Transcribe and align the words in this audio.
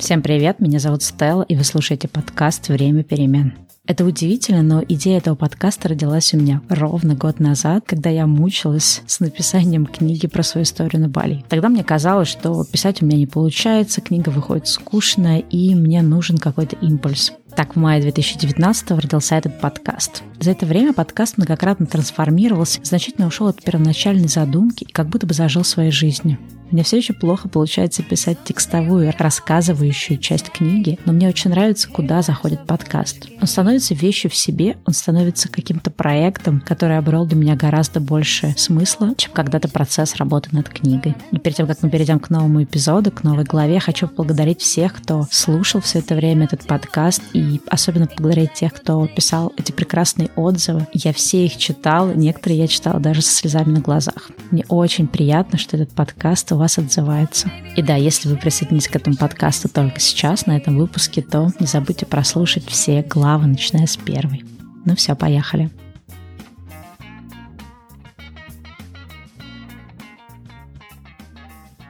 Всем 0.00 0.22
привет, 0.22 0.60
меня 0.60 0.78
зовут 0.78 1.02
Стелла, 1.02 1.42
и 1.42 1.54
вы 1.54 1.62
слушаете 1.62 2.08
подкаст 2.08 2.68
«Время 2.70 3.04
перемен». 3.04 3.52
Это 3.86 4.06
удивительно, 4.06 4.62
но 4.62 4.82
идея 4.88 5.18
этого 5.18 5.34
подкаста 5.34 5.90
родилась 5.90 6.32
у 6.32 6.38
меня 6.38 6.62
ровно 6.70 7.14
год 7.14 7.38
назад, 7.38 7.84
когда 7.86 8.08
я 8.08 8.26
мучилась 8.26 9.02
с 9.06 9.20
написанием 9.20 9.84
книги 9.84 10.26
про 10.26 10.42
свою 10.42 10.64
историю 10.64 11.02
на 11.02 11.10
Бали. 11.10 11.44
Тогда 11.50 11.68
мне 11.68 11.84
казалось, 11.84 12.28
что 12.28 12.64
писать 12.64 13.02
у 13.02 13.06
меня 13.06 13.18
не 13.18 13.26
получается, 13.26 14.00
книга 14.00 14.30
выходит 14.30 14.68
скучная, 14.68 15.40
и 15.40 15.74
мне 15.74 16.00
нужен 16.00 16.38
какой-то 16.38 16.76
импульс. 16.76 17.32
Так, 17.54 17.76
в 17.76 17.78
мае 17.78 18.00
2019 18.00 18.90
родился 18.92 19.34
этот 19.34 19.60
подкаст. 19.60 20.22
За 20.40 20.52
это 20.52 20.64
время 20.64 20.94
подкаст 20.94 21.36
многократно 21.36 21.84
трансформировался, 21.84 22.80
значительно 22.84 23.26
ушел 23.26 23.48
от 23.48 23.62
первоначальной 23.62 24.28
задумки 24.28 24.84
и 24.84 24.92
как 24.92 25.10
будто 25.10 25.26
бы 25.26 25.34
зажил 25.34 25.62
своей 25.62 25.90
жизнью. 25.90 26.38
Мне 26.70 26.84
все 26.84 26.98
еще 26.98 27.12
плохо 27.12 27.48
получается 27.48 28.02
писать 28.02 28.38
текстовую, 28.44 29.12
рассказывающую 29.18 30.18
часть 30.18 30.50
книги, 30.50 30.98
но 31.04 31.12
мне 31.12 31.28
очень 31.28 31.50
нравится, 31.50 31.88
куда 31.88 32.22
заходит 32.22 32.66
подкаст. 32.66 33.26
Он 33.40 33.46
становится 33.48 33.94
вещью 33.94 34.30
в 34.30 34.36
себе, 34.36 34.76
он 34.86 34.94
становится 34.94 35.48
каким-то 35.48 35.90
проектом, 35.90 36.62
который 36.64 36.96
обрел 36.96 37.26
для 37.26 37.36
меня 37.36 37.56
гораздо 37.56 37.98
больше 38.00 38.54
смысла, 38.56 39.14
чем 39.16 39.32
когда-то 39.32 39.68
процесс 39.68 40.16
работы 40.16 40.50
над 40.52 40.68
книгой. 40.68 41.16
И 41.32 41.38
перед 41.38 41.56
тем, 41.56 41.66
как 41.66 41.82
мы 41.82 41.90
перейдем 41.90 42.20
к 42.20 42.30
новому 42.30 42.62
эпизоду, 42.62 43.10
к 43.10 43.24
новой 43.24 43.44
главе, 43.44 43.80
хочу 43.80 44.06
поблагодарить 44.06 44.60
всех, 44.60 44.94
кто 44.94 45.26
слушал 45.30 45.80
все 45.80 45.98
это 45.98 46.14
время 46.14 46.44
этот 46.44 46.66
подкаст, 46.66 47.22
и 47.32 47.60
особенно 47.66 48.06
поблагодарить 48.06 48.54
тех, 48.54 48.72
кто 48.72 49.06
писал 49.08 49.52
эти 49.56 49.72
прекрасные 49.72 50.30
отзывы. 50.36 50.86
Я 50.92 51.12
все 51.12 51.46
их 51.46 51.56
читала, 51.56 52.12
некоторые 52.12 52.60
я 52.60 52.68
читала 52.68 53.00
даже 53.00 53.22
со 53.22 53.34
слезами 53.34 53.72
на 53.72 53.80
глазах. 53.80 54.30
Мне 54.50 54.64
очень 54.68 55.08
приятно, 55.08 55.58
что 55.58 55.76
этот 55.76 55.90
подкаст 55.92 56.52
вас 56.60 56.78
отзывается. 56.78 57.50
И 57.74 57.82
да, 57.82 57.96
если 57.96 58.28
вы 58.28 58.36
присоединитесь 58.36 58.88
к 58.88 58.94
этому 58.94 59.16
подкасту 59.16 59.68
только 59.68 59.98
сейчас, 59.98 60.46
на 60.46 60.56
этом 60.56 60.76
выпуске, 60.76 61.22
то 61.22 61.50
не 61.58 61.66
забудьте 61.66 62.06
прослушать 62.06 62.68
все 62.68 63.02
главы, 63.02 63.48
начиная 63.48 63.86
с 63.86 63.96
первой. 63.96 64.44
Ну 64.84 64.94
все, 64.94 65.16
поехали. 65.16 65.70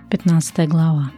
Пятнадцатая 0.08 0.66
глава. 0.66 1.12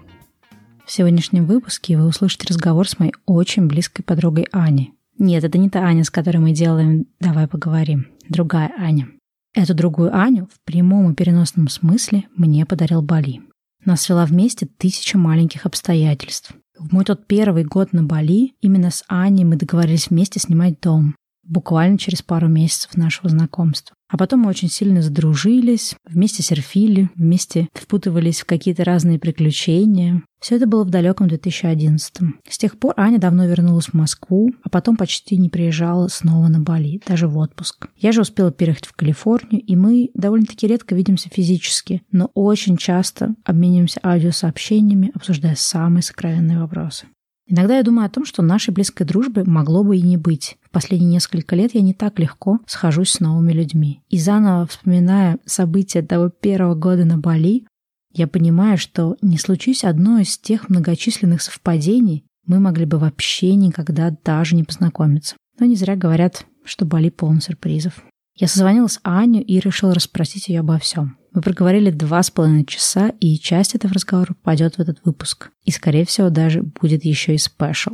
В 0.84 0.90
сегодняшнем 0.90 1.46
выпуске 1.46 1.96
вы 1.96 2.06
услышите 2.06 2.46
разговор 2.48 2.88
с 2.88 2.98
моей 2.98 3.14
очень 3.24 3.66
близкой 3.66 4.02
подругой 4.02 4.48
Аней. 4.52 4.92
Нет, 5.18 5.44
это 5.44 5.56
не 5.56 5.70
та 5.70 5.80
Аня, 5.80 6.04
с 6.04 6.10
которой 6.10 6.38
мы 6.38 6.52
делаем 6.52 7.06
«Давай 7.20 7.46
поговорим». 7.46 8.08
Другая 8.28 8.72
Аня. 8.78 9.08
Эту 9.54 9.74
другую 9.74 10.14
Аню 10.14 10.46
в 10.46 10.64
прямом 10.64 11.12
и 11.12 11.14
переносном 11.14 11.68
смысле 11.68 12.24
мне 12.36 12.64
подарил 12.64 13.02
Бали. 13.02 13.42
Нас 13.84 14.02
свела 14.02 14.24
вместе 14.24 14.66
тысяча 14.66 15.18
маленьких 15.18 15.66
обстоятельств. 15.66 16.52
В 16.78 16.92
мой 16.92 17.04
тот 17.04 17.26
первый 17.26 17.64
год 17.64 17.92
на 17.92 18.02
Бали 18.02 18.54
именно 18.60 18.90
с 18.90 19.04
Аней 19.08 19.44
мы 19.44 19.56
договорились 19.56 20.08
вместе 20.08 20.40
снимать 20.40 20.80
дом 20.80 21.14
буквально 21.44 21.98
через 21.98 22.22
пару 22.22 22.48
месяцев 22.48 22.96
нашего 22.96 23.28
знакомства. 23.28 23.94
А 24.12 24.18
потом 24.18 24.40
мы 24.40 24.50
очень 24.50 24.68
сильно 24.68 25.00
задружились, 25.00 25.96
вместе 26.04 26.42
серфили, 26.42 27.08
вместе 27.16 27.68
впутывались 27.72 28.42
в 28.42 28.44
какие-то 28.44 28.84
разные 28.84 29.18
приключения. 29.18 30.22
Все 30.38 30.56
это 30.56 30.66
было 30.66 30.84
в 30.84 30.90
далеком 30.90 31.28
2011 31.28 32.20
-м. 32.20 32.32
С 32.46 32.58
тех 32.58 32.78
пор 32.78 32.92
Аня 32.98 33.18
давно 33.18 33.46
вернулась 33.46 33.86
в 33.86 33.94
Москву, 33.94 34.50
а 34.62 34.68
потом 34.68 34.96
почти 34.96 35.38
не 35.38 35.48
приезжала 35.48 36.08
снова 36.08 36.48
на 36.48 36.60
Бали, 36.60 37.00
даже 37.06 37.26
в 37.26 37.38
отпуск. 37.38 37.88
Я 37.96 38.12
же 38.12 38.20
успела 38.20 38.52
переехать 38.52 38.84
в 38.84 38.92
Калифорнию, 38.92 39.62
и 39.62 39.76
мы 39.76 40.10
довольно-таки 40.12 40.66
редко 40.66 40.94
видимся 40.94 41.30
физически, 41.30 42.02
но 42.12 42.30
очень 42.34 42.76
часто 42.76 43.34
обмениваемся 43.44 44.00
аудиосообщениями, 44.02 45.10
обсуждая 45.14 45.54
самые 45.56 46.02
сокровенные 46.02 46.58
вопросы. 46.58 47.06
Иногда 47.52 47.76
я 47.76 47.82
думаю 47.82 48.06
о 48.06 48.08
том, 48.08 48.24
что 48.24 48.40
нашей 48.40 48.72
близкой 48.72 49.04
дружбы 49.04 49.44
могло 49.44 49.84
бы 49.84 49.98
и 49.98 50.00
не 50.00 50.16
быть. 50.16 50.56
В 50.62 50.70
последние 50.70 51.10
несколько 51.10 51.54
лет 51.54 51.74
я 51.74 51.82
не 51.82 51.92
так 51.92 52.18
легко 52.18 52.60
схожусь 52.66 53.10
с 53.10 53.20
новыми 53.20 53.52
людьми. 53.52 54.00
И 54.08 54.18
заново 54.18 54.66
вспоминая 54.66 55.36
события 55.44 56.00
того 56.00 56.30
первого 56.30 56.74
года 56.74 57.04
на 57.04 57.18
Бали, 57.18 57.66
я 58.14 58.26
понимаю, 58.26 58.78
что 58.78 59.18
не 59.20 59.36
случись 59.36 59.84
одно 59.84 60.18
из 60.18 60.38
тех 60.38 60.70
многочисленных 60.70 61.42
совпадений, 61.42 62.24
мы 62.46 62.58
могли 62.58 62.86
бы 62.86 62.96
вообще 62.96 63.54
никогда 63.54 64.16
даже 64.24 64.56
не 64.56 64.64
познакомиться. 64.64 65.36
Но 65.58 65.66
не 65.66 65.76
зря 65.76 65.94
говорят, 65.94 66.46
что 66.64 66.86
Бали 66.86 67.10
полон 67.10 67.42
сюрпризов. 67.42 68.02
Я 68.42 68.48
созвонилась 68.48 68.98
Аню 69.04 69.40
и 69.40 69.60
решила 69.60 69.94
расспросить 69.94 70.48
ее 70.48 70.60
обо 70.60 70.76
всем. 70.76 71.16
Мы 71.32 71.42
проговорили 71.42 71.92
два 71.92 72.20
с 72.24 72.32
половиной 72.32 72.64
часа, 72.64 73.12
и 73.20 73.38
часть 73.38 73.76
этого 73.76 73.94
разговора 73.94 74.34
попадет 74.34 74.74
в 74.74 74.80
этот 74.80 74.98
выпуск. 75.04 75.50
И, 75.62 75.70
скорее 75.70 76.04
всего, 76.04 76.28
даже 76.28 76.60
будет 76.60 77.04
еще 77.04 77.36
и 77.36 77.38
спешл. 77.38 77.92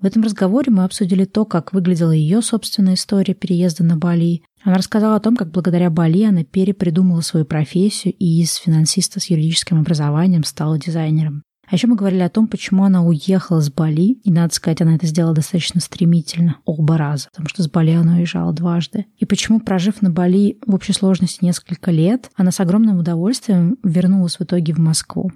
В 0.00 0.04
этом 0.04 0.24
разговоре 0.24 0.72
мы 0.72 0.82
обсудили 0.82 1.24
то, 1.26 1.44
как 1.44 1.72
выглядела 1.72 2.10
ее 2.10 2.42
собственная 2.42 2.94
история 2.94 3.34
переезда 3.34 3.84
на 3.84 3.96
Бали. 3.96 4.42
Она 4.64 4.78
рассказала 4.78 5.14
о 5.14 5.20
том, 5.20 5.36
как 5.36 5.52
благодаря 5.52 5.90
Бали 5.90 6.24
она 6.24 6.42
перепридумала 6.42 7.20
свою 7.20 7.46
профессию 7.46 8.14
и 8.14 8.42
из 8.42 8.56
финансиста 8.56 9.20
с 9.20 9.30
юридическим 9.30 9.78
образованием 9.78 10.42
стала 10.42 10.76
дизайнером. 10.76 11.44
А 11.68 11.74
еще 11.74 11.86
мы 11.86 11.96
говорили 11.96 12.22
о 12.22 12.28
том, 12.28 12.46
почему 12.46 12.84
она 12.84 13.02
уехала 13.02 13.60
с 13.60 13.70
Бали, 13.70 14.18
и, 14.22 14.30
надо 14.30 14.54
сказать, 14.54 14.80
она 14.82 14.96
это 14.96 15.06
сделала 15.06 15.34
достаточно 15.34 15.80
стремительно, 15.80 16.56
оба 16.64 16.98
раза, 16.98 17.28
потому 17.30 17.48
что 17.48 17.62
с 17.62 17.68
Бали 17.68 17.92
она 17.92 18.16
уезжала 18.16 18.52
дважды. 18.52 19.06
И 19.16 19.24
почему, 19.24 19.60
прожив 19.60 20.02
на 20.02 20.10
Бали 20.10 20.58
в 20.66 20.74
общей 20.74 20.92
сложности 20.92 21.44
несколько 21.44 21.90
лет, 21.90 22.30
она 22.34 22.50
с 22.50 22.60
огромным 22.60 22.98
удовольствием 22.98 23.78
вернулась 23.82 24.38
в 24.38 24.42
итоге 24.42 24.74
в 24.74 24.78
Москву. 24.78 25.32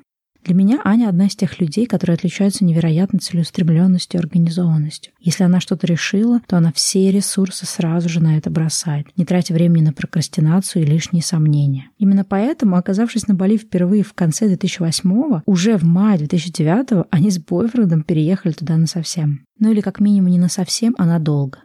Для 0.49 0.57
меня 0.57 0.81
Аня 0.83 1.11
одна 1.11 1.27
из 1.27 1.37
тех 1.37 1.61
людей, 1.61 1.85
которые 1.85 2.15
отличаются 2.15 2.65
невероятной 2.65 3.21
целеустремленностью 3.21 4.19
и 4.19 4.23
организованностью. 4.23 5.13
Если 5.21 5.45
она 5.45 5.61
что-то 5.61 5.87
решила, 5.87 6.41
то 6.47 6.57
она 6.57 6.73
все 6.73 7.11
ресурсы 7.11 7.67
сразу 7.67 8.09
же 8.09 8.23
на 8.23 8.39
это 8.39 8.49
бросает, 8.49 9.09
не 9.19 9.27
тратя 9.27 9.53
времени 9.53 9.85
на 9.85 9.93
прокрастинацию 9.93 10.85
и 10.85 10.87
лишние 10.87 11.23
сомнения. 11.23 11.91
Именно 11.99 12.25
поэтому, 12.25 12.77
оказавшись 12.77 13.29
на 13.29 13.35
Бали 13.35 13.59
впервые 13.59 14.03
в 14.03 14.15
конце 14.15 14.47
2008 14.47 15.43
уже 15.45 15.77
в 15.77 15.83
мае 15.85 16.17
2009 16.17 17.07
они 17.11 17.31
с 17.31 17.39
бойфрендом 17.39 18.03
переехали 18.03 18.53
туда 18.53 18.79
на 18.79 18.87
совсем. 18.87 19.45
Ну 19.59 19.71
или 19.71 19.83
как 19.83 20.01
минимум 20.01 20.31
не 20.31 20.39
на 20.39 20.49
совсем, 20.49 20.95
а 20.97 21.05
надолго. 21.05 21.59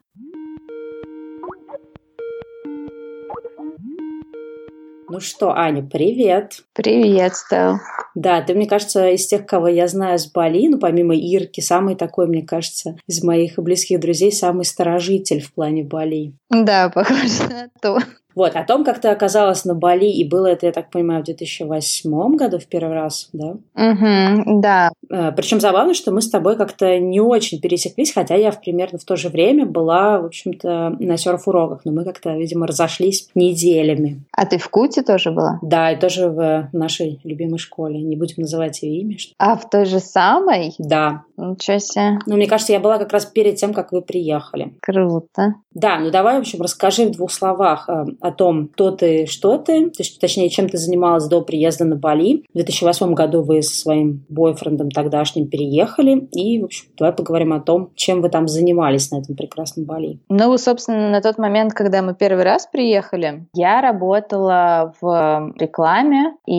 Ну 5.08 5.22
что, 5.22 5.56
Аня, 5.56 5.84
привет. 5.84 6.66
Привет, 6.74 7.36
Стел. 7.38 7.78
Да, 8.16 8.42
ты, 8.42 8.54
мне 8.54 8.68
кажется, 8.68 9.10
из 9.10 9.26
тех, 9.28 9.46
кого 9.46 9.68
я 9.68 9.88
знаю 9.88 10.20
с 10.20 10.32
Бали, 10.32 10.68
ну, 10.68 10.80
помимо 10.80 11.16
Ирки, 11.16 11.62
самый 11.62 11.96
такой, 11.96 12.28
мне 12.28 12.44
кажется, 12.44 12.96
из 13.08 13.24
моих 13.24 13.58
близких 13.58 14.00
друзей, 14.00 14.32
самый 14.32 14.66
старожитель 14.66 15.42
в 15.42 15.54
плане 15.54 15.84
Бали. 15.84 16.34
Да, 16.50 16.90
похоже 16.90 17.44
на 17.50 17.70
то. 17.82 18.00
Вот, 18.36 18.56
о 18.56 18.64
том, 18.64 18.84
как 18.84 19.00
ты 19.00 19.10
оказалась 19.10 19.66
на 19.66 19.76
Бали, 19.76 20.06
и 20.06 20.28
было 20.28 20.48
это, 20.48 20.66
я 20.66 20.72
так 20.72 20.90
понимаю, 20.90 21.22
в 21.22 21.26
2008 21.26 22.36
году 22.36 22.60
в 22.60 22.66
первый 22.68 22.94
раз, 22.94 23.30
да? 23.34 23.58
Угу, 23.76 24.62
да. 24.62 24.92
Э, 25.10 25.32
Причем 25.32 25.60
забавно, 25.60 25.94
что 25.94 26.12
мы 26.12 26.22
с 26.22 26.30
тобой 26.30 26.56
как-то 26.56 27.00
не 27.00 27.20
очень 27.20 27.60
пересеклись, 27.60 28.14
хотя 28.14 28.36
я 28.36 28.52
примерно 28.52 28.98
в 28.98 29.06
то 29.06 29.16
же 29.16 29.30
время 29.30 29.66
была, 29.66 30.20
в 30.20 30.26
общем-то, 30.26 30.98
на 31.00 31.18
серф-уроках, 31.18 31.82
но 31.86 31.92
мы 31.92 32.04
как-то, 32.04 32.36
видимо, 32.36 32.68
разошлись 32.68 33.30
неделями. 33.36 34.24
А 34.32 34.46
ты 34.46 34.58
в 34.58 34.70
Куте 34.70 35.04
тоже 35.04 35.32
была? 35.32 35.60
Да, 35.62 35.92
и 35.92 36.00
тоже 36.00 36.30
в 36.30 36.70
нашей 36.74 37.20
любимой 37.24 37.60
школе. 37.60 38.02
Не 38.02 38.16
будем 38.16 38.36
называть 38.38 38.82
ее 38.82 39.02
имя. 39.02 39.18
Что... 39.18 39.34
А 39.38 39.56
в 39.56 39.70
той 39.70 39.86
же 39.86 40.00
самой? 40.00 40.74
Да. 40.78 41.24
Ничего 41.38 41.80
себе. 41.80 42.20
Ну, 42.26 42.36
мне 42.36 42.48
кажется, 42.48 42.74
я 42.74 42.80
была 42.80 42.98
как 42.98 43.12
раз 43.12 43.26
перед 43.26 43.56
тем, 43.56 43.74
как 43.74 43.92
вы 43.92 44.02
приехали. 44.02 44.74
Круто. 44.82 45.56
Да, 45.74 46.00
ну 46.00 46.12
давай, 46.12 46.38
в 46.38 46.42
общем, 46.42 46.62
расскажи 46.62 47.06
в 47.06 47.12
двух 47.12 47.32
словах 47.32 47.90
э, 47.90 48.06
о 48.22 48.32
том, 48.32 48.68
кто 48.68 48.92
ты, 48.92 49.26
что 49.26 49.58
ты, 49.58 49.92
точнее, 50.22 50.50
чем 50.50 50.70
ты 50.70 50.78
занималась 50.78 51.28
до 51.28 51.42
приезда 51.42 51.86
на 51.86 51.96
Бали. 51.96 52.44
В 52.50 52.54
2008 52.54 53.14
году 53.14 53.42
вы 53.42 53.64
со 53.64 53.76
своим 53.76 54.26
бойфрендом 54.30 54.92
тогдашним 54.92 55.48
переехали, 55.48 56.28
и, 56.32 56.62
в 56.62 56.66
общем, 56.66 56.86
давай 56.98 57.14
поговорим 57.14 57.54
о 57.54 57.60
том, 57.60 57.92
чем 57.96 58.22
вы 58.22 58.30
там 58.30 58.48
занимались 58.48 59.12
на 59.12 59.18
этом 59.18 59.36
прекрасном 59.36 59.86
Бали. 59.86 60.20
Ну, 60.30 60.56
собственно, 60.58 61.10
на 61.10 61.22
тот 61.22 61.38
момент, 61.38 61.74
когда 61.74 62.02
мы 62.02 62.14
первый 62.14 62.44
раз 62.44 62.68
приехали, 62.72 63.48
я 63.54 63.82
работала 63.82 64.94
в 65.02 65.54
рекламе, 65.58 66.36
и 66.46 66.54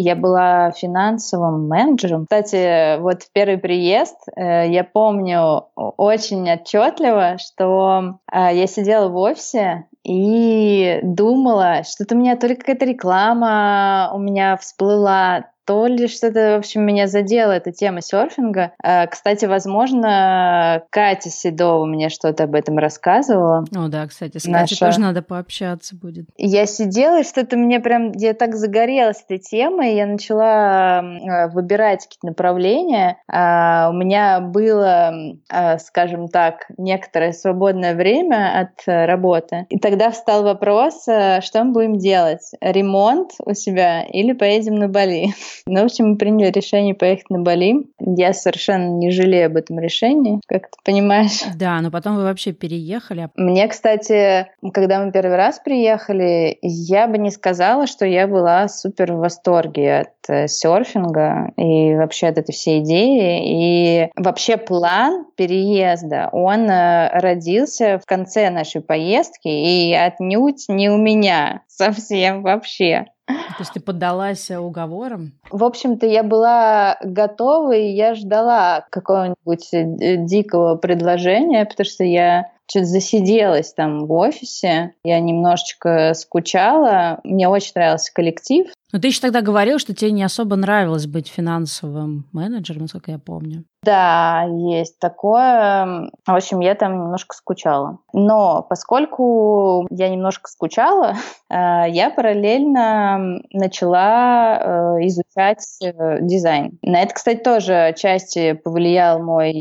я 0.00 0.16
была 0.16 0.72
финансовым 0.72 1.68
менеджером. 1.68 2.24
Кстати, 2.24 2.98
вот 3.00 3.22
в 3.22 3.32
первый 3.32 3.58
приезд 3.58 4.09
э, 4.36 4.68
я 4.70 4.84
помню 4.84 5.66
очень 5.74 6.50
отчетливо, 6.50 7.38
что 7.38 8.18
э, 8.32 8.50
я 8.54 8.66
сидела 8.66 9.08
в 9.08 9.16
офисе 9.16 9.86
и 10.04 11.00
думала, 11.02 11.82
что-то 11.84 12.14
у 12.14 12.18
меня 12.18 12.36
то 12.36 12.46
ли 12.46 12.54
какая-то 12.54 12.84
реклама 12.86 14.10
у 14.14 14.18
меня 14.18 14.56
всплыла, 14.56 15.46
то 15.70 15.86
ли 15.86 16.08
что-то, 16.08 16.56
в 16.56 16.58
общем, 16.58 16.82
меня 16.82 17.06
задела 17.06 17.52
эта 17.52 17.70
тема 17.70 18.02
серфинга. 18.02 18.72
Э, 18.82 19.06
кстати, 19.06 19.44
возможно, 19.44 20.82
Катя 20.90 21.30
Седова 21.30 21.84
мне 21.86 22.08
что-то 22.08 22.42
об 22.42 22.56
этом 22.56 22.76
рассказывала. 22.76 23.64
О, 23.76 23.86
да, 23.86 24.04
кстати, 24.08 24.38
с 24.38 24.46
Наша... 24.46 24.74
Катей 24.74 24.78
тоже 24.78 24.98
надо 24.98 25.22
пообщаться 25.22 25.94
будет. 25.94 26.26
Я 26.36 26.66
сидела, 26.66 27.20
и 27.20 27.22
что-то 27.22 27.56
мне 27.56 27.78
прям, 27.78 28.10
я 28.16 28.34
так 28.34 28.56
загорелась 28.56 29.22
этой 29.22 29.38
темой, 29.38 29.94
я 29.94 30.06
начала 30.06 31.04
э, 31.04 31.48
выбирать 31.50 32.02
какие-то 32.02 32.26
направления. 32.26 33.18
А, 33.28 33.90
у 33.90 33.92
меня 33.92 34.40
было, 34.40 35.14
э, 35.48 35.78
скажем 35.78 36.26
так, 36.26 36.66
некоторое 36.78 37.32
свободное 37.32 37.94
время 37.94 38.58
от 38.58 38.82
работы. 38.88 39.66
И 39.68 39.78
тогда 39.78 40.10
встал 40.10 40.42
вопрос, 40.42 41.02
что 41.02 41.62
мы 41.62 41.70
будем 41.70 41.98
делать? 41.98 42.50
Ремонт 42.60 43.34
у 43.44 43.54
себя 43.54 44.02
или 44.02 44.32
поедем 44.32 44.74
на 44.74 44.88
Бали? 44.88 45.28
Ну, 45.66 45.80
в 45.82 45.84
общем, 45.84 46.10
мы 46.10 46.16
приняли 46.16 46.50
решение 46.50 46.94
поехать 46.94 47.30
на 47.30 47.40
Бали. 47.40 47.86
Я 47.98 48.32
совершенно 48.32 48.88
не 48.98 49.10
жалею 49.10 49.46
об 49.46 49.56
этом 49.56 49.78
решении, 49.78 50.40
как 50.46 50.70
ты 50.70 50.78
понимаешь. 50.84 51.40
Да, 51.56 51.80
но 51.80 51.90
потом 51.90 52.16
вы 52.16 52.24
вообще 52.24 52.52
переехали. 52.52 53.28
Мне, 53.36 53.68
кстати, 53.68 54.46
когда 54.72 55.04
мы 55.04 55.12
первый 55.12 55.36
раз 55.36 55.60
приехали, 55.62 56.58
я 56.62 57.06
бы 57.06 57.18
не 57.18 57.30
сказала, 57.30 57.86
что 57.86 58.06
я 58.06 58.26
была 58.26 58.68
супер 58.68 59.12
в 59.12 59.18
восторге 59.18 60.00
от 60.00 60.10
э, 60.28 60.48
серфинга 60.48 61.52
и 61.56 61.94
вообще 61.94 62.28
от 62.28 62.38
этой 62.38 62.52
всей 62.52 62.80
идеи. 62.80 64.06
И 64.06 64.10
вообще 64.16 64.56
план 64.56 65.26
переезда, 65.36 66.28
он 66.32 66.70
э, 66.70 67.10
родился 67.20 67.98
в 67.98 68.06
конце 68.06 68.50
нашей 68.50 68.80
поездки 68.80 69.48
и 69.48 69.92
отнюдь 69.94 70.64
не 70.68 70.88
у 70.88 70.96
меня 70.96 71.62
совсем 71.68 72.42
вообще. 72.42 73.06
То 73.34 73.60
есть 73.60 73.72
ты 73.72 73.80
поддалась 73.80 74.50
уговорам? 74.50 75.32
В 75.50 75.64
общем-то, 75.64 76.06
я 76.06 76.22
была 76.22 76.98
готова, 77.02 77.72
и 77.72 77.90
я 77.90 78.14
ждала 78.14 78.86
какого-нибудь 78.90 79.68
э, 79.72 80.16
дикого 80.16 80.76
предложения, 80.76 81.64
потому 81.64 81.84
что 81.86 82.04
я 82.04 82.50
что-то 82.70 82.86
засиделась 82.86 83.72
там 83.74 84.06
в 84.06 84.12
офисе, 84.12 84.94
я 85.04 85.20
немножечко 85.20 86.14
скучала, 86.14 87.20
мне 87.24 87.48
очень 87.48 87.72
нравился 87.74 88.12
коллектив. 88.12 88.66
Но 88.92 88.98
ты 88.98 89.08
еще 89.08 89.20
тогда 89.20 89.40
говорил, 89.40 89.78
что 89.78 89.94
тебе 89.94 90.10
не 90.10 90.22
особо 90.22 90.56
нравилось 90.56 91.06
быть 91.06 91.28
финансовым 91.28 92.26
менеджером, 92.32 92.82
насколько 92.82 93.12
я 93.12 93.18
помню. 93.18 93.64
Да, 93.82 94.44
есть 94.68 94.98
такое. 94.98 96.10
В 96.26 96.34
общем, 96.34 96.60
я 96.60 96.74
там 96.74 96.92
немножко 97.04 97.34
скучала. 97.34 97.98
Но 98.12 98.62
поскольку 98.68 99.86
я 99.90 100.10
немножко 100.10 100.50
скучала, 100.50 101.14
э, 101.50 101.84
я 101.88 102.10
параллельно 102.14 103.40
начала 103.52 104.58
э, 104.58 105.06
изучать 105.06 105.64
э, 105.82 106.18
дизайн. 106.20 106.78
На 106.82 107.02
это, 107.02 107.14
кстати, 107.14 107.38
тоже 107.38 107.74
отчасти 107.74 108.52
повлиял 108.52 109.22
мой 109.22 109.52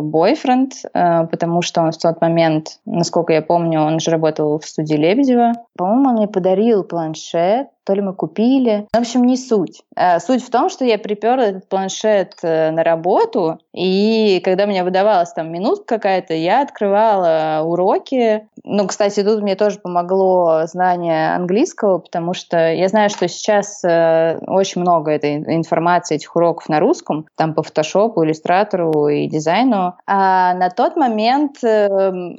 бойфренд, 0.00 0.72
потому 0.92 1.62
что 1.62 1.82
он 1.82 1.90
в 1.90 1.98
тот 1.98 2.20
момент, 2.20 2.45
насколько 2.84 3.32
я 3.32 3.42
помню, 3.42 3.80
он 3.80 4.00
же 4.00 4.10
работал 4.10 4.58
в 4.58 4.66
студии 4.66 4.94
Лебедева. 4.94 5.52
По-моему, 5.76 6.08
он 6.08 6.14
мне 6.16 6.28
подарил 6.28 6.84
планшет, 6.84 7.68
то 7.86 7.94
ли 7.94 8.02
мы 8.02 8.12
купили. 8.12 8.86
В 8.92 8.98
общем, 8.98 9.24
не 9.24 9.36
суть. 9.36 9.82
Суть 10.18 10.44
в 10.44 10.50
том, 10.50 10.68
что 10.68 10.84
я 10.84 10.98
приперла 10.98 11.46
этот 11.46 11.68
планшет 11.68 12.34
на 12.42 12.82
работу, 12.82 13.58
и 13.72 14.40
когда 14.44 14.66
мне 14.66 14.82
выдавалась 14.82 15.32
там 15.32 15.52
минутка 15.52 15.96
какая-то, 15.96 16.34
я 16.34 16.62
открывала 16.62 17.62
уроки. 17.64 18.48
Ну, 18.64 18.86
кстати, 18.86 19.22
тут 19.22 19.42
мне 19.42 19.54
тоже 19.54 19.78
помогло 19.78 20.62
знание 20.66 21.34
английского, 21.34 21.98
потому 21.98 22.34
что 22.34 22.72
я 22.72 22.88
знаю, 22.88 23.10
что 23.10 23.28
сейчас 23.28 23.84
э, 23.84 24.38
очень 24.46 24.80
много 24.80 25.10
этой 25.10 25.36
информации, 25.36 26.16
этих 26.16 26.34
уроков 26.34 26.68
на 26.68 26.80
русском, 26.80 27.26
там 27.36 27.54
по 27.54 27.62
фотошопу, 27.62 28.24
иллюстратору 28.24 29.08
и 29.08 29.28
дизайну. 29.28 29.94
А 30.06 30.54
на 30.54 30.70
тот 30.70 30.96
момент 30.96 31.62
э, 31.62 31.88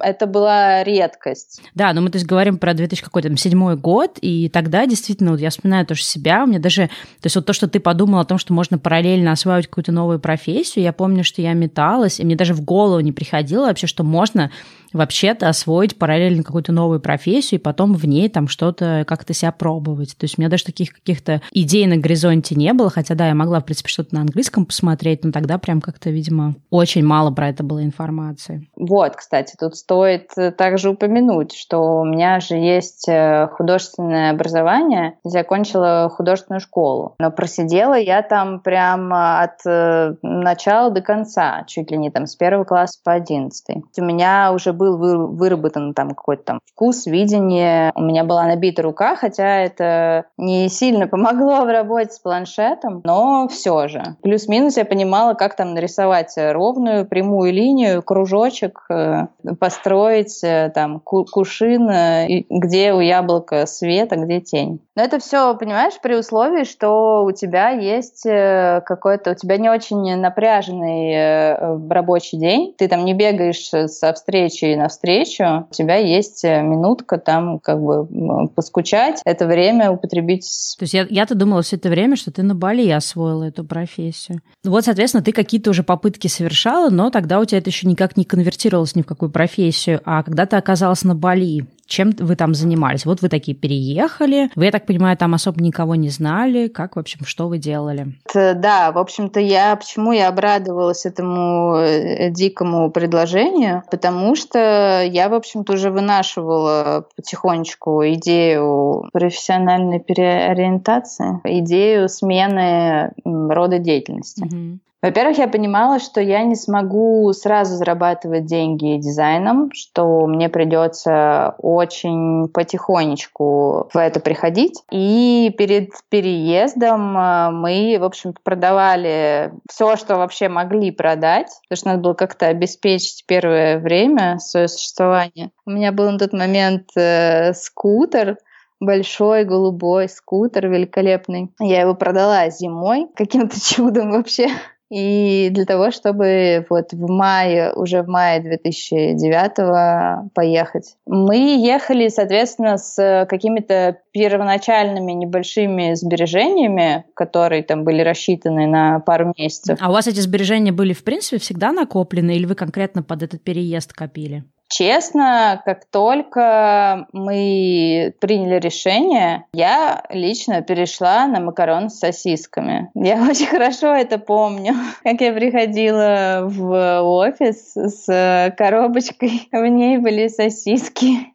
это 0.00 0.26
была 0.26 0.84
редкость. 0.84 1.62
Да, 1.74 1.92
но 1.92 2.00
мы 2.00 2.10
то 2.10 2.16
есть 2.16 2.26
говорим 2.26 2.58
про 2.58 2.74
2007 2.74 3.76
год, 3.76 4.18
и 4.20 4.48
тогда 4.48 4.86
действительно, 4.86 5.32
я 5.40 5.50
вспоминаю 5.50 5.86
тоже 5.86 6.02
себя, 6.02 6.44
у 6.44 6.46
меня 6.46 6.58
даже, 6.58 6.86
то 6.86 7.24
есть 7.24 7.36
вот 7.36 7.46
то, 7.46 7.52
что 7.52 7.68
ты 7.68 7.80
подумал 7.80 8.20
о 8.20 8.24
том, 8.24 8.38
что 8.38 8.52
можно 8.52 8.78
параллельно 8.78 9.32
осваивать 9.32 9.66
какую-то 9.66 9.92
новую 9.92 10.20
профессию, 10.20 10.84
я 10.84 10.92
помню, 10.92 11.24
что 11.24 11.42
я 11.42 11.52
металась, 11.52 12.20
и 12.20 12.24
мне 12.24 12.36
даже 12.36 12.54
в 12.54 12.62
голову 12.62 13.00
не 13.00 13.12
приходило 13.12 13.66
вообще, 13.66 13.86
что 13.86 14.04
можно 14.04 14.50
вообще-то 14.92 15.48
освоить 15.48 15.98
параллельно 15.98 16.42
какую-то 16.42 16.72
новую 16.72 17.00
профессию 17.00 17.60
и 17.60 17.62
потом 17.62 17.94
в 17.94 18.06
ней 18.06 18.28
там 18.28 18.48
что-то 18.48 19.04
как-то 19.06 19.34
себя 19.34 19.52
пробовать. 19.52 20.16
То 20.16 20.24
есть 20.24 20.38
у 20.38 20.40
меня 20.40 20.50
даже 20.50 20.64
таких 20.64 20.92
каких-то 20.92 21.42
идей 21.52 21.86
на 21.86 21.96
горизонте 21.96 22.54
не 22.54 22.72
было, 22.72 22.90
хотя 22.90 23.14
да, 23.14 23.28
я 23.28 23.34
могла, 23.34 23.60
в 23.60 23.64
принципе, 23.64 23.88
что-то 23.88 24.14
на 24.14 24.22
английском 24.22 24.64
посмотреть, 24.64 25.24
но 25.24 25.32
тогда 25.32 25.58
прям 25.58 25.80
как-то, 25.80 26.10
видимо, 26.10 26.54
очень 26.70 27.04
мало 27.04 27.30
про 27.30 27.48
это 27.48 27.62
было 27.62 27.84
информации. 27.84 28.68
Вот, 28.76 29.16
кстати, 29.16 29.54
тут 29.58 29.76
стоит 29.76 30.30
также 30.56 30.90
упомянуть, 30.90 31.54
что 31.54 32.00
у 32.00 32.04
меня 32.04 32.40
же 32.40 32.54
есть 32.54 33.08
э, 33.08 33.48
художественное 33.52 34.30
образование, 34.30 35.18
закончила 35.24 36.10
художественную 36.14 36.60
школу, 36.60 37.14
но 37.18 37.30
просидела 37.30 37.98
я 37.98 38.22
там 38.22 38.60
прям 38.60 39.12
от 39.12 39.64
э, 39.66 40.14
начала 40.22 40.90
до 40.90 41.00
конца, 41.00 41.64
чуть 41.66 41.90
ли 41.90 41.98
не 41.98 42.10
там 42.10 42.26
с 42.26 42.36
первого 42.36 42.64
класса 42.64 42.98
по 43.04 43.12
одиннадцатый. 43.12 43.84
У 43.96 44.04
меня 44.04 44.52
уже 44.52 44.72
был 44.78 44.96
выработан 44.96 45.92
там 45.94 46.10
какой-то 46.10 46.42
там 46.44 46.60
вкус, 46.72 47.06
видение. 47.06 47.92
У 47.94 48.02
меня 48.02 48.24
была 48.24 48.44
набита 48.44 48.82
рука, 48.82 49.16
хотя 49.16 49.58
это 49.58 50.26
не 50.36 50.68
сильно 50.68 51.06
помогло 51.06 51.64
в 51.64 51.72
работе 51.72 52.12
с 52.12 52.18
планшетом, 52.18 53.02
но 53.04 53.48
все 53.48 53.88
же. 53.88 54.02
Плюс-минус 54.22 54.76
я 54.76 54.84
понимала, 54.84 55.34
как 55.34 55.56
там 55.56 55.74
нарисовать 55.74 56.34
ровную 56.36 57.06
прямую 57.06 57.52
линию, 57.52 58.02
кружочек, 58.02 58.84
э, 58.90 59.26
построить 59.58 60.42
э, 60.42 60.70
там 60.74 61.00
кушин, 61.00 61.90
э, 61.90 62.44
где 62.48 62.92
у 62.92 63.00
яблока 63.00 63.66
свет, 63.66 64.12
а 64.12 64.16
где 64.16 64.40
тень. 64.40 64.80
Но 64.94 65.02
это 65.02 65.18
все, 65.18 65.54
понимаешь, 65.56 65.94
при 66.02 66.14
условии, 66.14 66.64
что 66.64 67.24
у 67.24 67.32
тебя 67.32 67.70
есть 67.70 68.24
какой-то, 68.24 69.32
у 69.32 69.34
тебя 69.34 69.56
не 69.56 69.68
очень 69.68 70.16
напряженный 70.16 71.54
рабочий 71.88 72.36
день, 72.36 72.74
ты 72.76 72.88
там 72.88 73.04
не 73.04 73.14
бегаешь 73.14 73.68
со 73.68 74.12
встречи 74.12 74.67
на 74.76 74.88
встречу, 74.88 75.66
у 75.70 75.74
тебя 75.74 75.96
есть 75.96 76.44
э, 76.44 76.62
минутка 76.62 77.18
там 77.18 77.58
как 77.58 77.80
бы 77.80 78.48
поскучать, 78.54 79.20
это 79.24 79.46
время 79.46 79.90
употребить. 79.90 80.76
То 80.78 80.84
есть 80.84 80.94
я, 80.94 81.06
я-то 81.08 81.34
думала 81.34 81.62
все 81.62 81.76
это 81.76 81.88
время, 81.88 82.16
что 82.16 82.30
ты 82.30 82.42
на 82.42 82.54
Бали 82.54 82.88
освоила 82.90 83.44
эту 83.44 83.64
профессию. 83.64 84.40
Вот, 84.64 84.84
соответственно, 84.84 85.22
ты 85.22 85.32
какие-то 85.32 85.70
уже 85.70 85.82
попытки 85.82 86.28
совершала, 86.28 86.90
но 86.90 87.10
тогда 87.10 87.40
у 87.40 87.44
тебя 87.44 87.58
это 87.58 87.70
еще 87.70 87.86
никак 87.86 88.16
не 88.16 88.24
конвертировалось 88.24 88.94
ни 88.94 89.02
в 89.02 89.06
какую 89.06 89.30
профессию. 89.30 90.00
А 90.04 90.22
когда 90.22 90.46
ты 90.46 90.56
оказалась 90.56 91.04
на 91.04 91.14
Бали, 91.14 91.66
чем 91.88 92.12
вы 92.18 92.36
там 92.36 92.54
занимались? 92.54 93.06
Вот 93.06 93.22
вы 93.22 93.28
такие 93.28 93.56
переехали, 93.56 94.50
вы, 94.54 94.66
я 94.66 94.70
так 94.70 94.86
понимаю, 94.86 95.16
там 95.16 95.34
особо 95.34 95.62
никого 95.62 95.94
не 95.94 96.10
знали. 96.10 96.68
Как, 96.68 96.96
в 96.96 96.98
общем, 96.98 97.24
что 97.24 97.48
вы 97.48 97.58
делали? 97.58 98.14
Да, 98.32 98.92
в 98.92 98.98
общем-то, 98.98 99.40
я 99.40 99.74
почему 99.74 100.12
я 100.12 100.28
обрадовалась 100.28 101.06
этому 101.06 101.76
э, 101.76 102.30
дикому 102.30 102.90
предложению? 102.90 103.82
Потому 103.90 104.36
что 104.36 105.02
я, 105.02 105.28
в 105.28 105.34
общем-то, 105.34 105.72
уже 105.72 105.90
вынашивала 105.90 107.06
потихонечку 107.16 108.04
идею 108.04 109.08
профессиональной 109.12 109.98
переориентации, 109.98 111.40
идею 111.44 112.08
смены 112.08 113.12
рода 113.24 113.78
деятельности. 113.78 114.44
Угу. 114.44 114.78
Во-первых, 115.00 115.38
я 115.38 115.46
понимала, 115.46 116.00
что 116.00 116.20
я 116.20 116.42
не 116.42 116.56
смогу 116.56 117.32
сразу 117.32 117.76
зарабатывать 117.76 118.46
деньги 118.46 118.96
дизайном, 118.96 119.70
что 119.72 120.26
мне 120.26 120.48
придется 120.48 121.54
очень 121.58 122.48
потихонечку 122.48 123.88
в 123.92 123.96
это 123.96 124.18
приходить. 124.18 124.82
И 124.90 125.54
перед 125.56 125.90
переездом 126.08 127.16
э, 127.16 127.50
мы, 127.52 127.98
в 128.00 128.04
общем-то, 128.04 128.40
продавали 128.42 129.52
все, 129.70 129.94
что 129.94 130.16
вообще 130.16 130.48
могли 130.48 130.90
продать, 130.90 131.52
потому 131.68 131.76
что 131.76 131.88
надо 131.88 132.00
было 132.00 132.14
как-то 132.14 132.46
обеспечить 132.46 133.24
первое 133.26 133.78
время 133.78 134.40
свое 134.40 134.66
существование. 134.66 135.52
У 135.64 135.70
меня 135.70 135.92
был 135.92 136.10
на 136.10 136.18
тот 136.18 136.32
момент 136.32 136.88
э, 136.96 137.52
скутер, 137.54 138.36
большой 138.80 139.44
голубой 139.44 140.08
скутер 140.08 140.66
великолепный. 140.68 141.52
Я 141.60 141.82
его 141.82 141.94
продала 141.94 142.50
зимой 142.50 143.06
каким-то 143.14 143.60
чудом 143.64 144.10
вообще. 144.10 144.48
И 144.90 145.50
для 145.50 145.66
того, 145.66 145.90
чтобы 145.90 146.64
вот 146.70 146.92
в 146.92 147.10
мае, 147.10 147.72
уже 147.74 148.02
в 148.02 148.08
мае 148.08 148.40
2009 148.40 150.32
поехать. 150.32 150.96
Мы 151.06 151.58
ехали, 151.58 152.08
соответственно, 152.08 152.78
с 152.78 153.26
какими-то 153.28 153.98
первоначальными 154.12 155.12
небольшими 155.12 155.94
сбережениями, 155.94 157.04
которые 157.14 157.62
там 157.62 157.84
были 157.84 158.00
рассчитаны 158.00 158.66
на 158.66 159.00
пару 159.00 159.34
месяцев. 159.36 159.78
А 159.80 159.90
у 159.90 159.92
вас 159.92 160.06
эти 160.06 160.20
сбережения 160.20 160.72
были, 160.72 160.94
в 160.94 161.04
принципе, 161.04 161.38
всегда 161.38 161.72
накоплены 161.72 162.36
или 162.36 162.46
вы 162.46 162.54
конкретно 162.54 163.02
под 163.02 163.22
этот 163.22 163.42
переезд 163.42 163.92
копили? 163.92 164.44
Честно, 164.68 165.62
как 165.64 165.86
только 165.86 167.06
мы 167.12 168.14
приняли 168.20 168.60
решение, 168.60 169.44
я 169.54 170.04
лично 170.10 170.60
перешла 170.60 171.26
на 171.26 171.40
макароны 171.40 171.88
с 171.88 171.98
сосисками. 171.98 172.90
Я 172.94 173.22
очень 173.30 173.46
хорошо 173.46 173.94
это 173.94 174.18
помню, 174.18 174.74
как 175.02 175.20
я 175.20 175.32
приходила 175.32 176.42
в 176.44 177.00
офис 177.02 177.72
с 177.74 178.54
коробочкой, 178.56 179.48
в 179.52 179.66
ней 179.66 179.98
были 179.98 180.28
сосиски 180.28 181.32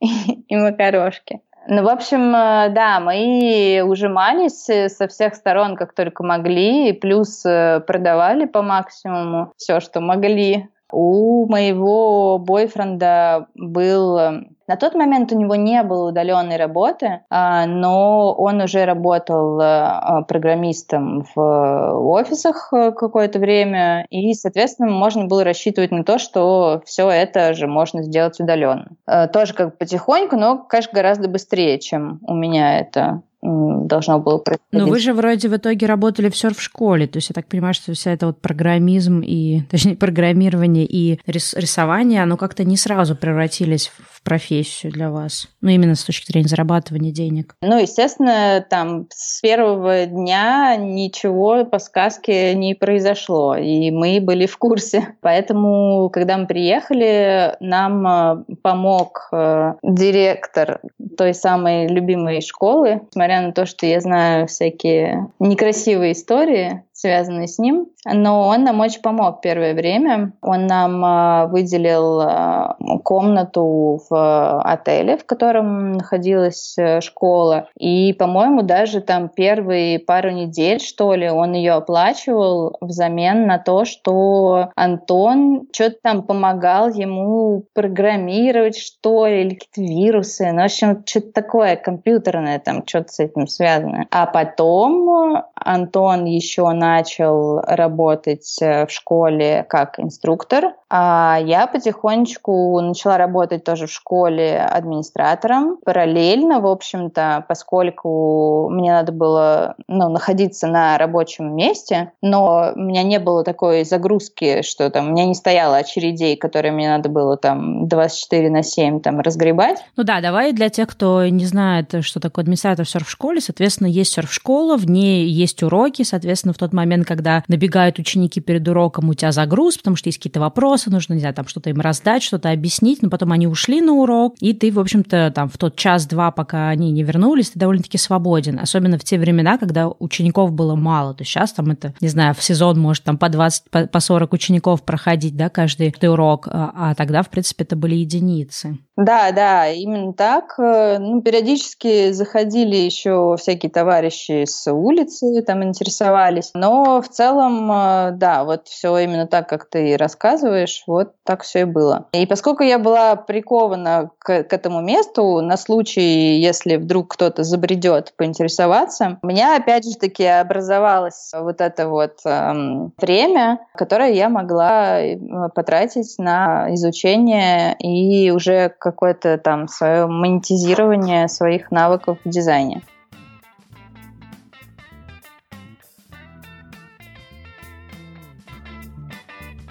и 0.48 0.56
макарошки. 0.56 1.42
Ну, 1.66 1.84
в 1.84 1.88
общем, 1.88 2.36
э, 2.36 2.70
да, 2.70 3.00
мы 3.00 3.82
ужимались 3.86 4.66
со 4.66 5.08
всех 5.08 5.34
сторон, 5.34 5.78
как 5.78 5.94
только 5.94 6.22
могли, 6.22 6.92
плюс 6.92 7.46
э, 7.46 7.80
продавали 7.88 8.46
по 8.46 8.62
максимуму 8.62 9.54
все, 9.56 9.80
что 9.80 10.02
могли. 10.02 10.68
У 10.96 11.48
моего 11.48 12.38
бойфренда 12.38 13.48
был 13.56 14.46
на 14.68 14.78
тот 14.78 14.96
момент 14.96 15.32
у 15.32 15.38
него 15.38 15.56
не 15.56 15.84
было 15.84 16.10
удаленной 16.10 16.58
работы, 16.58 17.22
а, 17.30 17.66
но 17.66 18.34
он 18.34 18.62
уже 18.62 18.86
работал 18.86 19.60
а, 19.62 20.22
программистом 20.22 21.26
в 21.36 21.40
офисах 21.40 22.70
э, 22.72 22.92
какое-то 22.92 23.40
время, 23.40 24.06
и, 24.10 24.34
соответственно, 24.34 24.90
можно 24.90 25.26
было 25.26 25.44
рассчитывать 25.44 25.92
на 25.92 26.06
то, 26.06 26.18
что 26.18 26.82
все 26.86 27.10
это 27.10 27.54
же 27.54 27.68
можно 27.68 28.04
сделать 28.04 28.40
удаленно. 28.40 28.92
Э, 29.06 29.28
тоже 29.28 29.54
как 29.54 29.78
потихоньку, 29.78 30.38
но, 30.38 30.60
конечно, 30.60 30.94
гораздо 30.94 31.28
быстрее, 31.28 31.80
чем 31.80 32.20
у 32.22 32.34
меня 32.34 32.80
это 32.80 33.22
должно 33.44 34.20
было 34.20 34.38
происходить. 34.38 34.72
Но 34.72 34.88
вы 34.88 35.00
же 35.00 35.14
вроде 35.14 35.50
в 35.50 35.56
итоге 35.56 35.86
работали 35.86 36.30
все 36.30 36.50
в 36.50 36.62
школе, 36.62 37.08
то 37.08 37.18
есть 37.18 37.30
я 37.30 37.34
так 37.34 37.48
понимаю, 37.48 37.74
что 37.74 37.94
вся 37.94 38.12
эта 38.12 38.28
вот 38.28 38.40
программизм 38.40 39.22
и, 39.22 39.62
точнее, 39.70 39.96
программирование 39.96 40.86
и 40.86 41.20
рисование, 41.26 42.24
оно 42.24 42.38
как-то 42.38 42.64
не 42.64 42.78
сразу 42.78 43.16
превратились 43.16 43.92
профессию 44.24 44.92
для 44.92 45.10
вас? 45.10 45.48
Ну, 45.62 45.70
именно 45.70 45.96
с 45.96 46.04
точки 46.04 46.32
зрения 46.32 46.48
зарабатывания 46.48 47.12
денег. 47.12 47.56
Ну, 47.62 47.80
естественно, 47.80 48.66
там 48.70 49.08
с 49.14 49.42
первого 49.42 50.06
дня 50.06 50.76
ничего 50.78 51.66
по 51.66 51.80
сказке 51.80 52.56
не 52.56 52.74
произошло, 52.74 53.56
и 53.56 53.92
мы 53.92 54.20
были 54.22 54.46
в 54.46 54.58
курсе. 54.58 55.16
Поэтому, 55.22 56.10
когда 56.12 56.38
мы 56.38 56.48
приехали, 56.48 57.56
нам 57.60 58.08
э, 58.08 58.44
помог 58.62 59.30
э, 59.32 59.74
директор 59.84 60.82
той 61.18 61.34
самой 61.34 61.88
любимой 61.88 62.42
школы, 62.42 63.02
несмотря 63.08 63.42
на 63.42 63.52
то, 63.52 63.66
что 63.66 63.86
я 63.86 64.00
знаю 64.00 64.48
всякие 64.48 65.28
некрасивые 65.40 66.14
истории, 66.14 66.84
связанные 67.04 67.50
с 67.50 67.60
ним. 67.60 67.88
Но 68.06 68.48
он 68.48 68.64
нам 68.64 68.80
очень 68.80 69.02
помог 69.02 69.42
первое 69.42 69.74
время. 69.74 70.32
Он 70.42 70.68
нам 70.68 71.04
э, 71.04 71.48
выделил 71.48 72.22
э, 72.22 72.98
комнату 73.04 74.00
в 74.10 74.62
отеле, 74.62 75.18
в 75.18 75.26
котором 75.26 75.94
находилась 75.94 76.76
э, 76.78 77.02
школа. 77.02 77.68
И, 77.78 78.14
по-моему, 78.14 78.62
даже 78.62 79.02
там 79.02 79.28
первые 79.28 80.00
пару 80.00 80.32
недель, 80.32 80.80
что 80.80 81.14
ли, 81.14 81.30
он 81.30 81.54
ее 81.54 81.74
оплачивал 81.74 82.78
взамен 82.80 83.48
на 83.48 83.58
то, 83.58 83.84
что 83.84 84.70
Антон 84.76 85.68
что-то 85.74 85.98
там 86.02 86.24
помогал 86.24 86.88
ему 86.88 87.66
программировать, 87.74 88.78
что 88.78 89.28
ли, 89.28 89.42
или 89.42 89.56
какие-то 89.56 89.94
вирусы. 89.94 90.52
Ну, 90.54 90.62
в 90.62 90.66
общем, 90.66 91.04
что-то 91.06 91.34
такое 91.34 91.76
компьютерное 91.76 92.60
там, 92.60 92.88
что-то 92.88 93.12
с 93.12 93.20
этим 93.20 93.48
связано. 93.48 94.06
А 94.10 94.26
потом 94.26 95.44
Антон 95.56 96.26
еще 96.26 96.72
начал 96.94 97.60
работать 97.62 98.58
э, 98.62 98.86
в 98.86 98.92
школе 98.92 99.66
как 99.68 100.00
инструктор, 100.00 100.74
я 100.98 101.68
потихонечку 101.72 102.80
начала 102.82 103.18
работать 103.18 103.64
тоже 103.64 103.88
в 103.88 103.92
школе 103.92 104.60
администратором. 104.60 105.78
Параллельно, 105.84 106.60
в 106.60 106.68
общем-то, 106.68 107.46
поскольку 107.48 108.70
мне 108.70 108.92
надо 108.92 109.12
было 109.12 109.76
ну, 109.88 110.10
находиться 110.10 110.68
на 110.68 110.98
рабочем 110.98 111.56
месте, 111.56 112.12
но 112.22 112.74
у 112.76 112.80
меня 112.80 113.04
не 113.04 113.20
было 113.20 113.44
такой 113.44 113.86
загрузки, 113.86 114.62
что 114.62 114.90
там 114.90 115.08
у 115.08 115.12
меня 115.12 115.26
не 115.26 115.36
стояло 115.36 115.78
очередей, 115.78 116.38
которые 116.38 116.72
мне 116.72 116.90
надо 116.90 117.10
было 117.10 117.38
там 117.38 117.88
24 117.88 118.50
на 118.50 118.64
7 118.64 119.00
там 119.02 119.20
разгребать. 119.20 119.84
Ну 119.96 120.04
да, 120.04 120.22
давай 120.22 120.54
для 120.54 120.70
тех, 120.70 120.88
кто 120.90 121.26
не 121.26 121.46
знает, 121.46 121.94
что 122.02 122.20
такое 122.20 122.44
администратор 122.44 122.86
в 122.86 122.90
серф-школе, 122.90 123.42
соответственно, 123.42 123.88
есть 123.88 124.14
серф-школа, 124.14 124.78
в 124.78 124.90
ней 124.90 125.28
есть 125.28 125.64
уроки, 125.64 126.04
соответственно, 126.04 126.54
в 126.54 126.58
тот 126.58 126.74
момент, 126.74 127.08
когда 127.08 127.44
набегают 127.48 128.00
ученики 128.00 128.42
перед 128.42 128.68
уроком, 128.68 129.10
у 129.10 129.14
тебя 129.14 129.32
загруз, 129.32 129.78
потому 129.78 129.96
что 129.96 130.10
есть 130.10 130.20
какие-то 130.20 130.40
вопросы, 130.40 130.83
вопросы, 130.84 130.90
нужно, 130.90 131.14
не 131.14 131.20
знаю, 131.20 131.36
там 131.36 131.48
что-то 131.48 131.70
им 131.70 131.80
раздать, 131.82 132.24
что-то 132.24 132.52
объяснить, 132.52 133.02
но 133.02 133.10
потом 133.10 133.32
они 133.32 133.48
ушли 133.48 133.82
на 133.82 133.94
урок, 133.94 134.36
и 134.40 134.54
ты, 134.54 134.72
в 134.72 134.80
общем-то, 134.80 135.32
там 135.34 135.50
в 135.50 135.58
тот 135.58 135.76
час-два, 135.76 136.32
пока 136.32 136.70
они 136.70 136.92
не 136.92 137.04
вернулись, 137.04 137.52
ты 137.52 137.60
довольно-таки 137.60 137.98
свободен, 137.98 138.60
особенно 138.60 138.98
в 138.98 139.04
те 139.04 139.18
времена, 139.18 139.58
когда 139.58 139.88
учеников 139.88 140.52
было 140.52 140.76
мало, 140.76 141.14
то 141.14 141.22
есть 141.22 141.32
сейчас 141.32 141.54
там 141.54 141.72
это, 141.72 141.94
не 142.02 142.08
знаю, 142.08 142.34
в 142.34 142.44
сезон 142.44 142.80
может 142.80 143.04
там 143.04 143.18
по 143.18 143.30
20, 143.30 143.92
по 143.92 144.00
40 144.00 144.34
учеников 144.34 144.84
проходить, 144.84 145.36
да, 145.36 145.50
каждый 145.50 145.94
урок, 146.02 146.48
а, 146.48 146.72
а 146.76 146.96
тогда, 146.96 147.22
в 147.22 147.30
принципе, 147.30 147.64
это 147.64 147.76
были 147.76 147.96
единицы. 147.96 148.78
Да, 148.96 149.32
да, 149.32 149.70
именно 149.70 150.14
так. 150.14 150.54
Э, 150.60 151.00
ну, 151.00 151.22
периодически 151.22 152.12
заходили 152.12 152.76
еще 152.76 153.36
всякие 153.40 153.72
товарищи 153.72 154.46
с 154.46 154.72
улицы, 154.72 155.42
там 155.42 155.64
интересовались. 155.64 156.52
Но 156.54 157.02
в 157.02 157.08
целом, 157.10 157.72
э, 157.72 158.12
да, 158.12 158.44
вот 158.44 158.68
все 158.68 158.96
именно 159.00 159.26
так, 159.26 159.50
как 159.50 159.68
ты 159.68 159.98
рассказываешь, 159.98 160.84
вот 160.86 161.14
так 161.24 161.42
все 161.42 161.62
и 161.62 161.64
было. 161.64 162.06
И 162.12 162.28
поскольку 162.28 162.62
я 162.62 162.78
была 162.78 163.16
прикована 163.16 164.12
к, 164.20 164.44
к 164.44 164.54
этому 164.54 164.82
месту 164.82 165.42
на 165.42 165.58
случай, 165.58 166.40
если 166.40 166.76
вдруг 166.76 167.14
кто-то 167.14 167.44
забредет 167.44 168.14
поинтересоваться, 168.16 169.18
у 169.24 169.28
меня 169.28 169.58
опять 169.58 169.86
же 169.86 169.98
таки 169.98 170.26
образовалось 170.26 171.32
вот 171.34 171.62
это 171.62 171.90
вот 171.90 172.20
эм, 172.26 172.94
время, 173.02 173.60
которое 173.76 174.12
я 174.12 174.30
могла 174.30 175.02
э, 175.02 175.18
потратить 175.56 176.14
на 176.20 176.72
изучение 176.76 177.76
и 177.80 178.30
уже 178.30 178.70
какое-то 178.84 179.38
там 179.38 179.70
свое 179.70 180.08
монетизирование 180.08 181.30
своих 181.30 181.72
навыков 181.72 182.18
в 182.26 182.30
дизайне. 182.30 182.84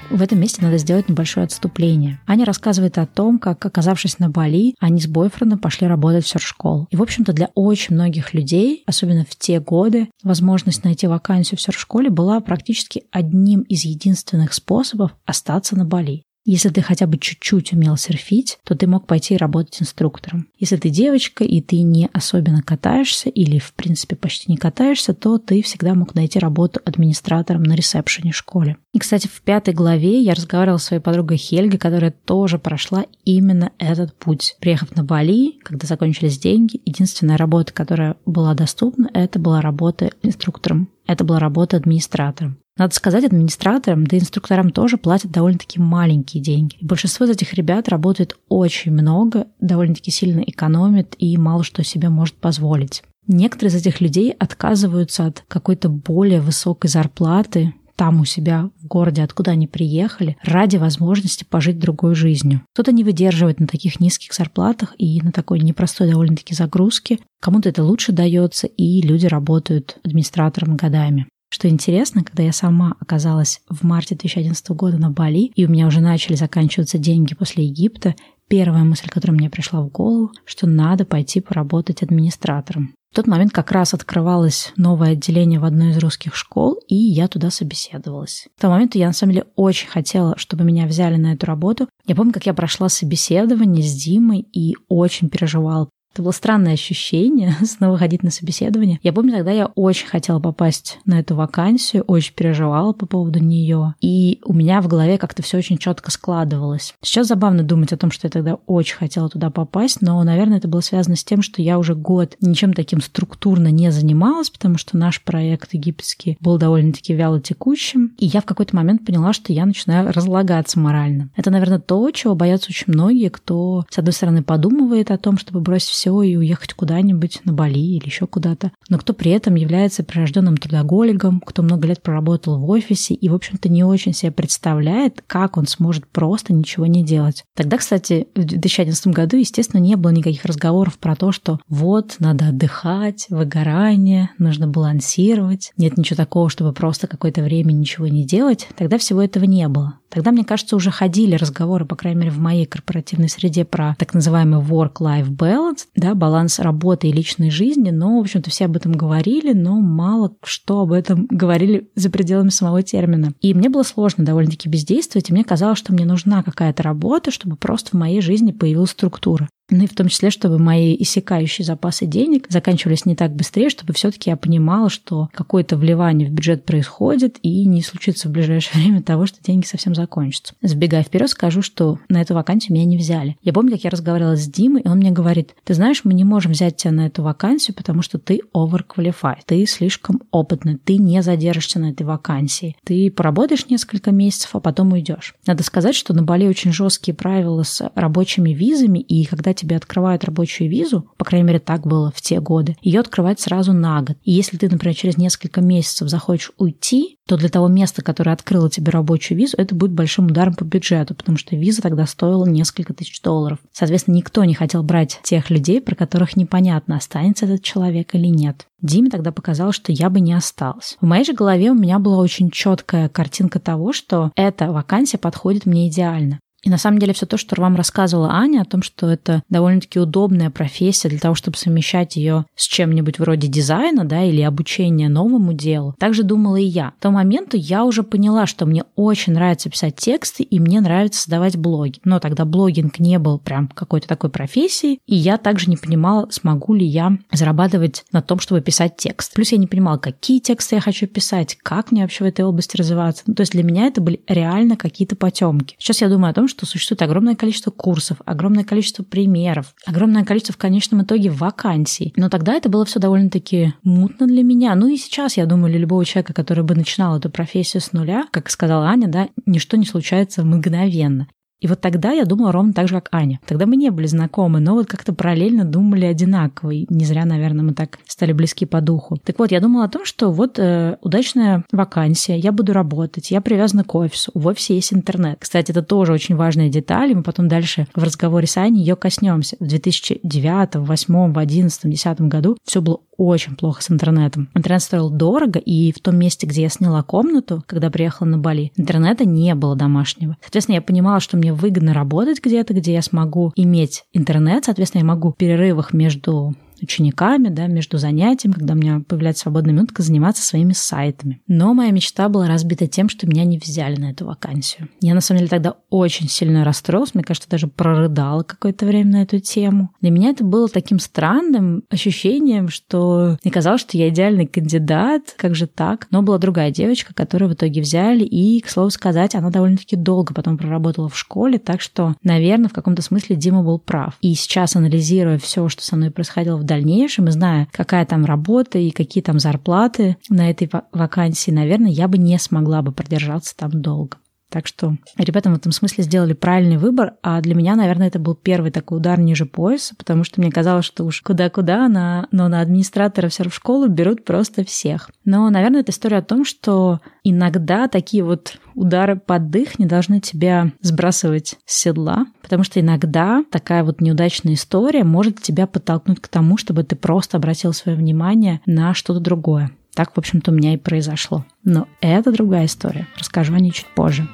В 0.08 0.20
этом 0.20 0.40
месте 0.40 0.62
надо 0.62 0.76
сделать 0.76 1.08
небольшое 1.08 1.44
отступление. 1.44 2.20
Аня 2.26 2.44
рассказывает 2.44 2.98
о 2.98 3.06
том, 3.06 3.38
как, 3.38 3.64
оказавшись 3.64 4.18
на 4.18 4.28
Бали, 4.28 4.74
они 4.78 5.00
с 5.00 5.06
бойфрендом 5.06 5.58
пошли 5.58 5.86
работать 5.86 6.26
в 6.26 6.28
серф-школу. 6.28 6.86
И, 6.90 6.96
в 6.96 7.02
общем-то, 7.02 7.32
для 7.32 7.48
очень 7.54 7.94
многих 7.94 8.34
людей, 8.34 8.82
особенно 8.86 9.24
в 9.24 9.34
те 9.36 9.58
годы, 9.58 10.10
возможность 10.22 10.84
найти 10.84 11.06
вакансию 11.06 11.58
в 11.58 11.62
серф-школе 11.62 12.10
была 12.10 12.40
практически 12.40 13.04
одним 13.10 13.62
из 13.62 13.84
единственных 13.84 14.52
способов 14.52 15.16
остаться 15.24 15.76
на 15.76 15.86
Бали. 15.86 16.24
Если 16.44 16.70
ты 16.70 16.82
хотя 16.82 17.06
бы 17.06 17.18
чуть-чуть 17.18 17.72
умел 17.72 17.96
серфить, 17.96 18.58
то 18.64 18.74
ты 18.74 18.86
мог 18.86 19.06
пойти 19.06 19.36
работать 19.36 19.80
инструктором. 19.80 20.48
Если 20.58 20.76
ты 20.76 20.90
девочка 20.90 21.44
и 21.44 21.60
ты 21.60 21.82
не 21.82 22.08
особенно 22.12 22.62
катаешься 22.62 23.28
или, 23.28 23.58
в 23.58 23.72
принципе, 23.74 24.16
почти 24.16 24.50
не 24.50 24.56
катаешься, 24.56 25.14
то 25.14 25.38
ты 25.38 25.62
всегда 25.62 25.94
мог 25.94 26.14
найти 26.14 26.38
работу 26.38 26.80
администратором 26.84 27.62
на 27.62 27.74
ресепшене 27.74 28.32
в 28.32 28.36
школе. 28.36 28.76
И, 28.92 28.98
кстати, 28.98 29.28
в 29.28 29.40
пятой 29.42 29.72
главе 29.72 30.20
я 30.20 30.34
разговаривала 30.34 30.78
с 30.78 30.84
своей 30.84 31.02
подругой 31.02 31.36
Хельгой, 31.36 31.78
которая 31.78 32.10
тоже 32.10 32.58
прошла 32.58 33.06
именно 33.24 33.70
этот 33.78 34.14
путь. 34.14 34.56
Приехав 34.60 34.94
на 34.96 35.04
Бали, 35.04 35.58
когда 35.62 35.86
закончились 35.86 36.38
деньги, 36.38 36.80
единственная 36.84 37.36
работа, 37.36 37.72
которая 37.72 38.16
была 38.26 38.54
доступна, 38.54 39.08
это 39.14 39.38
была 39.38 39.60
работа 39.60 40.10
инструктором. 40.22 40.88
Это 41.12 41.24
была 41.24 41.38
работа 41.38 41.76
администратором. 41.76 42.56
Надо 42.78 42.94
сказать, 42.94 43.22
администраторам, 43.22 44.06
да 44.06 44.16
и 44.16 44.20
инструкторам 44.20 44.70
тоже 44.70 44.96
платят 44.96 45.30
довольно-таки 45.30 45.78
маленькие 45.78 46.42
деньги. 46.42 46.76
И 46.80 46.86
большинство 46.86 47.26
из 47.26 47.30
этих 47.30 47.52
ребят 47.52 47.90
работает 47.90 48.38
очень 48.48 48.92
много, 48.92 49.46
довольно-таки 49.60 50.10
сильно 50.10 50.40
экономит 50.40 51.14
и 51.18 51.36
мало 51.36 51.64
что 51.64 51.84
себе 51.84 52.08
может 52.08 52.36
позволить. 52.36 53.02
Некоторые 53.26 53.76
из 53.76 53.82
этих 53.82 54.00
людей 54.00 54.30
отказываются 54.30 55.26
от 55.26 55.44
какой-то 55.48 55.90
более 55.90 56.40
высокой 56.40 56.88
зарплаты 56.88 57.74
там 57.96 58.20
у 58.20 58.24
себя 58.24 58.70
в 58.82 58.86
городе, 58.86 59.22
откуда 59.22 59.52
они 59.52 59.66
приехали, 59.66 60.36
ради 60.42 60.76
возможности 60.76 61.44
пожить 61.44 61.78
другой 61.78 62.14
жизнью. 62.14 62.62
Кто-то 62.72 62.92
не 62.92 63.04
выдерживает 63.04 63.60
на 63.60 63.66
таких 63.66 64.00
низких 64.00 64.32
зарплатах 64.34 64.94
и 64.98 65.20
на 65.20 65.32
такой 65.32 65.60
непростой 65.60 66.10
довольно-таки 66.10 66.54
загрузке. 66.54 67.18
Кому-то 67.40 67.68
это 67.68 67.84
лучше 67.84 68.12
дается, 68.12 68.66
и 68.66 69.02
люди 69.02 69.26
работают 69.26 69.98
администратором 70.04 70.76
годами. 70.76 71.26
Что 71.52 71.68
интересно, 71.68 72.24
когда 72.24 72.42
я 72.42 72.52
сама 72.52 72.96
оказалась 72.98 73.60
в 73.68 73.84
марте 73.84 74.14
2011 74.14 74.70
года 74.70 74.96
на 74.96 75.10
Бали, 75.10 75.52
и 75.54 75.66
у 75.66 75.68
меня 75.68 75.86
уже 75.86 76.00
начали 76.00 76.34
заканчиваться 76.34 76.96
деньги 76.96 77.34
после 77.34 77.66
Египта, 77.66 78.14
первая 78.52 78.84
мысль, 78.84 79.08
которая 79.08 79.34
мне 79.34 79.48
пришла 79.48 79.80
в 79.80 79.88
голову, 79.88 80.30
что 80.44 80.66
надо 80.66 81.06
пойти 81.06 81.40
поработать 81.40 82.02
администратором. 82.02 82.92
В 83.10 83.16
тот 83.16 83.26
момент 83.26 83.50
как 83.50 83.72
раз 83.72 83.94
открывалось 83.94 84.74
новое 84.76 85.12
отделение 85.12 85.58
в 85.58 85.64
одной 85.64 85.92
из 85.92 85.96
русских 85.96 86.36
школ, 86.36 86.78
и 86.86 86.94
я 86.94 87.28
туда 87.28 87.50
собеседовалась. 87.50 88.48
В 88.58 88.60
тот 88.60 88.70
момент 88.70 88.94
я, 88.94 89.06
на 89.06 89.14
самом 89.14 89.32
деле, 89.32 89.46
очень 89.56 89.88
хотела, 89.88 90.36
чтобы 90.36 90.64
меня 90.64 90.86
взяли 90.86 91.16
на 91.16 91.32
эту 91.32 91.46
работу. 91.46 91.88
Я 92.06 92.14
помню, 92.14 92.34
как 92.34 92.44
я 92.44 92.52
прошла 92.52 92.90
собеседование 92.90 93.82
с 93.82 93.94
Димой 93.94 94.40
и 94.40 94.76
очень 94.88 95.30
переживала, 95.30 95.88
это 96.12 96.22
было 96.22 96.32
странное 96.32 96.74
ощущение 96.74 97.56
снова 97.64 97.96
ходить 97.98 98.22
на 98.22 98.30
собеседование. 98.30 99.00
Я 99.02 99.12
помню, 99.12 99.32
тогда 99.32 99.50
я 99.50 99.66
очень 99.66 100.06
хотела 100.06 100.40
попасть 100.40 100.98
на 101.04 101.18
эту 101.20 101.34
вакансию, 101.34 102.02
очень 102.04 102.34
переживала 102.34 102.92
по 102.92 103.06
поводу 103.06 103.38
нее. 103.38 103.94
И 104.00 104.40
у 104.44 104.52
меня 104.52 104.80
в 104.82 104.88
голове 104.88 105.18
как-то 105.18 105.42
все 105.42 105.58
очень 105.58 105.78
четко 105.78 106.10
складывалось. 106.10 106.94
Сейчас 107.02 107.28
забавно 107.28 107.62
думать 107.62 107.92
о 107.92 107.96
том, 107.96 108.10
что 108.10 108.26
я 108.26 108.30
тогда 108.30 108.58
очень 108.66 108.96
хотела 108.96 109.28
туда 109.28 109.50
попасть, 109.50 110.02
но, 110.02 110.22
наверное, 110.22 110.58
это 110.58 110.68
было 110.68 110.80
связано 110.80 111.16
с 111.16 111.24
тем, 111.24 111.42
что 111.42 111.62
я 111.62 111.78
уже 111.78 111.94
год 111.94 112.36
ничем 112.40 112.74
таким 112.74 113.00
структурно 113.00 113.68
не 113.68 113.90
занималась, 113.90 114.50
потому 114.50 114.76
что 114.78 114.96
наш 114.96 115.22
проект 115.22 115.72
египетский 115.72 116.36
был 116.40 116.58
довольно-таки 116.58 117.14
вяло 117.14 117.40
текущим. 117.40 118.12
И 118.18 118.26
я 118.26 118.40
в 118.40 118.44
какой-то 118.44 118.76
момент 118.76 119.06
поняла, 119.06 119.32
что 119.32 119.52
я 119.52 119.64
начинаю 119.64 120.12
разлагаться 120.12 120.78
морально. 120.78 121.30
Это, 121.36 121.50
наверное, 121.50 121.78
то, 121.78 122.10
чего 122.10 122.34
боятся 122.34 122.68
очень 122.70 122.92
многие, 122.92 123.28
кто, 123.28 123.86
с 123.88 123.98
одной 123.98 124.12
стороны, 124.12 124.42
подумывает 124.42 125.10
о 125.10 125.18
том, 125.18 125.38
чтобы 125.38 125.60
бросить 125.60 126.01
все 126.02 126.20
и 126.22 126.34
уехать 126.34 126.74
куда-нибудь 126.74 127.42
на 127.44 127.52
Бали 127.52 127.78
или 127.78 128.06
еще 128.06 128.26
куда-то. 128.26 128.72
Но 128.88 128.98
кто 128.98 129.12
при 129.12 129.30
этом 129.30 129.54
является 129.54 130.02
прирожденным 130.02 130.56
трудоголиком, 130.56 131.40
кто 131.40 131.62
много 131.62 131.86
лет 131.86 132.02
проработал 132.02 132.58
в 132.58 132.68
офисе 132.70 133.14
и, 133.14 133.28
в 133.28 133.34
общем-то, 133.34 133.68
не 133.68 133.84
очень 133.84 134.12
себе 134.12 134.32
представляет, 134.32 135.22
как 135.28 135.56
он 135.56 135.68
сможет 135.68 136.08
просто 136.08 136.52
ничего 136.52 136.86
не 136.86 137.04
делать. 137.04 137.44
Тогда, 137.54 137.76
кстати, 137.76 138.26
в 138.34 138.44
2011 138.44 139.06
году, 139.08 139.36
естественно, 139.36 139.80
не 139.80 139.94
было 139.94 140.10
никаких 140.10 140.44
разговоров 140.44 140.98
про 140.98 141.14
то, 141.14 141.30
что 141.30 141.60
вот, 141.68 142.16
надо 142.18 142.48
отдыхать, 142.48 143.26
выгорание, 143.28 144.30
нужно 144.38 144.66
балансировать. 144.66 145.70
Нет 145.76 145.96
ничего 145.96 146.16
такого, 146.16 146.50
чтобы 146.50 146.72
просто 146.72 147.06
какое-то 147.06 147.42
время 147.42 147.70
ничего 147.70 148.08
не 148.08 148.26
делать. 148.26 148.66
Тогда 148.76 148.98
всего 148.98 149.22
этого 149.22 149.44
не 149.44 149.68
было. 149.68 149.98
Тогда, 150.12 150.30
мне 150.30 150.44
кажется, 150.44 150.76
уже 150.76 150.90
ходили 150.90 151.36
разговоры, 151.36 151.86
по 151.86 151.96
крайней 151.96 152.20
мере, 152.20 152.30
в 152.30 152.38
моей 152.38 152.66
корпоративной 152.66 153.30
среде 153.30 153.64
про 153.64 153.96
так 153.98 154.12
называемый 154.12 154.60
work-life 154.60 155.30
balance, 155.30 155.86
да, 155.94 156.14
баланс 156.14 156.58
работы 156.58 157.08
и 157.08 157.12
личной 157.12 157.50
жизни, 157.50 157.90
но, 157.90 158.16
в 158.16 158.20
общем-то, 158.20 158.50
все 158.50 158.64
об 158.64 158.76
этом 158.76 158.92
говорили, 158.92 159.52
но 159.52 159.80
мало 159.80 160.34
что 160.42 160.80
об 160.80 160.92
этом 160.92 161.26
говорили 161.30 161.90
за 161.94 162.10
пределами 162.10 162.48
самого 162.48 162.82
термина. 162.82 163.34
И 163.40 163.52
мне 163.54 163.68
было 163.68 163.82
сложно 163.82 164.24
довольно-таки 164.24 164.68
бездействовать, 164.68 165.28
и 165.28 165.32
мне 165.32 165.44
казалось, 165.44 165.78
что 165.78 165.92
мне 165.92 166.04
нужна 166.04 166.42
какая-то 166.42 166.82
работа, 166.82 167.30
чтобы 167.30 167.56
просто 167.56 167.90
в 167.90 167.94
моей 167.94 168.20
жизни 168.20 168.52
появилась 168.52 168.90
структура. 168.90 169.48
Ну 169.72 169.84
и 169.84 169.86
в 169.86 169.94
том 169.94 170.08
числе, 170.08 170.30
чтобы 170.30 170.58
мои 170.58 170.94
иссякающие 170.98 171.64
запасы 171.64 172.04
денег 172.04 172.46
заканчивались 172.50 173.06
не 173.06 173.16
так 173.16 173.34
быстрее, 173.34 173.70
чтобы 173.70 173.94
все-таки 173.94 174.28
я 174.28 174.36
понимала, 174.36 174.90
что 174.90 175.30
какое-то 175.32 175.76
вливание 175.76 176.28
в 176.28 176.32
бюджет 176.32 176.66
происходит 176.66 177.38
и 177.42 177.64
не 177.64 177.82
случится 177.82 178.28
в 178.28 178.32
ближайшее 178.32 178.74
время 178.84 179.02
того, 179.02 179.24
что 179.24 179.42
деньги 179.42 179.64
совсем 179.64 179.94
закончатся. 179.94 180.54
Сбегая 180.62 181.02
вперед, 181.02 181.30
скажу, 181.30 181.62
что 181.62 181.98
на 182.10 182.20
эту 182.20 182.34
вакансию 182.34 182.74
меня 182.74 182.84
не 182.84 182.98
взяли. 182.98 183.36
Я 183.42 183.54
помню, 183.54 183.72
как 183.72 183.84
я 183.84 183.90
разговаривала 183.90 184.36
с 184.36 184.46
Димой, 184.46 184.82
и 184.82 184.88
он 184.88 184.98
мне 184.98 185.10
говорит, 185.10 185.54
ты 185.64 185.72
знаешь, 185.72 186.02
мы 186.04 186.12
не 186.12 186.24
можем 186.24 186.52
взять 186.52 186.76
тебя 186.76 186.92
на 186.92 187.06
эту 187.06 187.22
вакансию, 187.22 187.74
потому 187.74 188.02
что 188.02 188.18
ты 188.18 188.40
overqualified, 188.54 189.38
ты 189.46 189.64
слишком 189.64 190.20
опытный, 190.30 190.76
ты 190.76 190.98
не 190.98 191.22
задержишься 191.22 191.78
на 191.78 191.90
этой 191.90 192.02
вакансии. 192.02 192.76
Ты 192.84 193.10
поработаешь 193.10 193.68
несколько 193.70 194.10
месяцев, 194.10 194.50
а 194.52 194.60
потом 194.60 194.92
уйдешь. 194.92 195.34
Надо 195.46 195.62
сказать, 195.62 195.94
что 195.94 196.12
на 196.12 196.22
Бали 196.22 196.46
очень 196.46 196.72
жесткие 196.72 197.14
правила 197.14 197.62
с 197.62 197.90
рабочими 197.94 198.50
визами, 198.50 198.98
и 198.98 199.24
когда 199.24 199.54
тебе 199.62 199.76
открывают 199.76 200.24
рабочую 200.24 200.68
визу, 200.68 201.08
по 201.16 201.24
крайней 201.24 201.46
мере 201.46 201.58
так 201.58 201.86
было 201.86 202.12
в 202.14 202.20
те 202.20 202.40
годы, 202.40 202.76
ее 202.82 203.00
открывают 203.00 203.40
сразу 203.40 203.72
на 203.72 204.02
год. 204.02 204.16
И 204.24 204.32
если 204.32 204.56
ты, 204.56 204.68
например, 204.68 204.94
через 204.94 205.16
несколько 205.16 205.60
месяцев 205.60 206.08
захочешь 206.08 206.52
уйти, 206.58 207.18
то 207.26 207.36
для 207.36 207.48
того 207.48 207.68
места, 207.68 208.02
которое 208.02 208.32
открыло 208.32 208.68
тебе 208.68 208.90
рабочую 208.90 209.38
визу, 209.38 209.56
это 209.56 209.74
будет 209.74 209.92
большим 209.92 210.26
ударом 210.26 210.54
по 210.54 210.64
бюджету, 210.64 211.14
потому 211.14 211.38
что 211.38 211.54
виза 211.54 211.80
тогда 211.80 212.06
стоила 212.06 212.44
несколько 212.44 212.92
тысяч 212.92 213.22
долларов. 213.22 213.58
Соответственно, 213.72 214.16
никто 214.16 214.44
не 214.44 214.54
хотел 214.54 214.82
брать 214.82 215.20
тех 215.22 215.48
людей, 215.48 215.80
про 215.80 215.94
которых 215.94 216.36
непонятно, 216.36 216.96
останется 216.96 217.46
этот 217.46 217.62
человек 217.62 218.14
или 218.14 218.26
нет. 218.26 218.66
Диме 218.82 219.10
тогда 219.10 219.30
показалось, 219.30 219.76
что 219.76 219.92
я 219.92 220.10
бы 220.10 220.18
не 220.18 220.32
осталась. 220.32 220.96
В 221.00 221.06
моей 221.06 221.24
же 221.24 221.34
голове 221.34 221.70
у 221.70 221.74
меня 221.74 222.00
была 222.00 222.18
очень 222.18 222.50
четкая 222.50 223.08
картинка 223.08 223.60
того, 223.60 223.92
что 223.92 224.32
эта 224.34 224.72
вакансия 224.72 225.18
подходит 225.18 225.66
мне 225.66 225.88
идеально. 225.88 226.40
И 226.62 226.70
на 226.70 226.78
самом 226.78 226.98
деле 226.98 227.12
все 227.12 227.26
то, 227.26 227.36
что 227.36 227.60
вам 227.60 227.76
рассказывала 227.76 228.30
Аня 228.32 228.62
о 228.62 228.64
том, 228.64 228.82
что 228.82 229.08
это 229.10 229.42
довольно-таки 229.48 229.98
удобная 229.98 230.50
профессия 230.50 231.08
для 231.08 231.18
того, 231.18 231.34
чтобы 231.34 231.56
совмещать 231.56 232.16
ее 232.16 232.46
с 232.54 232.66
чем-нибудь 232.66 233.18
вроде 233.18 233.48
дизайна, 233.48 234.04
да, 234.04 234.22
или 234.22 234.40
обучения 234.42 235.08
новому 235.08 235.52
делу, 235.52 235.94
также 235.98 236.22
думала 236.22 236.56
и 236.56 236.64
я. 236.64 236.90
К 236.90 237.02
тому 237.02 237.16
моменту 237.16 237.56
я 237.56 237.84
уже 237.84 238.02
поняла, 238.02 238.46
что 238.46 238.66
мне 238.66 238.84
очень 238.94 239.32
нравится 239.32 239.70
писать 239.70 239.96
тексты, 239.96 240.42
и 240.44 240.60
мне 240.60 240.80
нравится 240.80 241.22
создавать 241.22 241.56
блоги. 241.56 241.98
Но 242.04 242.20
тогда 242.20 242.44
блогинг 242.44 242.98
не 242.98 243.18
был 243.18 243.38
прям 243.38 243.68
какой-то 243.68 244.06
такой 244.06 244.30
профессией, 244.30 245.00
и 245.06 245.16
я 245.16 245.38
также 245.38 245.68
не 245.68 245.76
понимала, 245.76 246.28
смогу 246.30 246.74
ли 246.74 246.86
я 246.86 247.18
зарабатывать 247.32 248.04
на 248.12 248.22
том, 248.22 248.38
чтобы 248.38 248.60
писать 248.60 248.96
текст. 248.96 249.34
Плюс 249.34 249.50
я 249.52 249.58
не 249.58 249.66
понимала, 249.66 249.98
какие 249.98 250.38
тексты 250.38 250.76
я 250.76 250.80
хочу 250.80 251.06
писать, 251.06 251.58
как 251.62 251.90
мне 251.90 252.02
вообще 252.02 252.24
в 252.24 252.28
этой 252.28 252.44
области 252.44 252.76
развиваться. 252.76 253.24
Ну, 253.26 253.34
то 253.34 253.40
есть 253.40 253.52
для 253.52 253.64
меня 253.64 253.86
это 253.86 254.00
были 254.00 254.20
реально 254.28 254.76
какие-то 254.76 255.16
потемки. 255.16 255.74
Сейчас 255.78 256.00
я 256.00 256.08
думаю 256.08 256.30
о 256.30 256.34
том, 256.34 256.48
что 256.52 256.66
существует 256.66 257.02
огромное 257.02 257.34
количество 257.34 257.70
курсов, 257.70 258.18
огромное 258.24 258.64
количество 258.64 259.02
примеров, 259.02 259.74
огромное 259.86 260.24
количество 260.24 260.54
в 260.54 260.58
конечном 260.58 261.02
итоге 261.02 261.30
вакансий. 261.30 262.12
Но 262.16 262.28
тогда 262.28 262.54
это 262.54 262.68
было 262.68 262.84
все 262.84 263.00
довольно-таки 263.00 263.74
мутно 263.82 264.26
для 264.26 264.42
меня. 264.42 264.74
Ну 264.74 264.86
и 264.86 264.96
сейчас, 264.96 265.36
я 265.36 265.46
думаю, 265.46 265.70
для 265.70 265.80
любого 265.80 266.04
человека, 266.04 266.34
который 266.34 266.64
бы 266.64 266.74
начинал 266.74 267.16
эту 267.16 267.30
профессию 267.30 267.80
с 267.80 267.92
нуля, 267.92 268.26
как 268.30 268.50
сказала 268.50 268.86
Аня, 268.86 269.08
да, 269.08 269.28
ничто 269.46 269.76
не 269.76 269.86
случается 269.86 270.44
мгновенно. 270.44 271.26
И 271.62 271.68
вот 271.68 271.80
тогда 271.80 272.10
я 272.10 272.24
думала 272.24 272.50
ровно 272.50 272.72
так 272.72 272.88
же, 272.88 272.96
как 272.96 273.08
Аня. 273.12 273.38
Тогда 273.46 273.66
мы 273.66 273.76
не 273.76 273.90
были 273.90 274.06
знакомы, 274.06 274.58
но 274.58 274.74
вот 274.74 274.86
как-то 274.86 275.14
параллельно 275.14 275.64
думали 275.64 276.04
одинаково. 276.06 276.72
И 276.72 276.86
не 276.88 277.04
зря, 277.04 277.24
наверное, 277.24 277.64
мы 277.64 277.72
так 277.72 278.00
стали 278.08 278.32
близки 278.32 278.66
по 278.66 278.80
духу. 278.80 279.16
Так 279.24 279.38
вот, 279.38 279.52
я 279.52 279.60
думала 279.60 279.84
о 279.84 279.88
том, 279.88 280.04
что 280.04 280.32
вот 280.32 280.58
э, 280.58 280.96
удачная 281.02 281.64
вакансия, 281.70 282.36
я 282.36 282.50
буду 282.50 282.72
работать, 282.72 283.30
я 283.30 283.40
привязана 283.40 283.84
к 283.84 283.94
офису, 283.94 284.32
в 284.34 284.48
офисе 284.48 284.74
есть 284.74 284.92
интернет. 284.92 285.38
Кстати, 285.38 285.70
это 285.70 285.82
тоже 285.82 286.12
очень 286.12 286.34
важная 286.34 286.68
деталь, 286.68 287.12
и 287.12 287.14
мы 287.14 287.22
потом 287.22 287.46
дальше 287.46 287.86
в 287.94 288.02
разговоре 288.02 288.48
с 288.48 288.56
Аней 288.56 288.80
ее 288.80 288.96
коснемся. 288.96 289.56
В 289.60 289.66
2009, 289.66 290.72
2008, 290.72 291.32
2011, 291.32 291.82
2010 291.82 292.20
году 292.22 292.56
все 292.64 292.82
было 292.82 292.98
очень 293.26 293.56
плохо 293.56 293.82
с 293.82 293.90
интернетом. 293.90 294.48
Интернет 294.54 294.82
стоил 294.82 295.10
дорого, 295.10 295.58
и 295.58 295.92
в 295.92 296.00
том 296.00 296.16
месте, 296.16 296.46
где 296.46 296.62
я 296.62 296.68
сняла 296.68 297.02
комнату, 297.02 297.62
когда 297.66 297.90
приехала 297.90 298.26
на 298.26 298.38
Бали, 298.38 298.72
интернета 298.76 299.24
не 299.24 299.54
было 299.54 299.76
домашнего. 299.76 300.36
Соответственно, 300.42 300.76
я 300.76 300.82
понимала, 300.82 301.20
что 301.20 301.36
мне 301.36 301.52
выгодно 301.52 301.94
работать 301.94 302.40
где-то, 302.42 302.74
где 302.74 302.92
я 302.92 303.02
смогу 303.02 303.52
иметь 303.56 304.04
интернет, 304.12 304.64
соответственно, 304.64 305.02
я 305.02 305.06
могу 305.06 305.30
в 305.30 305.36
перерывах 305.36 305.92
между 305.92 306.54
учениками, 306.82 307.48
да, 307.48 307.66
между 307.66 307.98
занятиями, 307.98 308.54
когда 308.54 308.74
у 308.74 308.76
меня 308.76 309.02
появляется 309.06 309.42
свободная 309.42 309.74
минутка, 309.74 310.02
заниматься 310.02 310.42
своими 310.42 310.72
сайтами. 310.72 311.40
Но 311.46 311.74
моя 311.74 311.90
мечта 311.90 312.28
была 312.28 312.48
разбита 312.48 312.86
тем, 312.86 313.08
что 313.08 313.26
меня 313.26 313.44
не 313.44 313.58
взяли 313.58 313.96
на 313.96 314.10
эту 314.10 314.26
вакансию. 314.26 314.88
Я, 315.00 315.14
на 315.14 315.20
самом 315.20 315.38
деле, 315.38 315.50
тогда 315.50 315.74
очень 315.90 316.28
сильно 316.28 316.64
расстроилась, 316.64 317.14
мне 317.14 317.24
кажется, 317.24 317.48
даже 317.48 317.66
прорыдала 317.66 318.42
какое-то 318.42 318.86
время 318.86 319.12
на 319.12 319.22
эту 319.22 319.38
тему. 319.38 319.90
Для 320.00 320.10
меня 320.10 320.30
это 320.30 320.44
было 320.44 320.68
таким 320.68 320.98
странным 320.98 321.84
ощущением, 321.90 322.68
что 322.68 323.38
мне 323.42 323.52
казалось, 323.52 323.80
что 323.80 323.96
я 323.96 324.08
идеальный 324.08 324.46
кандидат, 324.46 325.34
как 325.36 325.54
же 325.54 325.66
так? 325.66 326.06
Но 326.10 326.22
была 326.22 326.38
другая 326.38 326.70
девочка, 326.70 327.14
которую 327.14 327.50
в 327.50 327.54
итоге 327.54 327.80
взяли, 327.80 328.24
и, 328.24 328.60
к 328.60 328.68
слову 328.68 328.90
сказать, 328.90 329.34
она 329.34 329.50
довольно-таки 329.50 329.96
долго 329.96 330.34
потом 330.34 330.58
проработала 330.58 331.08
в 331.08 331.18
школе, 331.18 331.58
так 331.58 331.80
что, 331.80 332.14
наверное, 332.22 332.68
в 332.68 332.72
каком-то 332.72 333.02
смысле 333.02 333.36
Дима 333.36 333.62
был 333.62 333.78
прав. 333.78 334.16
И 334.20 334.34
сейчас, 334.34 334.76
анализируя 334.76 335.38
все, 335.38 335.68
что 335.68 335.84
со 335.84 335.96
мной 335.96 336.10
происходило 336.10 336.56
в 336.56 336.64
дальнейшем, 336.72 337.30
зная, 337.30 337.68
какая 337.72 338.06
там 338.06 338.24
работа 338.24 338.78
и 338.78 338.90
какие 338.90 339.22
там 339.22 339.38
зарплаты 339.38 340.16
на 340.28 340.50
этой 340.50 340.70
вакансии, 340.92 341.50
наверное, 341.50 341.90
я 341.90 342.08
бы 342.08 342.18
не 342.18 342.38
смогла 342.38 342.82
бы 342.82 342.92
продержаться 342.92 343.56
там 343.56 343.70
долго. 343.70 344.16
Так 344.52 344.66
что 344.66 344.96
ребята 345.16 345.48
в 345.48 345.54
этом 345.54 345.72
смысле 345.72 346.04
сделали 346.04 346.34
правильный 346.34 346.76
выбор, 346.76 347.14
а 347.22 347.40
для 347.40 347.54
меня, 347.54 347.74
наверное, 347.74 348.08
это 348.08 348.18
был 348.18 348.34
первый 348.34 348.70
такой 348.70 348.98
удар 348.98 349.18
ниже 349.18 349.46
пояса, 349.46 349.94
потому 349.96 350.24
что 350.24 350.42
мне 350.42 350.50
казалось, 350.50 350.84
что 350.84 351.04
уж 351.04 351.22
куда-куда, 351.22 351.88
на, 351.88 352.28
но 352.32 352.48
на 352.48 352.60
администратора 352.60 353.30
все 353.30 353.48
в 353.48 353.54
школу 353.54 353.88
берут 353.88 354.26
просто 354.26 354.62
всех. 354.62 355.10
Но, 355.24 355.48
наверное, 355.48 355.80
это 355.80 355.90
история 355.90 356.18
о 356.18 356.22
том, 356.22 356.44
что 356.44 357.00
иногда 357.24 357.88
такие 357.88 358.22
вот 358.24 358.58
удары 358.74 359.16
под 359.16 359.48
дых 359.48 359.78
не 359.78 359.86
должны 359.86 360.20
тебя 360.20 360.72
сбрасывать 360.82 361.56
с 361.64 361.80
седла, 361.80 362.26
потому 362.42 362.62
что 362.62 362.78
иногда 362.78 363.44
такая 363.50 363.82
вот 363.84 364.02
неудачная 364.02 364.52
история 364.52 365.02
может 365.02 365.40
тебя 365.40 365.66
подтолкнуть 365.66 366.20
к 366.20 366.28
тому, 366.28 366.58
чтобы 366.58 366.84
ты 366.84 366.94
просто 366.94 367.38
обратил 367.38 367.72
свое 367.72 367.96
внимание 367.96 368.60
на 368.66 368.92
что-то 368.92 369.20
другое. 369.20 369.70
Так, 369.94 370.12
в 370.14 370.18
общем-то, 370.18 370.50
у 370.50 370.54
меня 370.54 370.74
и 370.74 370.78
произошло. 370.78 371.44
Но 371.64 371.86
это 372.00 372.32
другая 372.32 372.64
история. 372.66 373.06
Расскажу 373.18 373.54
о 373.54 373.60
ней 373.60 373.72
чуть 373.72 373.88
позже. 373.94 374.26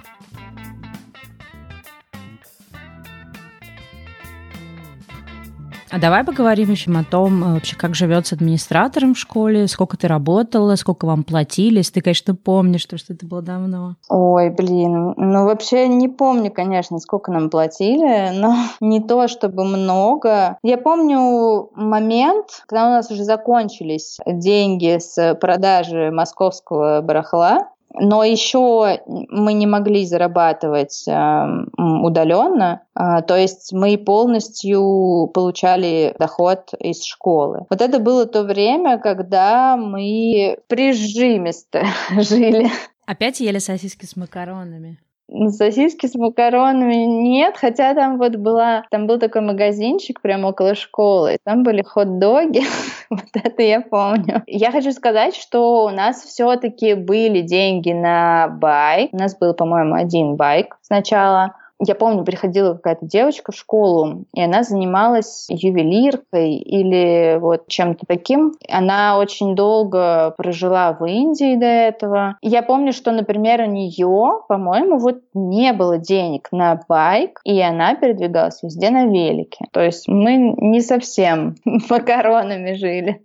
А 5.91 5.99
давай 5.99 6.23
поговорим 6.23 6.71
еще 6.71 6.91
о 6.91 7.05
том, 7.05 7.43
э, 7.43 7.55
вообще, 7.55 7.77
как 7.77 7.95
живет 7.95 8.27
с 8.27 8.33
администратором 8.33 9.15
в 9.15 9.19
школе, 9.19 9.67
сколько 9.69 9.97
ты 9.97 10.07
работала, 10.07 10.75
сколько 10.77 11.07
вам 11.07 11.25
платили, 11.25 11.83
ты, 11.83 12.01
конечно, 12.03 12.35
помнишь, 12.35 12.83
что, 12.83 12.99
что 12.99 13.15
это 13.15 13.27
было 13.27 13.41
давно. 13.41 13.97
Ой, 14.09 14.51
блин, 14.51 15.15
ну 15.17 15.45
вообще 15.45 15.89
не 15.89 16.09
помню, 16.09 16.51
конечно, 16.51 16.99
сколько 16.99 17.33
нам 17.33 17.49
платили, 17.49 18.31
но 18.39 18.55
не 18.81 19.01
то 19.01 19.29
чтобы 19.29 19.65
много. 19.65 20.59
Я 20.63 20.77
помню 20.77 21.71
момент, 21.75 22.65
когда 22.67 22.87
у 22.87 22.91
нас 22.91 23.11
уже 23.11 23.25
закончились 23.25 24.19
деньги 24.27 24.99
с 24.99 25.35
продажи 25.37 26.11
московского 26.11 27.01
барахла, 27.01 27.69
но 27.95 28.25
еще 28.25 29.01
мы 29.07 29.53
не 29.53 29.67
могли 29.67 30.05
зарабатывать 30.05 31.05
э, 31.07 31.47
удаленно, 31.77 32.83
э, 32.95 33.23
то 33.27 33.37
есть 33.37 33.73
мы 33.73 33.97
полностью 33.99 35.31
получали 35.33 36.15
доход 36.19 36.75
из 36.79 37.05
школы. 37.05 37.67
Вот 37.71 37.81
это 37.81 37.99
было 37.99 38.27
то 38.27 38.43
время, 38.43 38.99
когда 38.99 39.77
мы 39.77 40.59
прижимисто 40.69 41.85
жили. 42.11 42.71
Опять 43.07 43.41
ели 43.41 43.59
сосиски 43.59 44.05
с 44.05 44.17
макаронами? 44.17 44.99
Сосиски 45.31 46.07
с 46.07 46.15
макаронами 46.15 47.05
нет, 47.05 47.57
хотя 47.59 47.95
там 47.95 48.17
вот 48.17 48.37
была, 48.37 48.85
там 48.91 49.07
был 49.07 49.19
такой 49.19 49.43
магазинчик 49.43 50.23
прямо 50.23 50.49
около 50.49 50.75
школы, 50.75 51.37
там 51.45 51.65
были 51.65 51.83
хот-доги, 51.83 52.63
вот 53.11 53.29
это 53.33 53.63
я 53.63 53.81
помню. 53.81 54.43
Я 54.47 54.71
хочу 54.71 54.93
сказать, 54.93 55.35
что 55.35 55.85
у 55.85 55.91
нас 55.91 56.23
все-таки 56.23 56.95
были 56.95 57.41
деньги 57.41 57.93
на 57.93 58.49
байк, 58.49 59.11
у 59.13 59.17
нас 59.17 59.37
был, 59.37 59.55
по-моему, 59.55 59.95
один 59.95 60.37
байк 60.37 60.77
сначала, 60.83 61.55
я 61.81 61.95
помню, 61.95 62.25
приходила 62.25 62.75
какая-то 62.75 63.07
девочка 63.07 63.53
в 63.53 63.57
школу, 63.57 64.25
и 64.35 64.43
она 64.43 64.63
занималась 64.63 65.47
ювелиркой 65.49 66.57
или 66.57 67.39
вот 67.39 67.69
чем-то 67.69 68.05
таким. 68.07 68.55
Она 68.69 69.19
очень 69.19 69.55
долго 69.55 70.35
прожила 70.37 70.93
в 70.93 71.05
Индии 71.05 71.57
до 71.57 71.67
этого. 71.67 72.37
Я 72.43 72.63
помню, 72.63 72.93
что, 72.93 73.13
например, 73.13 73.63
у 73.63 73.67
нее, 73.67 74.43
по-моему, 74.49 74.99
вот 74.99 75.21
не 75.35 75.73
было 75.73 75.99
денег 75.99 76.49
на 76.51 76.81
байк, 76.89 77.41
и 77.45 77.61
она 77.61 77.95
передвигалась 77.95 78.63
везде 78.63 78.91
на 78.91 79.07
велике. 79.07 79.67
То 79.73 79.81
есть 79.81 80.09
мы 80.09 80.55
не 80.57 80.81
совсем 80.81 81.55
макаронами 81.91 82.73
жили. 82.75 83.23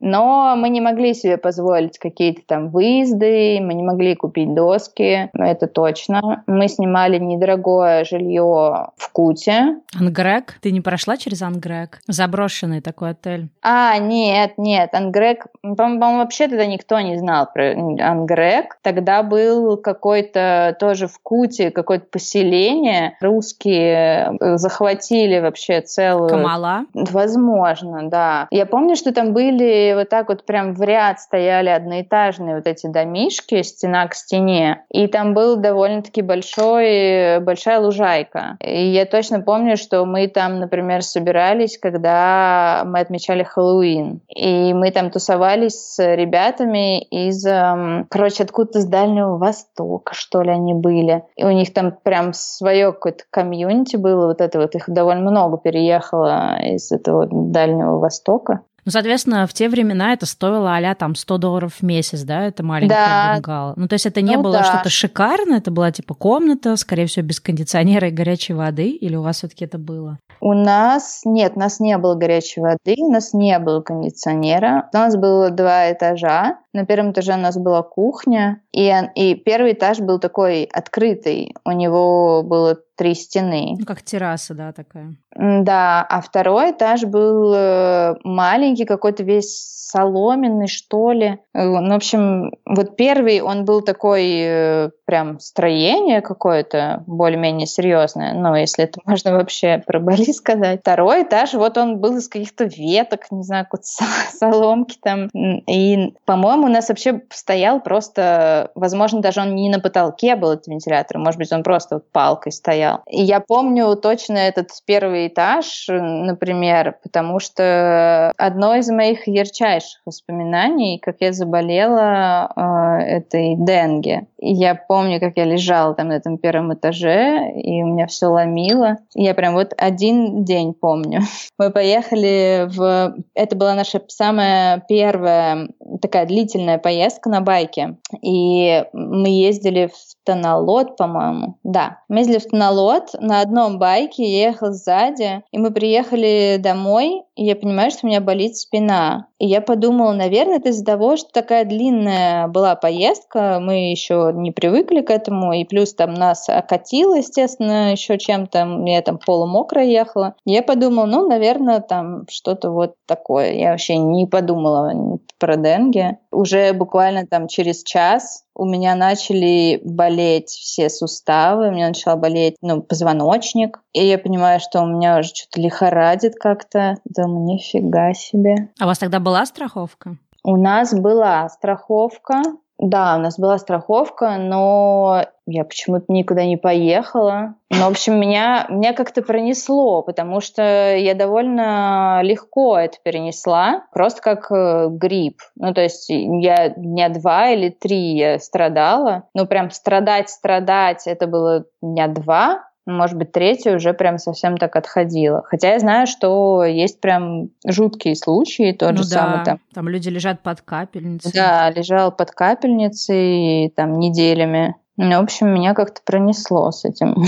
Но 0.00 0.56
мы 0.56 0.68
не 0.68 0.80
могли 0.80 1.14
себе 1.14 1.36
позволить 1.36 1.98
какие-то 1.98 2.40
там 2.44 2.70
выезды, 2.70 3.60
мы 3.60 3.74
не 3.74 3.84
могли 3.84 4.16
купить 4.16 4.52
доски, 4.52 5.30
это 5.32 5.68
точно. 5.68 6.42
Мы 6.48 6.66
снимали 6.66 7.18
недорогое 7.18 7.81
жилье 8.04 8.90
в 8.96 9.12
Куте. 9.12 9.76
Ангрек? 9.98 10.54
Ты 10.60 10.72
не 10.72 10.80
прошла 10.80 11.16
через 11.16 11.42
Ангрек? 11.42 12.00
Заброшенный 12.06 12.80
такой 12.80 13.10
отель. 13.10 13.48
А, 13.62 13.98
нет, 13.98 14.54
нет, 14.56 14.94
Ангрек, 14.94 15.46
по-моему, 15.62 16.18
вообще 16.18 16.48
тогда 16.48 16.66
никто 16.66 17.00
не 17.00 17.18
знал 17.18 17.48
про 17.52 17.72
Ангрек. 17.72 18.78
Тогда 18.82 19.22
был 19.22 19.76
какой-то 19.76 20.76
тоже 20.78 21.06
в 21.08 21.18
Куте 21.22 21.70
какое-то 21.70 22.06
поселение. 22.10 23.16
Русские 23.20 24.36
э, 24.40 24.56
захватили 24.56 25.38
вообще 25.38 25.80
целую... 25.80 26.28
Камала? 26.28 26.86
Возможно, 26.94 28.08
да. 28.08 28.48
Я 28.50 28.66
помню, 28.66 28.96
что 28.96 29.12
там 29.12 29.32
были 29.32 29.94
вот 29.94 30.08
так 30.08 30.28
вот 30.28 30.44
прям 30.44 30.74
в 30.74 30.82
ряд 30.82 31.20
стояли 31.20 31.68
одноэтажные 31.68 32.56
вот 32.56 32.66
эти 32.66 32.86
домишки, 32.86 33.62
стена 33.62 34.06
к 34.08 34.14
стене, 34.14 34.84
и 34.90 35.06
там 35.06 35.34
был 35.34 35.56
довольно-таки 35.56 36.22
большой, 36.22 37.40
большая 37.40 37.71
лужайка. 37.78 38.56
И 38.60 38.86
я 38.90 39.06
точно 39.06 39.40
помню, 39.40 39.76
что 39.76 40.04
мы 40.04 40.28
там, 40.28 40.60
например, 40.60 41.02
собирались, 41.02 41.78
когда 41.78 42.82
мы 42.86 43.00
отмечали 43.00 43.42
Хэллоуин. 43.42 44.20
И 44.28 44.74
мы 44.74 44.90
там 44.90 45.10
тусовались 45.10 45.74
с 45.74 46.14
ребятами 46.14 47.02
из, 47.02 47.44
эм, 47.46 48.06
короче, 48.10 48.44
откуда-то 48.44 48.80
с 48.80 48.86
Дальнего 48.86 49.36
Востока, 49.36 50.14
что 50.14 50.42
ли, 50.42 50.50
они 50.50 50.74
были. 50.74 51.24
И 51.36 51.44
у 51.44 51.50
них 51.50 51.72
там 51.72 51.92
прям 52.02 52.32
свое 52.32 52.92
какое-то 52.92 53.24
комьюнити 53.30 53.96
было, 53.96 54.26
вот 54.26 54.40
это 54.40 54.58
вот, 54.58 54.74
их 54.74 54.84
довольно 54.88 55.30
много 55.30 55.58
переехало 55.58 56.58
из 56.62 56.92
этого 56.92 57.26
Дальнего 57.30 57.98
Востока. 57.98 58.60
Ну, 58.84 58.90
соответственно, 58.90 59.46
в 59.46 59.52
те 59.52 59.68
времена 59.68 60.12
это 60.12 60.26
стоило 60.26 60.76
а 60.76 60.94
там 60.94 61.14
100 61.14 61.38
долларов 61.38 61.74
в 61.74 61.82
месяц, 61.82 62.22
да, 62.22 62.46
это 62.46 62.62
маленькая 62.64 62.94
да. 62.94 63.32
бунгало. 63.34 63.74
Ну, 63.76 63.86
то 63.86 63.94
есть 63.94 64.06
это 64.06 64.20
не 64.20 64.36
ну, 64.36 64.42
было 64.42 64.54
да. 64.54 64.64
что-то 64.64 64.90
шикарное, 64.90 65.58
это 65.58 65.70
была 65.70 65.92
типа 65.92 66.14
комната, 66.14 66.76
скорее 66.76 67.06
всего, 67.06 67.24
без 67.24 67.40
кондиционера 67.40 68.08
и 68.08 68.10
горячей 68.10 68.54
воды, 68.54 68.88
или 68.90 69.14
у 69.14 69.22
вас 69.22 69.38
все-таки 69.38 69.64
это 69.64 69.78
было? 69.78 70.18
У 70.40 70.54
нас, 70.54 71.20
нет, 71.24 71.52
у 71.54 71.60
нас 71.60 71.78
не 71.78 71.96
было 71.98 72.16
горячей 72.16 72.60
воды, 72.60 72.96
у 72.98 73.12
нас 73.12 73.32
не 73.32 73.56
было 73.60 73.80
кондиционера. 73.80 74.88
У 74.92 74.96
нас 74.96 75.16
было 75.16 75.50
два 75.50 75.92
этажа. 75.92 76.58
На 76.72 76.86
первом 76.86 77.12
этаже 77.12 77.34
у 77.34 77.38
нас 77.38 77.56
была 77.58 77.82
кухня, 77.82 78.62
и, 78.72 78.90
и 79.14 79.34
первый 79.34 79.72
этаж 79.72 80.00
был 80.00 80.18
такой 80.18 80.64
открытый. 80.64 81.54
У 81.64 81.72
него 81.72 82.42
было 82.42 82.78
три 82.96 83.14
стены. 83.14 83.76
Ну, 83.78 83.84
как 83.84 84.02
терраса, 84.02 84.54
да, 84.54 84.72
такая. 84.72 85.14
Да, 85.34 86.06
а 86.08 86.20
второй 86.20 86.72
этаж 86.72 87.04
был 87.04 87.52
э, 87.54 88.14
маленький, 88.22 88.84
какой-то 88.84 89.22
весь 89.22 89.82
соломенный, 89.92 90.68
что 90.68 91.12
ли. 91.12 91.38
Э, 91.54 91.64
ну, 91.64 91.90
в 91.90 91.96
общем, 91.96 92.52
вот 92.64 92.96
первый, 92.96 93.40
он 93.40 93.64
был 93.64 93.82
такой 93.82 94.32
э, 94.36 94.90
прям 95.04 95.40
строение 95.40 96.20
какое-то 96.20 97.02
более-менее 97.06 97.66
серьезное, 97.66 98.34
ну, 98.34 98.54
если 98.54 98.84
это 98.84 99.00
можно 99.04 99.32
вообще 99.32 99.82
про 99.86 100.00
Бали 100.00 100.32
сказать. 100.32 100.80
Второй 100.80 101.22
этаж, 101.22 101.54
вот 101.54 101.76
он 101.78 101.98
был 101.98 102.16
из 102.16 102.28
каких-то 102.28 102.64
веток, 102.64 103.30
не 103.30 103.42
знаю, 103.42 103.64
какой-то 103.64 103.86
соломки 104.38 104.98
там. 105.02 105.28
И, 105.34 106.14
по-моему, 106.24 106.61
у 106.64 106.68
нас 106.68 106.88
вообще 106.88 107.22
стоял 107.30 107.80
просто, 107.80 108.70
возможно, 108.74 109.20
даже 109.20 109.40
он 109.40 109.54
не 109.54 109.68
на 109.68 109.80
потолке 109.80 110.36
был, 110.36 110.52
этот 110.52 110.66
вентилятор, 110.68 111.18
может 111.18 111.38
быть, 111.38 111.52
он 111.52 111.62
просто 111.62 111.96
вот 111.96 112.10
палкой 112.10 112.52
стоял. 112.52 113.02
И 113.08 113.22
я 113.22 113.40
помню 113.40 113.94
точно 113.96 114.38
этот 114.38 114.70
первый 114.84 115.28
этаж, 115.28 115.86
например, 115.88 116.98
потому 117.02 117.40
что 117.40 118.32
одно 118.36 118.74
из 118.74 118.88
моих 118.88 119.26
ярчайших 119.26 120.00
воспоминаний, 120.04 120.98
как 120.98 121.16
я 121.20 121.32
заболела 121.32 122.52
э, 122.54 123.16
этой 123.16 123.56
денге. 123.56 124.26
Я 124.44 124.74
помню, 124.74 125.20
как 125.20 125.36
я 125.36 125.44
лежала 125.44 125.94
там 125.94 126.08
на 126.08 126.14
этом 126.14 126.36
первом 126.36 126.74
этаже, 126.74 127.52
и 127.54 127.80
у 127.82 127.86
меня 127.86 128.08
все 128.08 128.26
ломило. 128.26 128.98
И 129.14 129.22
я 129.22 129.34
прям 129.34 129.54
вот 129.54 129.72
один 129.76 130.44
день 130.44 130.74
помню. 130.74 131.20
Мы 131.58 131.70
поехали 131.70 132.66
в... 132.68 133.14
Это 133.34 133.54
была 133.54 133.74
наша 133.74 134.02
самая 134.08 134.84
первая 134.88 135.68
такая 136.00 136.26
длительная 136.26 136.78
поездка 136.78 137.30
на 137.30 137.40
байке. 137.40 137.98
И 138.20 138.84
мы 138.92 139.28
ездили 139.28 139.86
в 139.86 140.21
Тонолот, 140.24 140.96
по-моему. 140.96 141.56
Да, 141.62 141.98
мы 142.08 142.18
ездили 142.18 142.38
в 142.38 142.46
Тонолот 142.46 143.10
на 143.20 143.40
одном 143.40 143.78
байке, 143.78 144.24
я 144.24 144.48
ехала 144.48 144.72
сзади, 144.72 145.42
и 145.50 145.58
мы 145.58 145.70
приехали 145.72 146.56
домой, 146.58 147.22
и 147.34 147.44
я 147.44 147.56
понимаю, 147.56 147.90
что 147.90 148.00
у 148.04 148.08
меня 148.08 148.20
болит 148.20 148.56
спина. 148.56 149.26
И 149.38 149.46
я 149.46 149.60
подумала, 149.60 150.12
наверное, 150.12 150.58
это 150.58 150.68
из-за 150.68 150.84
того, 150.84 151.16
что 151.16 151.30
такая 151.32 151.64
длинная 151.64 152.46
была 152.48 152.76
поездка, 152.76 153.58
мы 153.60 153.90
еще 153.90 154.30
не 154.34 154.52
привыкли 154.52 155.00
к 155.00 155.10
этому, 155.10 155.52
и 155.52 155.64
плюс 155.64 155.94
там 155.94 156.14
нас 156.14 156.48
окатило, 156.48 157.16
естественно, 157.16 157.92
еще 157.92 158.18
чем-то, 158.18 158.82
я 158.86 159.02
там 159.02 159.18
полумокро 159.18 159.82
ехала. 159.82 160.34
Я 160.44 160.62
подумала, 160.62 161.06
ну, 161.06 161.28
наверное, 161.28 161.80
там 161.80 162.26
что-то 162.30 162.70
вот 162.70 162.94
такое. 163.06 163.52
Я 163.52 163.70
вообще 163.70 163.96
не 163.96 164.26
подумала 164.26 165.18
про 165.38 165.56
денге. 165.56 166.18
Уже 166.30 166.72
буквально 166.72 167.26
там 167.26 167.48
через 167.48 167.82
час 167.82 168.44
у 168.54 168.64
меня 168.64 168.94
начали 168.94 169.80
болеть 169.84 170.48
все 170.48 170.88
суставы, 170.88 171.68
у 171.68 171.72
меня 171.72 171.88
начал 171.88 172.16
болеть 172.16 172.56
ну, 172.60 172.82
позвоночник, 172.82 173.80
и 173.92 174.06
я 174.06 174.18
понимаю, 174.18 174.60
что 174.60 174.82
у 174.82 174.86
меня 174.86 175.18
уже 175.18 175.30
что-то 175.34 175.60
лихорадит 175.60 176.34
как-то. 176.36 176.96
Думаю, 177.04 177.44
нифига 177.44 178.14
себе. 178.14 178.70
А 178.78 178.84
у 178.84 178.86
вас 178.86 178.98
тогда 178.98 179.20
была 179.20 179.46
страховка? 179.46 180.16
У 180.44 180.56
нас 180.56 180.92
была 180.92 181.48
страховка, 181.48 182.42
да, 182.82 183.14
у 183.14 183.20
нас 183.20 183.38
была 183.38 183.58
страховка, 183.58 184.38
но 184.38 185.24
я 185.46 185.64
почему-то 185.64 186.06
никуда 186.08 186.44
не 186.44 186.56
поехала. 186.56 187.54
Но, 187.70 187.86
в 187.86 187.90
общем, 187.90 188.18
меня, 188.18 188.66
меня 188.68 188.92
как-то 188.92 189.22
пронесло, 189.22 190.02
потому 190.02 190.40
что 190.40 190.96
я 190.96 191.14
довольно 191.14 192.22
легко 192.22 192.76
это 192.76 192.98
перенесла, 193.04 193.84
просто 193.92 194.20
как 194.20 194.50
э, 194.50 194.88
грипп. 194.90 195.42
Ну, 195.54 195.72
то 195.72 195.80
есть 195.80 196.06
я 196.08 196.70
дня 196.70 197.08
два 197.08 197.50
или 197.50 197.68
три 197.68 198.16
я 198.16 198.40
страдала. 198.40 199.28
Ну, 199.32 199.46
прям 199.46 199.70
страдать-страдать, 199.70 201.06
это 201.06 201.28
было 201.28 201.66
дня 201.80 202.08
два, 202.08 202.64
может 202.86 203.16
быть, 203.16 203.32
третья 203.32 203.76
уже 203.76 203.92
прям 203.94 204.18
совсем 204.18 204.56
так 204.56 204.74
отходила. 204.76 205.42
Хотя 205.46 205.72
я 205.72 205.78
знаю, 205.78 206.06
что 206.06 206.64
есть 206.64 207.00
прям 207.00 207.50
жуткие 207.66 208.16
случаи, 208.16 208.72
тот 208.72 208.92
ну 208.92 209.02
же 209.02 209.10
да, 209.10 209.16
самый 209.16 209.44
там. 209.44 209.60
Там 209.72 209.88
люди 209.88 210.08
лежат 210.08 210.42
под 210.42 210.62
капельницей. 210.62 211.32
Да, 211.32 211.70
лежал 211.70 212.10
под 212.12 212.32
капельницей 212.32 213.72
там 213.76 213.98
неделями. 213.98 214.76
Ну, 214.96 215.20
в 215.20 215.22
общем, 215.22 215.48
меня 215.48 215.74
как-то 215.74 216.00
пронесло 216.04 216.70
с 216.70 216.84
этим. 216.84 217.24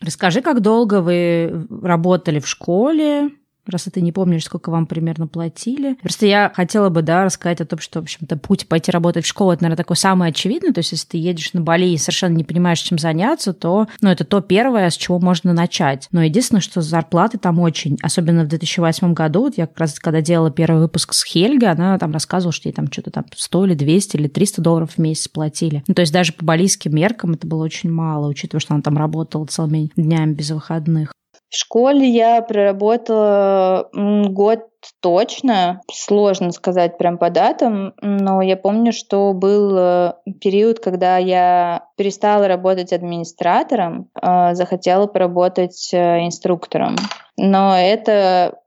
Расскажи, 0.00 0.42
как 0.42 0.60
долго 0.60 1.00
вы 1.00 1.66
работали 1.82 2.38
в 2.38 2.48
школе, 2.48 3.30
раз 3.72 3.88
ты 3.92 4.00
не 4.00 4.12
помнишь, 4.12 4.44
сколько 4.44 4.70
вам 4.70 4.86
примерно 4.86 5.26
платили. 5.26 5.94
Просто 6.02 6.26
я 6.26 6.52
хотела 6.54 6.88
бы, 6.88 7.02
да, 7.02 7.24
рассказать 7.24 7.60
о 7.60 7.66
том, 7.66 7.78
что, 7.78 8.00
в 8.00 8.04
общем-то, 8.04 8.36
путь 8.36 8.68
пойти 8.68 8.90
работать 8.90 9.24
в 9.24 9.28
школу, 9.28 9.52
это, 9.52 9.62
наверное, 9.62 9.82
такой 9.82 9.96
самый 9.96 10.28
очевидный. 10.28 10.72
То 10.72 10.78
есть, 10.78 10.92
если 10.92 11.06
ты 11.08 11.18
едешь 11.18 11.52
на 11.52 11.60
Бали 11.60 11.86
и 11.86 11.98
совершенно 11.98 12.36
не 12.36 12.44
понимаешь, 12.44 12.80
чем 12.80 12.98
заняться, 12.98 13.52
то, 13.52 13.86
ну, 14.00 14.10
это 14.10 14.24
то 14.24 14.40
первое, 14.40 14.90
с 14.90 14.96
чего 14.96 15.18
можно 15.18 15.52
начать. 15.52 16.08
Но 16.12 16.22
единственное, 16.22 16.60
что 16.60 16.80
зарплаты 16.80 17.38
там 17.38 17.58
очень, 17.60 17.98
особенно 18.02 18.44
в 18.44 18.48
2008 18.48 19.14
году, 19.14 19.42
вот 19.42 19.56
я 19.56 19.66
как 19.66 19.78
раз, 19.78 19.98
когда 19.98 20.20
делала 20.20 20.50
первый 20.50 20.80
выпуск 20.80 21.12
с 21.12 21.24
Хельгой, 21.24 21.70
она 21.70 21.98
там 21.98 22.12
рассказывала, 22.12 22.52
что 22.52 22.68
ей 22.68 22.74
там 22.74 22.90
что-то 22.90 23.10
там 23.10 23.24
100 23.34 23.66
или 23.66 23.74
200 23.74 24.16
или 24.16 24.28
300 24.28 24.62
долларов 24.62 24.92
в 24.92 24.98
месяц 24.98 25.28
платили. 25.28 25.82
Ну, 25.88 25.94
то 25.94 26.00
есть, 26.00 26.12
даже 26.12 26.32
по 26.32 26.44
балийским 26.44 26.94
меркам 26.94 27.32
это 27.32 27.46
было 27.46 27.64
очень 27.64 27.90
мало, 27.90 28.28
учитывая, 28.28 28.60
что 28.60 28.74
она 28.74 28.82
там 28.82 28.96
работала 28.96 29.46
целыми 29.46 29.90
днями 29.96 30.34
без 30.34 30.50
выходных. 30.50 31.12
В 31.48 31.56
школе 31.56 32.08
я 32.08 32.42
проработала 32.42 33.88
год 33.92 34.66
точно, 35.00 35.80
сложно 35.92 36.52
сказать 36.52 36.98
прям 36.98 37.18
по 37.18 37.30
датам, 37.30 37.94
но 38.02 38.42
я 38.42 38.56
помню, 38.56 38.92
что 38.92 39.32
был 39.32 39.76
э, 39.76 40.12
период, 40.40 40.80
когда 40.80 41.18
я 41.18 41.86
перестала 41.96 42.46
работать 42.46 42.92
администратором, 42.92 44.10
а 44.14 44.54
захотела 44.54 45.06
поработать 45.06 45.90
э, 45.92 46.26
инструктором. 46.26 46.96
Но 47.36 47.76
это 47.76 48.60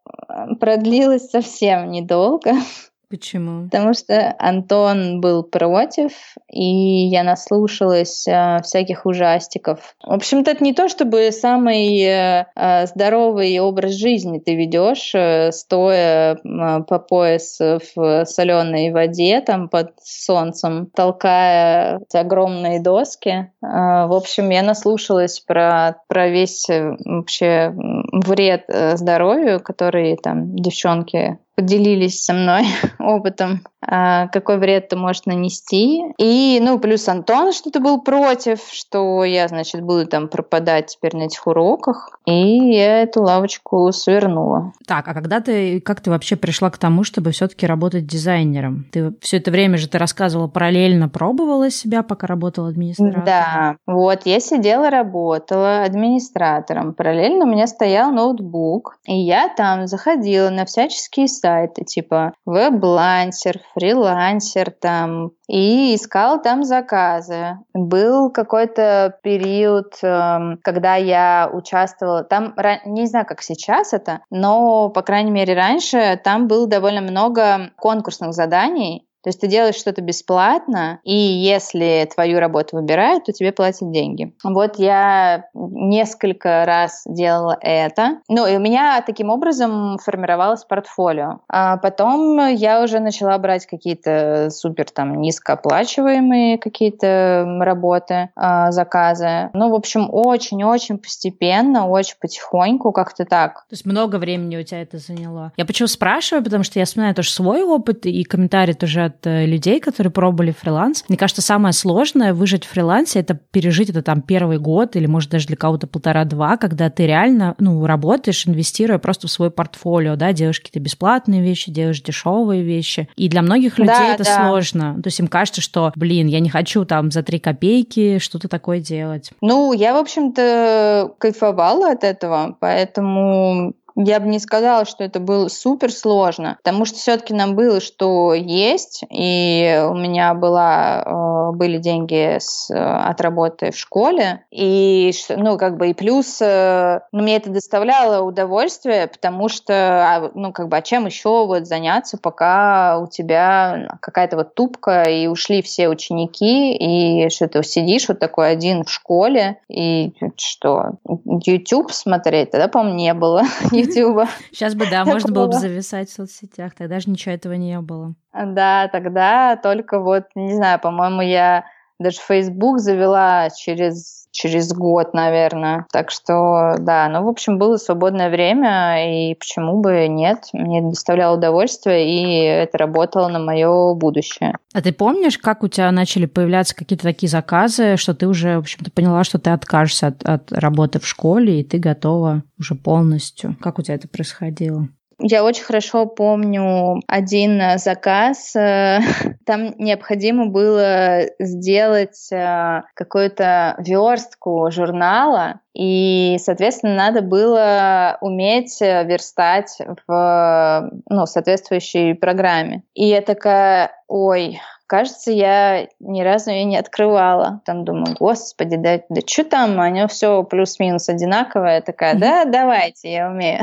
продлилось 0.59 1.29
совсем 1.29 1.91
недолго. 1.91 2.53
Почему? 3.09 3.63
Потому 3.63 3.95
что 3.95 4.35
Антон 4.37 5.19
был 5.19 5.41
против, 5.41 6.11
и 6.47 7.07
я 7.07 7.23
наслушалась 7.23 8.27
э, 8.27 8.61
всяких 8.61 9.07
ужастиков. 9.07 9.95
В 10.03 10.13
общем-то, 10.13 10.51
это 10.51 10.63
не 10.63 10.73
то, 10.73 10.87
чтобы 10.89 11.31
самый 11.31 11.99
э, 12.03 12.45
э 12.55 12.85
здоровый 12.85 13.57
образ 13.59 13.93
жизни 13.93 14.37
ты 14.37 14.53
ведешь, 14.53 15.11
э, 15.15 15.51
стоя 15.51 16.35
э, 16.35 16.83
по 16.87 16.99
пояс 16.99 17.57
в 17.59 18.25
соленой 18.25 18.91
воде, 18.91 19.41
там 19.41 19.69
под 19.69 19.93
солнцем, 20.03 20.85
толкая 20.95 22.01
огромные 22.13 22.79
доски. 22.79 23.29
Э, 23.29 24.05
в 24.05 24.13
общем, 24.13 24.49
я 24.49 24.61
наслушалась 24.61 25.39
про, 25.39 25.95
про 26.07 26.29
весь 26.29 26.69
э, 26.69 26.95
вообще 27.03 27.73
вред 27.73 28.65
здоровью, 28.67 29.61
который 29.61 30.15
там 30.17 30.55
девчонки 30.55 31.39
поделились 31.59 32.23
со 32.23 32.31
мной 32.33 32.63
опытом, 32.99 33.65
какой 33.89 34.57
вред 34.57 34.85
это 34.85 34.97
может 34.97 35.25
нанести. 35.25 36.03
И, 36.17 36.59
ну, 36.61 36.79
плюс 36.79 37.07
Антон 37.07 37.51
что-то 37.51 37.79
был 37.79 38.01
против, 38.01 38.61
что 38.71 39.23
я, 39.23 39.47
значит, 39.47 39.81
буду 39.81 40.07
там 40.07 40.27
пропадать 40.27 40.87
теперь 40.87 41.15
на 41.15 41.23
этих 41.23 41.45
уроках. 41.47 42.19
И 42.25 42.73
я 42.73 43.01
эту 43.01 43.23
лавочку 43.23 43.91
свернула. 43.91 44.73
Так, 44.87 45.07
а 45.07 45.13
когда 45.13 45.41
ты, 45.41 45.81
как 45.81 46.01
ты 46.01 46.09
вообще 46.09 46.35
пришла 46.35 46.69
к 46.69 46.77
тому, 46.77 47.03
чтобы 47.03 47.31
все-таки 47.31 47.65
работать 47.65 48.07
дизайнером? 48.07 48.85
Ты 48.91 49.13
все 49.21 49.37
это 49.37 49.51
время 49.51 49.77
же 49.77 49.87
ты 49.87 49.97
рассказывала 49.97 50.47
параллельно, 50.47 51.09
пробовала 51.09 51.69
себя, 51.69 52.03
пока 52.03 52.27
работала 52.27 52.69
администратором? 52.69 53.25
Да, 53.25 53.75
вот, 53.85 54.25
я 54.25 54.39
сидела, 54.39 54.89
работала 54.89 55.83
администратором. 55.83 56.93
Параллельно 56.93 57.45
у 57.45 57.49
меня 57.49 57.67
стоял 57.67 58.11
ноутбук, 58.11 58.97
и 59.05 59.15
я 59.15 59.49
там 59.49 59.87
заходила 59.87 60.49
на 60.49 60.65
всяческие 60.65 61.27
сайты, 61.27 61.49
сайты, 61.49 61.83
типа 61.83 62.33
веб-лансер, 62.45 63.59
фрилансер 63.79 64.71
там, 64.71 65.31
и 65.47 65.95
искал 65.95 66.41
там 66.41 66.63
заказы. 66.63 67.57
Был 67.73 68.29
какой-то 68.29 69.17
период, 69.23 69.97
эм, 70.03 70.59
когда 70.63 70.95
я 70.95 71.49
участвовала, 71.51 72.23
там, 72.23 72.53
не 72.85 73.05
знаю, 73.05 73.25
как 73.25 73.41
сейчас 73.41 73.93
это, 73.93 74.19
но, 74.29 74.89
по 74.89 75.01
крайней 75.01 75.31
мере, 75.31 75.53
раньше 75.53 76.19
там 76.23 76.47
было 76.47 76.67
довольно 76.67 77.01
много 77.01 77.71
конкурсных 77.77 78.33
заданий, 78.33 79.05
то 79.23 79.29
есть 79.29 79.41
ты 79.41 79.47
делаешь 79.47 79.75
что-то 79.75 80.01
бесплатно, 80.01 80.99
и 81.03 81.13
если 81.13 82.09
твою 82.13 82.39
работу 82.39 82.77
выбирают, 82.77 83.25
то 83.25 83.33
тебе 83.33 83.51
платят 83.51 83.91
деньги. 83.91 84.33
Вот 84.43 84.79
я 84.79 85.45
несколько 85.53 86.63
раз 86.65 87.03
делала 87.05 87.57
это. 87.59 88.19
Ну, 88.29 88.47
и 88.47 88.55
у 88.55 88.59
меня 88.59 89.03
таким 89.05 89.29
образом 89.29 89.97
формировалось 89.97 90.63
портфолио. 90.63 91.39
А 91.49 91.77
потом 91.77 92.47
я 92.47 92.81
уже 92.81 92.99
начала 92.99 93.37
брать 93.37 93.65
какие-то 93.65 94.49
супер 94.51 94.89
там 94.89 95.19
низкооплачиваемые 95.21 96.57
какие-то 96.57 97.45
работы, 97.59 98.29
а, 98.35 98.71
заказы. 98.71 99.49
Ну, 99.53 99.69
в 99.69 99.73
общем, 99.73 100.07
очень-очень 100.11 100.97
постепенно, 100.97 101.87
очень 101.87 102.15
потихоньку, 102.21 102.91
как-то 102.91 103.25
так. 103.25 103.65
То 103.69 103.73
есть 103.73 103.85
много 103.85 104.15
времени 104.15 104.57
у 104.57 104.63
тебя 104.63 104.81
это 104.81 104.97
заняло. 104.97 105.51
Я 105.57 105.65
почему 105.65 105.87
спрашиваю, 105.87 106.43
потому 106.43 106.63
что 106.63 106.79
я 106.79 106.85
вспоминаю 106.85 107.15
тоже 107.15 107.31
свой 107.31 107.63
опыт, 107.63 108.05
и 108.05 108.23
комментарии 108.23 108.73
тоже 108.73 109.08
от 109.09 109.27
э, 109.27 109.45
людей, 109.45 109.79
которые 109.79 110.11
пробовали 110.11 110.51
фриланс. 110.51 111.03
Мне 111.07 111.17
кажется, 111.17 111.41
самое 111.41 111.73
сложное 111.73 112.33
выжить 112.33 112.65
в 112.65 112.69
фрилансе— 112.69 113.19
это 113.21 113.35
пережить 113.35 113.89
это 113.89 114.01
там 114.01 114.21
первый 114.21 114.59
год 114.59 114.95
или, 114.95 115.05
может, 115.05 115.29
даже 115.29 115.47
для 115.47 115.57
кого-то 115.57 115.87
полтора-два, 115.87 116.57
когда 116.57 116.89
ты 116.89 117.05
реально, 117.05 117.55
ну, 117.59 117.85
работаешь, 117.85 118.47
инвестируя 118.47 118.99
просто 118.99 119.27
в 119.27 119.31
свой 119.31 119.51
портфолио, 119.51 120.15
да, 120.15 120.33
делаешь 120.33 120.59
какие-то 120.59 120.79
бесплатные 120.79 121.41
вещи, 121.41 121.71
делаешь 121.71 122.01
дешевые 122.01 122.63
вещи. 122.63 123.09
И 123.15 123.29
для 123.29 123.41
многих 123.41 123.77
людей 123.77 123.93
да, 123.93 124.13
это 124.13 124.23
да. 124.23 124.47
сложно. 124.47 124.95
То 125.01 125.07
есть 125.07 125.19
им 125.19 125.27
кажется, 125.27 125.61
что, 125.61 125.91
блин, 125.95 126.27
я 126.27 126.39
не 126.39 126.49
хочу 126.49 126.85
там 126.85 127.11
за 127.11 127.23
три 127.23 127.39
копейки 127.39 128.19
что-то 128.19 128.47
такое 128.47 128.79
делать. 128.79 129.31
Ну, 129.41 129.73
я, 129.73 129.93
в 129.93 129.97
общем-то, 129.97 131.13
кайфовала 131.17 131.91
от 131.91 132.03
этого, 132.03 132.55
поэтому 132.59 133.73
я 134.05 134.19
бы 134.19 134.27
не 134.27 134.39
сказала, 134.39 134.85
что 134.85 135.03
это 135.03 135.19
было 135.19 135.47
супер 135.47 135.91
сложно, 135.91 136.57
потому 136.63 136.85
что 136.85 136.97
все-таки 136.97 137.33
нам 137.33 137.55
было 137.55 137.81
что 137.81 138.33
есть, 138.33 139.03
и 139.09 139.83
у 139.89 139.93
меня 139.93 140.33
была, 140.33 141.03
э, 141.05 141.55
были 141.55 141.77
деньги 141.77 142.37
с, 142.39 142.69
от 142.71 143.19
работы 143.21 143.71
в 143.71 143.77
школе, 143.77 144.45
и 144.51 145.11
ну 145.29 145.57
как 145.57 145.77
бы 145.77 145.89
и 145.89 145.93
плюс, 145.93 146.41
э, 146.41 147.01
ну 147.11 147.23
мне 147.23 147.35
это 147.35 147.49
доставляло 147.49 148.23
удовольствие, 148.23 149.07
потому 149.07 149.49
что 149.49 149.73
а, 149.73 150.31
ну 150.33 150.53
как 150.53 150.69
бы 150.69 150.77
а 150.77 150.81
чем 150.81 151.05
еще 151.05 151.45
вот 151.45 151.67
заняться, 151.67 152.17
пока 152.17 152.99
у 152.99 153.07
тебя 153.07 153.97
какая-то 154.01 154.37
вот 154.37 154.55
тупка 154.55 155.03
и 155.03 155.27
ушли 155.27 155.61
все 155.61 155.89
ученики, 155.89 156.73
и 156.75 157.29
что 157.29 157.47
ты 157.47 157.63
сидишь 157.63 158.07
вот 158.07 158.19
такой 158.19 158.51
один 158.51 158.83
в 158.83 158.91
школе 158.91 159.57
и 159.69 160.13
что 160.37 160.93
YouTube 161.25 161.91
смотреть, 161.91 162.51
тогда 162.51 162.67
по-моему 162.67 162.97
не 162.97 163.13
было 163.13 163.43
YouTube. 163.89 164.27
Сейчас 164.51 164.75
бы, 164.75 164.89
да, 164.89 165.05
можно 165.05 165.31
было 165.33 165.47
бы 165.47 165.53
зависать 165.53 166.09
в 166.09 166.13
соцсетях, 166.13 166.73
тогда 166.75 166.99
же 166.99 167.09
ничего 167.09 167.33
этого 167.33 167.53
не 167.53 167.79
было. 167.79 168.13
Да, 168.33 168.87
тогда 168.91 169.55
только 169.57 169.99
вот, 169.99 170.25
не 170.35 170.55
знаю, 170.55 170.79
по-моему, 170.79 171.21
я 171.21 171.65
даже 171.99 172.19
Facebook 172.19 172.79
завела 172.79 173.49
через, 173.49 174.18
через 174.39 174.71
год, 174.71 175.13
наверное. 175.13 175.85
Так 175.91 176.11
что, 176.11 176.75
да, 176.79 177.09
ну, 177.09 177.25
в 177.25 177.27
общем, 177.27 177.57
было 177.57 177.75
свободное 177.75 178.29
время, 178.29 179.31
и 179.31 179.35
почему 179.35 179.81
бы 179.81 180.07
нет? 180.07 180.45
Мне 180.53 180.81
доставляло 180.81 181.35
удовольствие, 181.35 182.07
и 182.09 182.45
это 182.45 182.77
работало 182.77 183.27
на 183.27 183.39
мое 183.39 183.93
будущее. 183.95 184.55
А 184.73 184.81
ты 184.81 184.93
помнишь, 184.93 185.37
как 185.37 185.63
у 185.63 185.67
тебя 185.67 185.91
начали 185.91 186.25
появляться 186.25 186.73
какие-то 186.73 187.03
такие 187.03 187.29
заказы, 187.29 187.97
что 187.97 188.13
ты 188.13 188.27
уже, 188.27 188.55
в 188.55 188.59
общем-то, 188.59 188.91
поняла, 188.91 189.25
что 189.25 189.39
ты 189.39 189.49
откажешься 189.49 190.07
от, 190.07 190.23
от 190.23 190.51
работы 190.53 190.99
в 190.99 191.07
школе, 191.07 191.59
и 191.59 191.63
ты 191.65 191.77
готова 191.77 192.43
уже 192.57 192.75
полностью? 192.75 193.57
Как 193.59 193.77
у 193.77 193.81
тебя 193.81 193.95
это 193.95 194.07
происходило? 194.07 194.87
Я 195.21 195.43
очень 195.43 195.63
хорошо 195.63 196.05
помню 196.05 197.01
один 197.07 197.59
э, 197.59 197.77
заказ. 197.77 198.55
Э, 198.55 198.99
там 199.45 199.75
необходимо 199.77 200.47
было 200.47 201.23
сделать 201.39 202.29
э, 202.31 202.83
какую-то 202.93 203.75
верстку 203.79 204.71
журнала, 204.71 205.59
и, 205.73 206.37
соответственно, 206.39 206.95
надо 206.95 207.21
было 207.21 208.17
уметь 208.21 208.79
верстать 208.81 209.77
в 210.07 210.89
ну, 211.09 211.25
соответствующей 211.25 212.13
программе. 212.13 212.83
И 212.93 213.05
я 213.05 213.21
такая, 213.21 213.91
ой, 214.07 214.59
Кажется, 214.89 215.31
я 215.31 215.87
ни 215.99 216.21
разу 216.23 216.49
ее 216.49 216.63
не 216.63 216.75
открывала. 216.75 217.61
Там 217.63 217.85
думаю, 217.85 218.15
господи, 218.19 218.75
да, 218.75 218.99
да 219.07 219.21
что 219.23 219.43
там, 219.43 219.79
оно 219.79 220.07
все 220.07 220.43
плюс-минус 220.43 221.09
одинаковое. 221.09 221.81
Такая, 221.81 222.15
да, 222.15 222.43
давайте, 222.45 223.11
я 223.11 223.29
умею. 223.29 223.61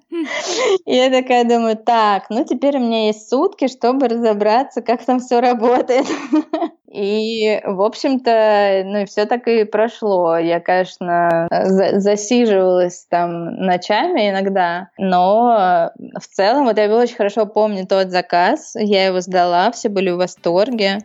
Я 0.85 1.09
такая 1.09 1.43
думаю, 1.43 1.75
так, 1.75 2.29
ну 2.29 2.45
теперь 2.45 2.77
у 2.77 2.79
меня 2.79 3.07
есть 3.07 3.29
сутки, 3.29 3.67
чтобы 3.67 4.07
разобраться, 4.07 4.81
как 4.81 5.03
там 5.03 5.19
все 5.19 5.41
работает. 5.41 6.05
И, 6.93 7.61
в 7.63 7.81
общем-то, 7.81 8.83
ну 8.85 8.99
и 8.99 9.05
все 9.05 9.25
так 9.25 9.47
и 9.47 9.63
прошло. 9.63 10.37
Я, 10.37 10.59
конечно, 10.59 11.47
за 11.49 11.99
засиживалась 11.99 13.05
там 13.09 13.55
ночами 13.55 14.29
иногда, 14.29 14.89
но 14.97 15.91
в 15.97 16.27
целом, 16.27 16.65
вот 16.65 16.77
я 16.77 16.93
очень 16.93 17.15
хорошо 17.15 17.45
помню 17.45 17.87
тот 17.87 18.09
заказ, 18.09 18.73
я 18.75 19.05
его 19.05 19.21
сдала, 19.21 19.71
все 19.71 19.87
были 19.89 20.09
в 20.09 20.17
восторге. 20.17 20.99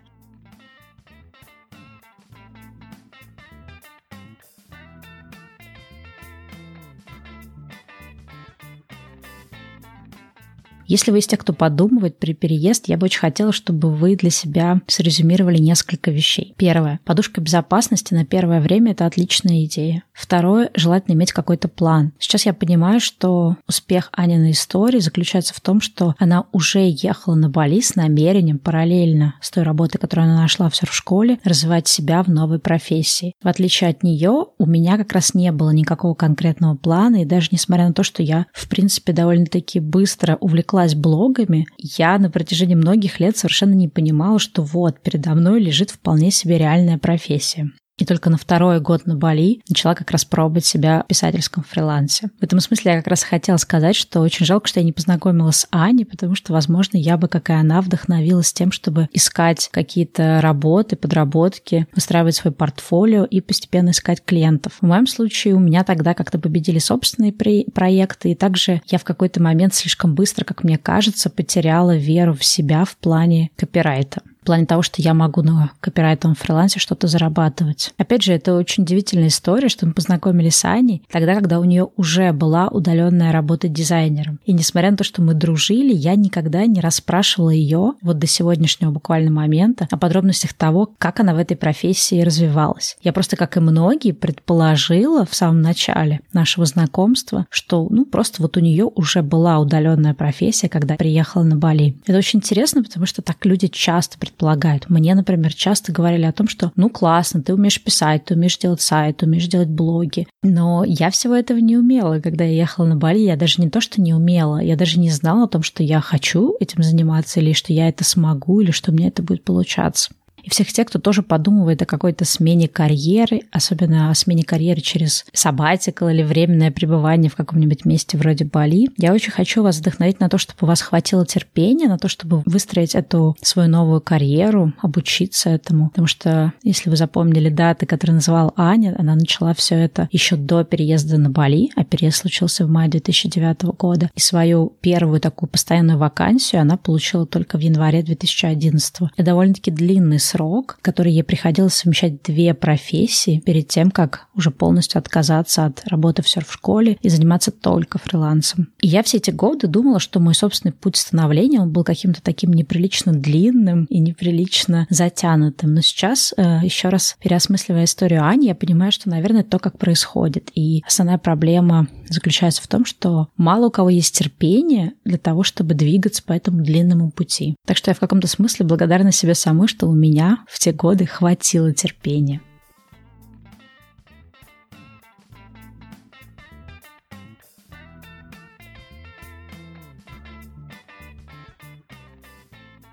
Если 10.86 11.10
вы 11.10 11.18
из 11.18 11.26
тех, 11.26 11.40
кто 11.40 11.52
подумывает 11.52 12.18
при 12.18 12.32
переезд, 12.32 12.88
я 12.88 12.96
бы 12.96 13.06
очень 13.06 13.20
хотела, 13.20 13.52
чтобы 13.52 13.92
вы 13.92 14.16
для 14.16 14.30
себя 14.30 14.80
срезюмировали 14.86 15.58
несколько 15.58 16.10
вещей. 16.10 16.54
Первое. 16.56 17.00
Подушка 17.04 17.40
безопасности 17.40 18.14
на 18.14 18.24
первое 18.24 18.60
время– 18.60 18.92
это 18.92 19.06
отличная 19.06 19.64
идея. 19.64 20.04
Второе. 20.12 20.70
Желательно 20.74 21.14
иметь 21.14 21.32
какой-то 21.32 21.68
план. 21.68 22.12
Сейчас 22.18 22.46
я 22.46 22.54
понимаю, 22.54 23.00
что 23.00 23.56
успех 23.66 24.10
Аниной 24.12 24.52
истории 24.52 25.00
заключается 25.00 25.54
в 25.54 25.60
том, 25.60 25.80
что 25.80 26.14
она 26.18 26.44
уже 26.52 26.80
ехала 26.88 27.34
на 27.34 27.50
Бали 27.50 27.80
с 27.80 27.96
намерением 27.96 28.58
параллельно 28.58 29.34
с 29.40 29.50
той 29.50 29.64
работой, 29.64 29.98
которую 29.98 30.30
она 30.30 30.40
нашла 30.40 30.70
в 30.70 30.74
школе, 30.74 31.38
развивать 31.44 31.88
себя 31.88 32.22
в 32.22 32.28
новой 32.28 32.58
профессии. 32.58 33.34
В 33.42 33.48
отличие 33.48 33.90
от 33.90 34.02
нее, 34.02 34.46
у 34.58 34.66
меня 34.66 34.96
как 34.96 35.12
раз 35.12 35.34
не 35.34 35.50
было 35.52 35.70
никакого 35.70 36.14
конкретного 36.14 36.76
плана, 36.76 37.22
и 37.22 37.24
даже 37.24 37.48
несмотря 37.50 37.88
на 37.88 37.92
то, 37.92 38.02
что 38.02 38.22
я, 38.22 38.46
в 38.52 38.68
принципе, 38.68 39.12
довольно-таки 39.12 39.80
быстро 39.80 40.36
увлеклась 40.40 40.75
блогами, 40.94 41.66
я 41.78 42.18
на 42.18 42.30
протяжении 42.30 42.74
многих 42.74 43.20
лет 43.20 43.36
совершенно 43.36 43.74
не 43.74 43.88
понимала, 43.88 44.38
что 44.38 44.62
вот 44.62 45.00
передо 45.00 45.34
мной 45.34 45.60
лежит 45.60 45.90
вполне 45.90 46.30
себе 46.30 46.58
реальная 46.58 46.98
профессия. 46.98 47.70
И 47.98 48.04
только 48.04 48.28
на 48.28 48.36
второй 48.36 48.78
год 48.80 49.06
на 49.06 49.16
Бали 49.16 49.62
начала 49.70 49.94
как 49.94 50.10
раз 50.10 50.26
пробовать 50.26 50.66
себя 50.66 51.02
в 51.04 51.08
писательском 51.08 51.64
фрилансе. 51.64 52.28
В 52.38 52.42
этом 52.42 52.60
смысле 52.60 52.92
я 52.92 52.98
как 52.98 53.06
раз 53.06 53.22
хотела 53.22 53.56
сказать, 53.56 53.96
что 53.96 54.20
очень 54.20 54.44
жалко, 54.44 54.68
что 54.68 54.80
я 54.80 54.84
не 54.84 54.92
познакомилась 54.92 55.56
с 55.56 55.68
Аней, 55.70 56.04
потому 56.04 56.34
что, 56.34 56.52
возможно, 56.52 56.98
я 56.98 57.16
бы, 57.16 57.28
как 57.28 57.48
и 57.48 57.54
она, 57.54 57.80
вдохновилась 57.80 58.52
тем, 58.52 58.70
чтобы 58.70 59.08
искать 59.12 59.70
какие-то 59.72 60.40
работы, 60.42 60.96
подработки, 60.96 61.86
выстраивать 61.94 62.36
свой 62.36 62.52
портфолио 62.52 63.24
и 63.24 63.40
постепенно 63.40 63.90
искать 63.90 64.22
клиентов. 64.22 64.74
В 64.80 64.86
моем 64.86 65.06
случае 65.06 65.54
у 65.54 65.60
меня 65.60 65.82
тогда 65.82 66.12
как-то 66.12 66.38
победили 66.38 66.78
собственные 66.78 67.32
проекты, 67.32 68.32
и 68.32 68.34
также 68.34 68.82
я 68.86 68.98
в 68.98 69.04
какой-то 69.04 69.42
момент 69.42 69.74
слишком 69.74 70.14
быстро, 70.14 70.44
как 70.44 70.64
мне 70.64 70.76
кажется, 70.76 71.30
потеряла 71.30 71.96
веру 71.96 72.34
в 72.34 72.44
себя 72.44 72.84
в 72.84 72.94
плане 72.98 73.50
копирайта 73.56 74.20
в 74.46 74.54
плане 74.56 74.64
того, 74.64 74.82
что 74.82 75.02
я 75.02 75.12
могу 75.12 75.42
на 75.42 75.72
копирайтовом 75.80 76.36
фрилансе 76.36 76.78
что-то 76.78 77.08
зарабатывать. 77.08 77.92
Опять 77.98 78.22
же, 78.22 78.32
это 78.32 78.54
очень 78.54 78.84
удивительная 78.84 79.26
история, 79.26 79.68
что 79.68 79.86
мы 79.86 79.92
познакомились 79.92 80.54
с 80.54 80.64
Аней 80.64 81.02
тогда, 81.10 81.34
когда 81.34 81.58
у 81.58 81.64
нее 81.64 81.88
уже 81.96 82.32
была 82.32 82.68
удаленная 82.68 83.32
работа 83.32 83.66
дизайнером. 83.66 84.38
И 84.46 84.52
несмотря 84.52 84.92
на 84.92 84.96
то, 84.96 85.02
что 85.02 85.20
мы 85.20 85.34
дружили, 85.34 85.92
я 85.92 86.14
никогда 86.14 86.64
не 86.64 86.80
расспрашивала 86.80 87.50
ее 87.50 87.94
вот 88.02 88.20
до 88.20 88.28
сегодняшнего 88.28 88.92
буквально 88.92 89.32
момента 89.32 89.88
о 89.90 89.96
подробностях 89.96 90.54
того, 90.54 90.92
как 90.96 91.18
она 91.18 91.34
в 91.34 91.38
этой 91.38 91.56
профессии 91.56 92.22
развивалась. 92.22 92.96
Я 93.02 93.12
просто, 93.12 93.34
как 93.34 93.56
и 93.56 93.60
многие, 93.60 94.12
предположила 94.12 95.26
в 95.26 95.34
самом 95.34 95.60
начале 95.60 96.20
нашего 96.32 96.66
знакомства, 96.66 97.46
что 97.50 97.88
ну 97.90 98.04
просто 98.04 98.42
вот 98.42 98.56
у 98.56 98.60
нее 98.60 98.84
уже 98.94 99.22
была 99.22 99.58
удаленная 99.58 100.14
профессия, 100.14 100.68
когда 100.68 100.94
приехала 100.94 101.42
на 101.42 101.56
Бали. 101.56 101.96
Это 102.06 102.18
очень 102.18 102.38
интересно, 102.38 102.84
потому 102.84 103.06
что 103.06 103.22
так 103.22 103.44
люди 103.44 103.66
часто 103.66 104.16
предполагают 104.16 104.35
предполагают. 104.36 104.88
Мне, 104.90 105.14
например, 105.14 105.54
часто 105.54 105.92
говорили 105.92 106.24
о 106.24 106.32
том, 106.32 106.46
что 106.46 106.70
ну 106.76 106.90
классно, 106.90 107.42
ты 107.42 107.54
умеешь 107.54 107.82
писать, 107.82 108.26
ты 108.26 108.34
умеешь 108.34 108.58
делать 108.58 108.80
сайт, 108.80 109.18
ты 109.18 109.26
умеешь 109.26 109.48
делать 109.48 109.68
блоги. 109.68 110.26
Но 110.42 110.84
я 110.84 111.10
всего 111.10 111.34
этого 111.34 111.58
не 111.58 111.76
умела. 111.76 112.20
Когда 112.20 112.44
я 112.44 112.52
ехала 112.52 112.86
на 112.86 112.96
Бали, 112.96 113.20
я 113.20 113.36
даже 113.36 113.60
не 113.60 113.70
то, 113.70 113.80
что 113.80 114.00
не 114.00 114.14
умела, 114.14 114.58
я 114.58 114.76
даже 114.76 114.98
не 114.98 115.10
знала 115.10 115.44
о 115.44 115.48
том, 115.48 115.62
что 115.62 115.82
я 115.82 116.00
хочу 116.00 116.54
этим 116.60 116.82
заниматься, 116.82 117.40
или 117.40 117.52
что 117.52 117.72
я 117.72 117.88
это 117.88 118.04
смогу, 118.04 118.60
или 118.60 118.70
что 118.70 118.92
мне 118.92 119.08
это 119.08 119.22
будет 119.22 119.42
получаться 119.42 120.10
и 120.46 120.50
всех 120.50 120.72
тех, 120.72 120.86
кто 120.86 121.00
тоже 121.00 121.22
подумывает 121.22 121.82
о 121.82 121.86
какой-то 121.86 122.24
смене 122.24 122.68
карьеры, 122.68 123.42
особенно 123.50 124.10
о 124.10 124.14
смене 124.14 124.44
карьеры 124.44 124.80
через 124.80 125.26
сабатикл 125.32 126.06
или 126.06 126.22
временное 126.22 126.70
пребывание 126.70 127.28
в 127.28 127.34
каком-нибудь 127.34 127.84
месте 127.84 128.16
вроде 128.16 128.44
Бали. 128.44 128.88
Я 128.96 129.12
очень 129.12 129.32
хочу 129.32 129.64
вас 129.64 129.78
вдохновить 129.78 130.20
на 130.20 130.28
то, 130.28 130.38
чтобы 130.38 130.58
у 130.62 130.66
вас 130.66 130.80
хватило 130.80 131.26
терпения, 131.26 131.88
на 131.88 131.98
то, 131.98 132.06
чтобы 132.06 132.42
выстроить 132.46 132.94
эту 132.94 133.36
свою 133.42 133.68
новую 133.68 134.00
карьеру, 134.00 134.72
обучиться 134.80 135.50
этому. 135.50 135.88
Потому 135.90 136.06
что, 136.06 136.52
если 136.62 136.90
вы 136.90 136.96
запомнили 136.96 137.48
даты, 137.48 137.84
которые 137.84 138.14
называла 138.14 138.52
Аня, 138.56 138.94
она 138.96 139.16
начала 139.16 139.52
все 139.52 139.74
это 139.74 140.08
еще 140.12 140.36
до 140.36 140.62
переезда 140.62 141.18
на 141.18 141.28
Бали, 141.28 141.70
а 141.74 141.82
переезд 141.82 142.18
случился 142.18 142.64
в 142.64 142.70
мае 142.70 142.88
2009 142.88 143.62
года. 143.76 144.10
И 144.14 144.20
свою 144.20 144.74
первую 144.80 145.20
такую 145.20 145.50
постоянную 145.50 145.98
вакансию 145.98 146.60
она 146.60 146.76
получила 146.76 147.26
только 147.26 147.58
в 147.58 147.60
январе 147.62 148.04
2011. 148.04 148.96
Это 149.16 149.22
довольно-таки 149.24 149.72
длинный 149.72 150.20
срок 150.20 150.35
срок, 150.36 150.78
который 150.82 151.12
ей 151.12 151.24
приходилось 151.24 151.74
совмещать 151.74 152.22
две 152.22 152.52
профессии 152.52 153.40
перед 153.44 153.68
тем, 153.68 153.90
как 153.90 154.26
уже 154.34 154.50
полностью 154.50 154.98
отказаться 154.98 155.64
от 155.64 155.82
работы 155.86 156.22
в 156.22 156.28
серф-школе 156.28 156.98
и 157.00 157.08
заниматься 157.08 157.50
только 157.50 157.98
фрилансом. 157.98 158.68
И 158.80 158.88
я 158.88 159.02
все 159.02 159.16
эти 159.16 159.30
годы 159.30 159.66
думала, 159.66 159.98
что 159.98 160.20
мой 160.20 160.34
собственный 160.34 160.72
путь 160.72 160.96
становления 160.96 161.60
он 161.60 161.72
был 161.72 161.84
каким-то 161.84 162.20
таким 162.22 162.52
неприлично 162.52 163.12
длинным 163.12 163.86
и 163.86 163.98
неприлично 163.98 164.86
затянутым. 164.90 165.74
Но 165.74 165.80
сейчас, 165.80 166.34
э, 166.36 166.60
еще 166.62 166.90
раз 166.90 167.16
переосмысливая 167.22 167.84
историю 167.84 168.26
Ани, 168.26 168.48
я 168.48 168.54
понимаю, 168.54 168.92
что, 168.92 169.08
наверное, 169.08 169.42
то, 169.42 169.58
как 169.58 169.78
происходит. 169.78 170.50
И 170.54 170.82
основная 170.86 171.18
проблема 171.18 171.88
заключается 172.08 172.62
в 172.62 172.68
том, 172.68 172.84
что 172.84 173.28
мало 173.36 173.68
у 173.68 173.70
кого 173.70 173.88
есть 173.88 174.16
терпение 174.16 174.92
для 175.04 175.18
того, 175.18 175.42
чтобы 175.42 175.74
двигаться 175.74 176.22
по 176.22 176.32
этому 176.32 176.62
длинному 176.62 177.10
пути. 177.10 177.56
Так 177.66 177.76
что 177.76 177.90
я 177.90 177.94
в 177.94 178.00
каком-то 178.00 178.28
смысле 178.28 178.66
благодарна 178.66 179.12
себе 179.12 179.34
самой, 179.34 179.68
что 179.68 179.88
у 179.88 179.92
меня 179.92 180.25
в 180.48 180.58
те 180.58 180.72
годы 180.72 181.06
хватило 181.06 181.72
терпения. 181.72 182.40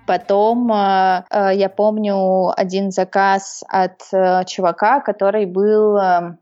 Потом 0.06 0.70
э, 0.72 1.24
э, 1.30 1.50
я 1.54 1.68
помню 1.68 2.52
один 2.56 2.90
заказ 2.90 3.64
от 3.68 4.02
э, 4.12 4.44
чувака, 4.46 5.00
который 5.00 5.46
был, 5.46 5.96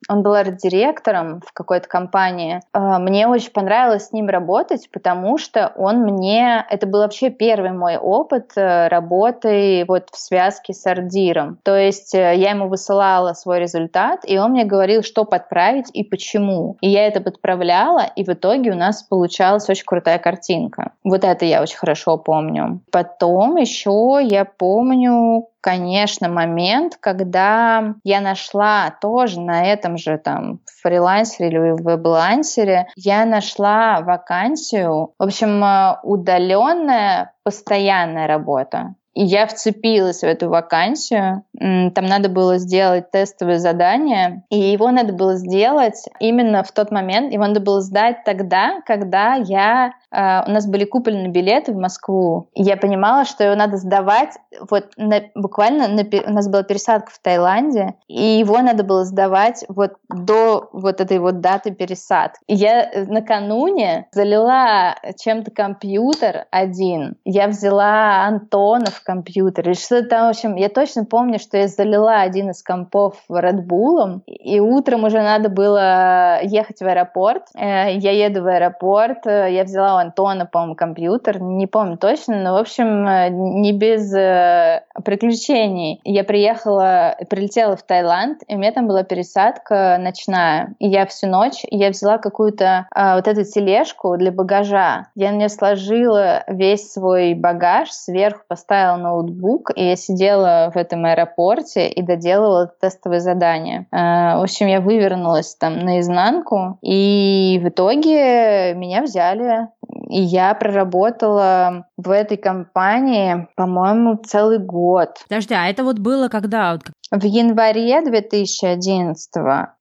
он 0.08 0.22
был 0.22 0.34
арт-директором 0.34 1.40
в 1.46 1.52
какой-то 1.52 1.88
компании. 1.88 2.60
Мне 2.74 3.26
очень 3.28 3.52
понравилось 3.52 4.08
с 4.08 4.12
ним 4.12 4.28
работать, 4.28 4.88
потому 4.92 5.38
что 5.38 5.72
он 5.76 6.02
мне, 6.02 6.64
это 6.68 6.86
был 6.86 7.00
вообще 7.00 7.30
первый 7.30 7.72
мой 7.72 7.96
опыт 7.96 8.52
работы 8.56 9.84
вот 9.86 10.08
в 10.12 10.18
связке 10.18 10.72
с 10.72 10.86
ардиром. 10.86 11.58
То 11.62 11.76
есть 11.76 12.14
я 12.14 12.32
ему 12.32 12.68
высылала 12.68 13.32
свой 13.34 13.60
результат, 13.60 14.20
и 14.24 14.38
он 14.38 14.52
мне 14.52 14.64
говорил, 14.64 15.02
что 15.02 15.24
подправить 15.24 15.90
и 15.92 16.02
почему. 16.04 16.76
И 16.80 16.88
я 16.88 17.06
это 17.06 17.20
подправляла, 17.20 18.04
и 18.16 18.24
в 18.24 18.28
итоге 18.28 18.72
у 18.72 18.76
нас 18.76 19.02
получалась 19.02 19.68
очень 19.68 19.84
крутая 19.84 20.18
картинка. 20.18 20.92
Вот 21.04 21.24
это 21.24 21.44
я 21.44 21.62
очень 21.62 21.76
хорошо 21.76 22.16
помню. 22.18 22.80
Потом 22.90 23.51
Потом 23.52 23.60
еще 23.60 24.18
я 24.22 24.46
помню, 24.46 25.48
конечно, 25.60 26.30
момент, 26.30 26.96
когда 26.98 27.96
я 28.02 28.22
нашла 28.22 28.96
тоже 29.02 29.42
на 29.42 29.66
этом 29.66 29.98
же 29.98 30.16
там 30.16 30.60
фрилансере 30.82 31.48
или 31.48 31.82
веб-лансере, 31.82 32.86
я 32.96 33.26
нашла 33.26 34.00
вакансию, 34.00 35.12
в 35.18 35.22
общем, 35.22 35.62
э, 35.62 35.98
удаленная 36.02 37.34
постоянная 37.44 38.26
работа. 38.26 38.94
И 39.14 39.24
я 39.24 39.46
вцепилась 39.46 40.20
в 40.20 40.24
эту 40.24 40.48
вакансию. 40.48 41.44
Там 41.58 42.06
надо 42.06 42.30
было 42.30 42.56
сделать 42.56 43.10
тестовое 43.10 43.58
задание, 43.58 44.44
и 44.48 44.58
его 44.58 44.90
надо 44.90 45.12
было 45.12 45.36
сделать 45.36 46.02
именно 46.18 46.62
в 46.62 46.72
тот 46.72 46.90
момент, 46.90 47.32
его 47.32 47.46
надо 47.46 47.60
было 47.60 47.82
сдать 47.82 48.24
тогда, 48.24 48.80
когда 48.86 49.34
я 49.34 49.92
у 50.12 50.50
нас 50.50 50.66
были 50.66 50.84
куплены 50.84 51.28
билеты 51.28 51.72
в 51.72 51.76
Москву, 51.76 52.48
я 52.54 52.76
понимала, 52.76 53.24
что 53.24 53.44
его 53.44 53.54
надо 53.54 53.78
сдавать 53.78 54.36
вот 54.70 54.90
на, 54.96 55.22
буквально 55.34 55.88
на, 55.88 56.02
у 56.02 56.32
нас 56.32 56.48
была 56.48 56.62
пересадка 56.62 57.10
в 57.10 57.18
Таиланде, 57.18 57.94
и 58.08 58.22
его 58.22 58.58
надо 58.60 58.84
было 58.84 59.04
сдавать 59.04 59.64
вот 59.68 59.92
до 60.08 60.68
вот 60.72 61.00
этой 61.00 61.18
вот 61.18 61.40
даты 61.40 61.72
пересадки. 61.72 62.42
Я 62.46 62.90
накануне 63.06 64.08
залила 64.12 64.96
чем-то 65.18 65.50
компьютер 65.50 66.46
один, 66.50 67.16
я 67.24 67.48
взяла 67.48 68.26
Антона 68.26 68.90
в 68.90 69.02
компьютер, 69.02 69.70
и 69.70 69.74
что-то 69.74 70.08
там, 70.08 70.26
в 70.26 70.30
общем, 70.30 70.56
я 70.56 70.68
точно 70.68 71.04
помню, 71.04 71.38
что 71.38 71.56
я 71.56 71.68
залила 71.68 72.20
один 72.20 72.50
из 72.50 72.62
компов 72.62 73.16
Red 73.30 73.66
Bull, 73.66 74.22
и 74.26 74.60
утром 74.60 75.04
уже 75.04 75.22
надо 75.22 75.48
было 75.48 76.42
ехать 76.42 76.80
в 76.80 76.86
аэропорт, 76.86 77.44
э, 77.54 77.96
я 77.96 78.26
еду 78.26 78.42
в 78.42 78.46
аэропорт, 78.46 79.26
э, 79.26 79.52
я 79.52 79.64
взяла 79.64 80.01
Антона, 80.02 80.46
по-моему, 80.46 80.74
компьютер, 80.74 81.40
не 81.40 81.66
помню 81.66 81.96
точно, 81.96 82.36
но, 82.36 82.54
в 82.54 82.56
общем, 82.56 83.06
э, 83.06 83.28
не 83.30 83.72
без 83.72 84.12
э, 84.14 84.82
приключений. 85.04 86.00
Я 86.04 86.24
приехала, 86.24 87.16
прилетела 87.30 87.76
в 87.76 87.82
Таиланд, 87.82 88.42
и 88.48 88.54
у 88.54 88.58
меня 88.58 88.72
там 88.72 88.86
была 88.86 89.02
пересадка 89.02 89.96
ночная. 89.98 90.74
И 90.78 90.88
я 90.88 91.06
всю 91.06 91.26
ночь, 91.26 91.62
я 91.70 91.90
взяла 91.90 92.18
какую-то 92.18 92.86
э, 92.94 93.14
вот 93.14 93.28
эту 93.28 93.44
тележку 93.44 94.16
для 94.16 94.32
багажа. 94.32 95.06
Я 95.14 95.32
на 95.32 95.36
нее 95.36 95.48
сложила 95.48 96.44
весь 96.46 96.92
свой 96.92 97.34
багаж, 97.34 97.90
сверху 97.90 98.42
поставила 98.48 98.96
ноутбук, 98.96 99.70
и 99.74 99.84
я 99.84 99.96
сидела 99.96 100.70
в 100.74 100.76
этом 100.76 101.04
аэропорте 101.04 101.88
и 101.88 102.02
доделывала 102.02 102.72
тестовые 102.80 103.20
задания. 103.20 103.86
Э, 103.90 104.38
в 104.38 104.42
общем, 104.42 104.66
я 104.66 104.80
вывернулась 104.80 105.54
там 105.54 105.78
наизнанку, 105.78 106.78
и 106.82 107.60
в 107.62 107.68
итоге 107.68 108.74
меня 108.74 109.02
взяли 109.02 109.68
И 110.08 110.20
я 110.20 110.54
проработала 110.54 111.86
в 111.96 112.10
этой 112.10 112.36
компании, 112.36 113.48
по-моему, 113.56 114.16
целый 114.16 114.58
год. 114.58 115.10
Подожди, 115.28 115.54
а 115.54 115.68
это 115.68 115.84
вот 115.84 115.98
было 115.98 116.28
когда? 116.28 116.78
В 117.10 117.24
январе 117.24 118.00
2011 118.02 119.30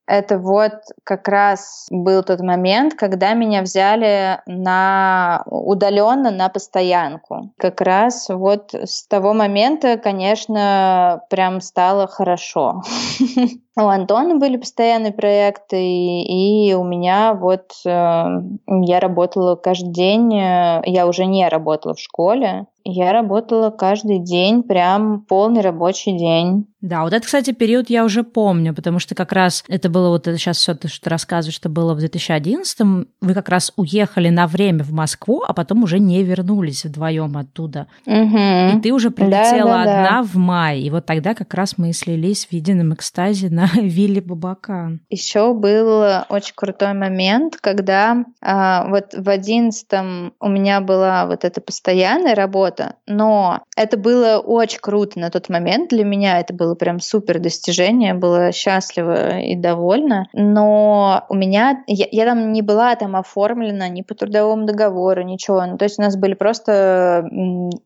это 0.06 0.38
вот 0.38 0.72
как 1.04 1.28
раз 1.28 1.86
был 1.90 2.22
тот 2.22 2.40
момент, 2.40 2.94
когда 2.94 3.34
меня 3.34 3.62
взяли 3.62 4.40
на 4.46 5.42
удаленно 5.46 6.30
на 6.30 6.48
постоянку. 6.48 7.52
Как 7.56 7.80
раз 7.80 8.28
вот 8.28 8.74
с 8.74 9.06
того 9.06 9.32
момента, 9.32 9.96
конечно, 9.96 11.22
прям 11.30 11.60
стало 11.60 12.06
хорошо. 12.08 12.82
У 13.76 13.86
Антона 13.86 14.36
были 14.36 14.58
постоянные 14.58 15.12
проекты, 15.12 15.80
и 15.80 16.74
у 16.74 16.84
меня 16.84 17.32
вот 17.32 17.72
э, 17.86 18.24
я 18.68 19.00
работала 19.00 19.56
каждый 19.56 19.92
день, 19.92 20.34
э, 20.34 20.82
я 20.84 21.06
уже 21.06 21.24
не 21.24 21.48
работала 21.48 21.94
в 21.94 21.98
школе, 21.98 22.66
я 22.84 23.12
работала 23.12 23.70
каждый 23.70 24.18
день, 24.18 24.62
прям 24.62 25.24
полный 25.26 25.62
рабочий 25.62 26.12
день. 26.12 26.66
Да, 26.82 27.02
вот 27.04 27.12
это, 27.12 27.24
кстати, 27.24 27.52
период 27.52 27.88
я 27.90 28.04
уже 28.04 28.24
помню, 28.24 28.74
потому 28.74 28.98
что 28.98 29.14
как 29.14 29.32
раз 29.32 29.64
это 29.68 29.88
было 29.88 30.08
вот 30.08 30.26
это 30.26 30.36
сейчас 30.36 30.58
все, 30.58 30.74
что 30.74 31.00
ты 31.02 31.10
рассказываешь, 31.10 31.54
что 31.54 31.68
было 31.68 31.94
в 31.94 31.98
2011 31.98 33.06
вы 33.20 33.34
как 33.34 33.48
раз 33.48 33.72
уехали 33.76 34.28
на 34.28 34.48
время 34.48 34.82
в 34.82 34.92
Москву, 34.92 35.44
а 35.46 35.52
потом 35.54 35.84
уже 35.84 36.00
не 36.00 36.22
вернулись 36.24 36.84
вдвоем 36.84 37.36
оттуда. 37.36 37.86
Угу. 38.06 38.76
И 38.76 38.80
ты 38.82 38.92
уже 38.92 39.10
прилетела 39.10 39.70
да, 39.70 39.84
да, 39.84 39.98
одна 40.00 40.10
да. 40.10 40.22
в 40.22 40.34
мае, 40.34 40.82
и 40.82 40.90
вот 40.90 41.06
тогда 41.06 41.34
как 41.34 41.54
раз 41.54 41.78
мы 41.78 41.90
и 41.90 41.92
слились 41.92 42.46
в 42.46 42.52
едином 42.52 42.94
экстазе 42.94 43.48
на 43.48 43.66
вилле 43.74 44.20
Бабакан. 44.20 45.00
Еще 45.08 45.54
был 45.54 46.24
очень 46.28 46.54
крутой 46.56 46.94
момент, 46.94 47.58
когда 47.60 48.24
а, 48.40 48.88
вот 48.88 49.14
в 49.16 49.28
одиннадцатом 49.28 50.34
у 50.40 50.48
меня 50.48 50.80
была 50.80 51.26
вот 51.26 51.44
эта 51.44 51.60
постоянная 51.60 52.34
работа. 52.34 52.96
Но 53.06 53.62
это 53.76 53.96
было 53.96 54.38
очень 54.38 54.80
круто 54.80 55.18
на 55.18 55.30
тот 55.30 55.48
момент. 55.48 55.90
Для 55.90 56.04
меня 56.04 56.40
это 56.40 56.52
было 56.52 56.71
прям 56.74 57.00
супер 57.00 57.38
достижение. 57.38 58.14
Была 58.14 58.52
счастлива 58.52 59.38
и 59.38 59.54
довольна. 59.54 60.26
Но 60.32 61.24
у 61.28 61.34
меня... 61.34 61.82
Я, 61.86 62.06
я 62.10 62.24
там 62.24 62.52
не 62.52 62.62
была 62.62 62.94
там 62.96 63.16
оформлена 63.16 63.88
ни 63.88 64.02
по 64.02 64.14
трудовому 64.14 64.66
договору, 64.66 65.22
ничего. 65.22 65.64
Ну, 65.66 65.78
то 65.78 65.84
есть 65.84 65.98
у 65.98 66.02
нас 66.02 66.16
были 66.16 66.34
просто 66.34 67.28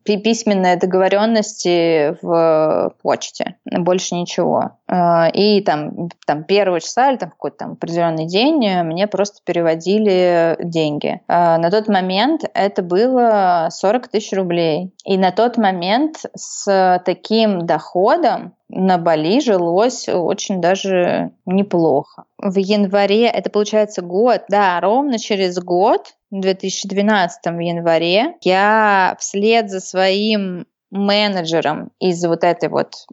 письменные 0.04 0.76
договоренности 0.76 2.16
в 2.22 2.94
почте. 3.02 3.56
Больше 3.64 4.14
ничего. 4.14 4.72
А, 4.88 5.28
и 5.32 5.60
там, 5.62 6.08
там 6.26 6.44
первого 6.44 6.80
числа 6.80 7.10
или 7.10 7.18
там 7.18 7.30
какой-то 7.30 7.56
там 7.58 7.72
определенный 7.72 8.26
день 8.26 8.82
мне 8.82 9.06
просто 9.06 9.40
переводили 9.44 10.56
деньги. 10.60 11.20
А, 11.28 11.58
на 11.58 11.70
тот 11.70 11.88
момент 11.88 12.42
это 12.54 12.82
было 12.82 13.68
40 13.70 14.08
тысяч 14.08 14.32
рублей. 14.32 14.92
И 15.04 15.16
на 15.18 15.30
тот 15.30 15.56
момент 15.56 16.18
с 16.34 17.02
таким 17.04 17.66
доходом 17.66 18.54
на 18.68 18.98
Бали 18.98 19.40
жилось 19.40 20.08
очень 20.08 20.60
даже 20.60 21.30
неплохо. 21.44 22.24
В 22.38 22.56
январе, 22.58 23.26
это 23.26 23.50
получается 23.50 24.02
год, 24.02 24.42
да, 24.48 24.80
ровно 24.80 25.18
через 25.18 25.58
год, 25.58 26.14
в 26.30 26.40
2012 26.40 27.46
в 27.46 27.58
январе, 27.58 28.34
я 28.42 29.16
вслед 29.18 29.70
за 29.70 29.80
своим 29.80 30.66
менеджером 30.90 31.90
из 32.00 32.24
вот 32.24 32.44
этой 32.44 32.68
вот 32.68 33.06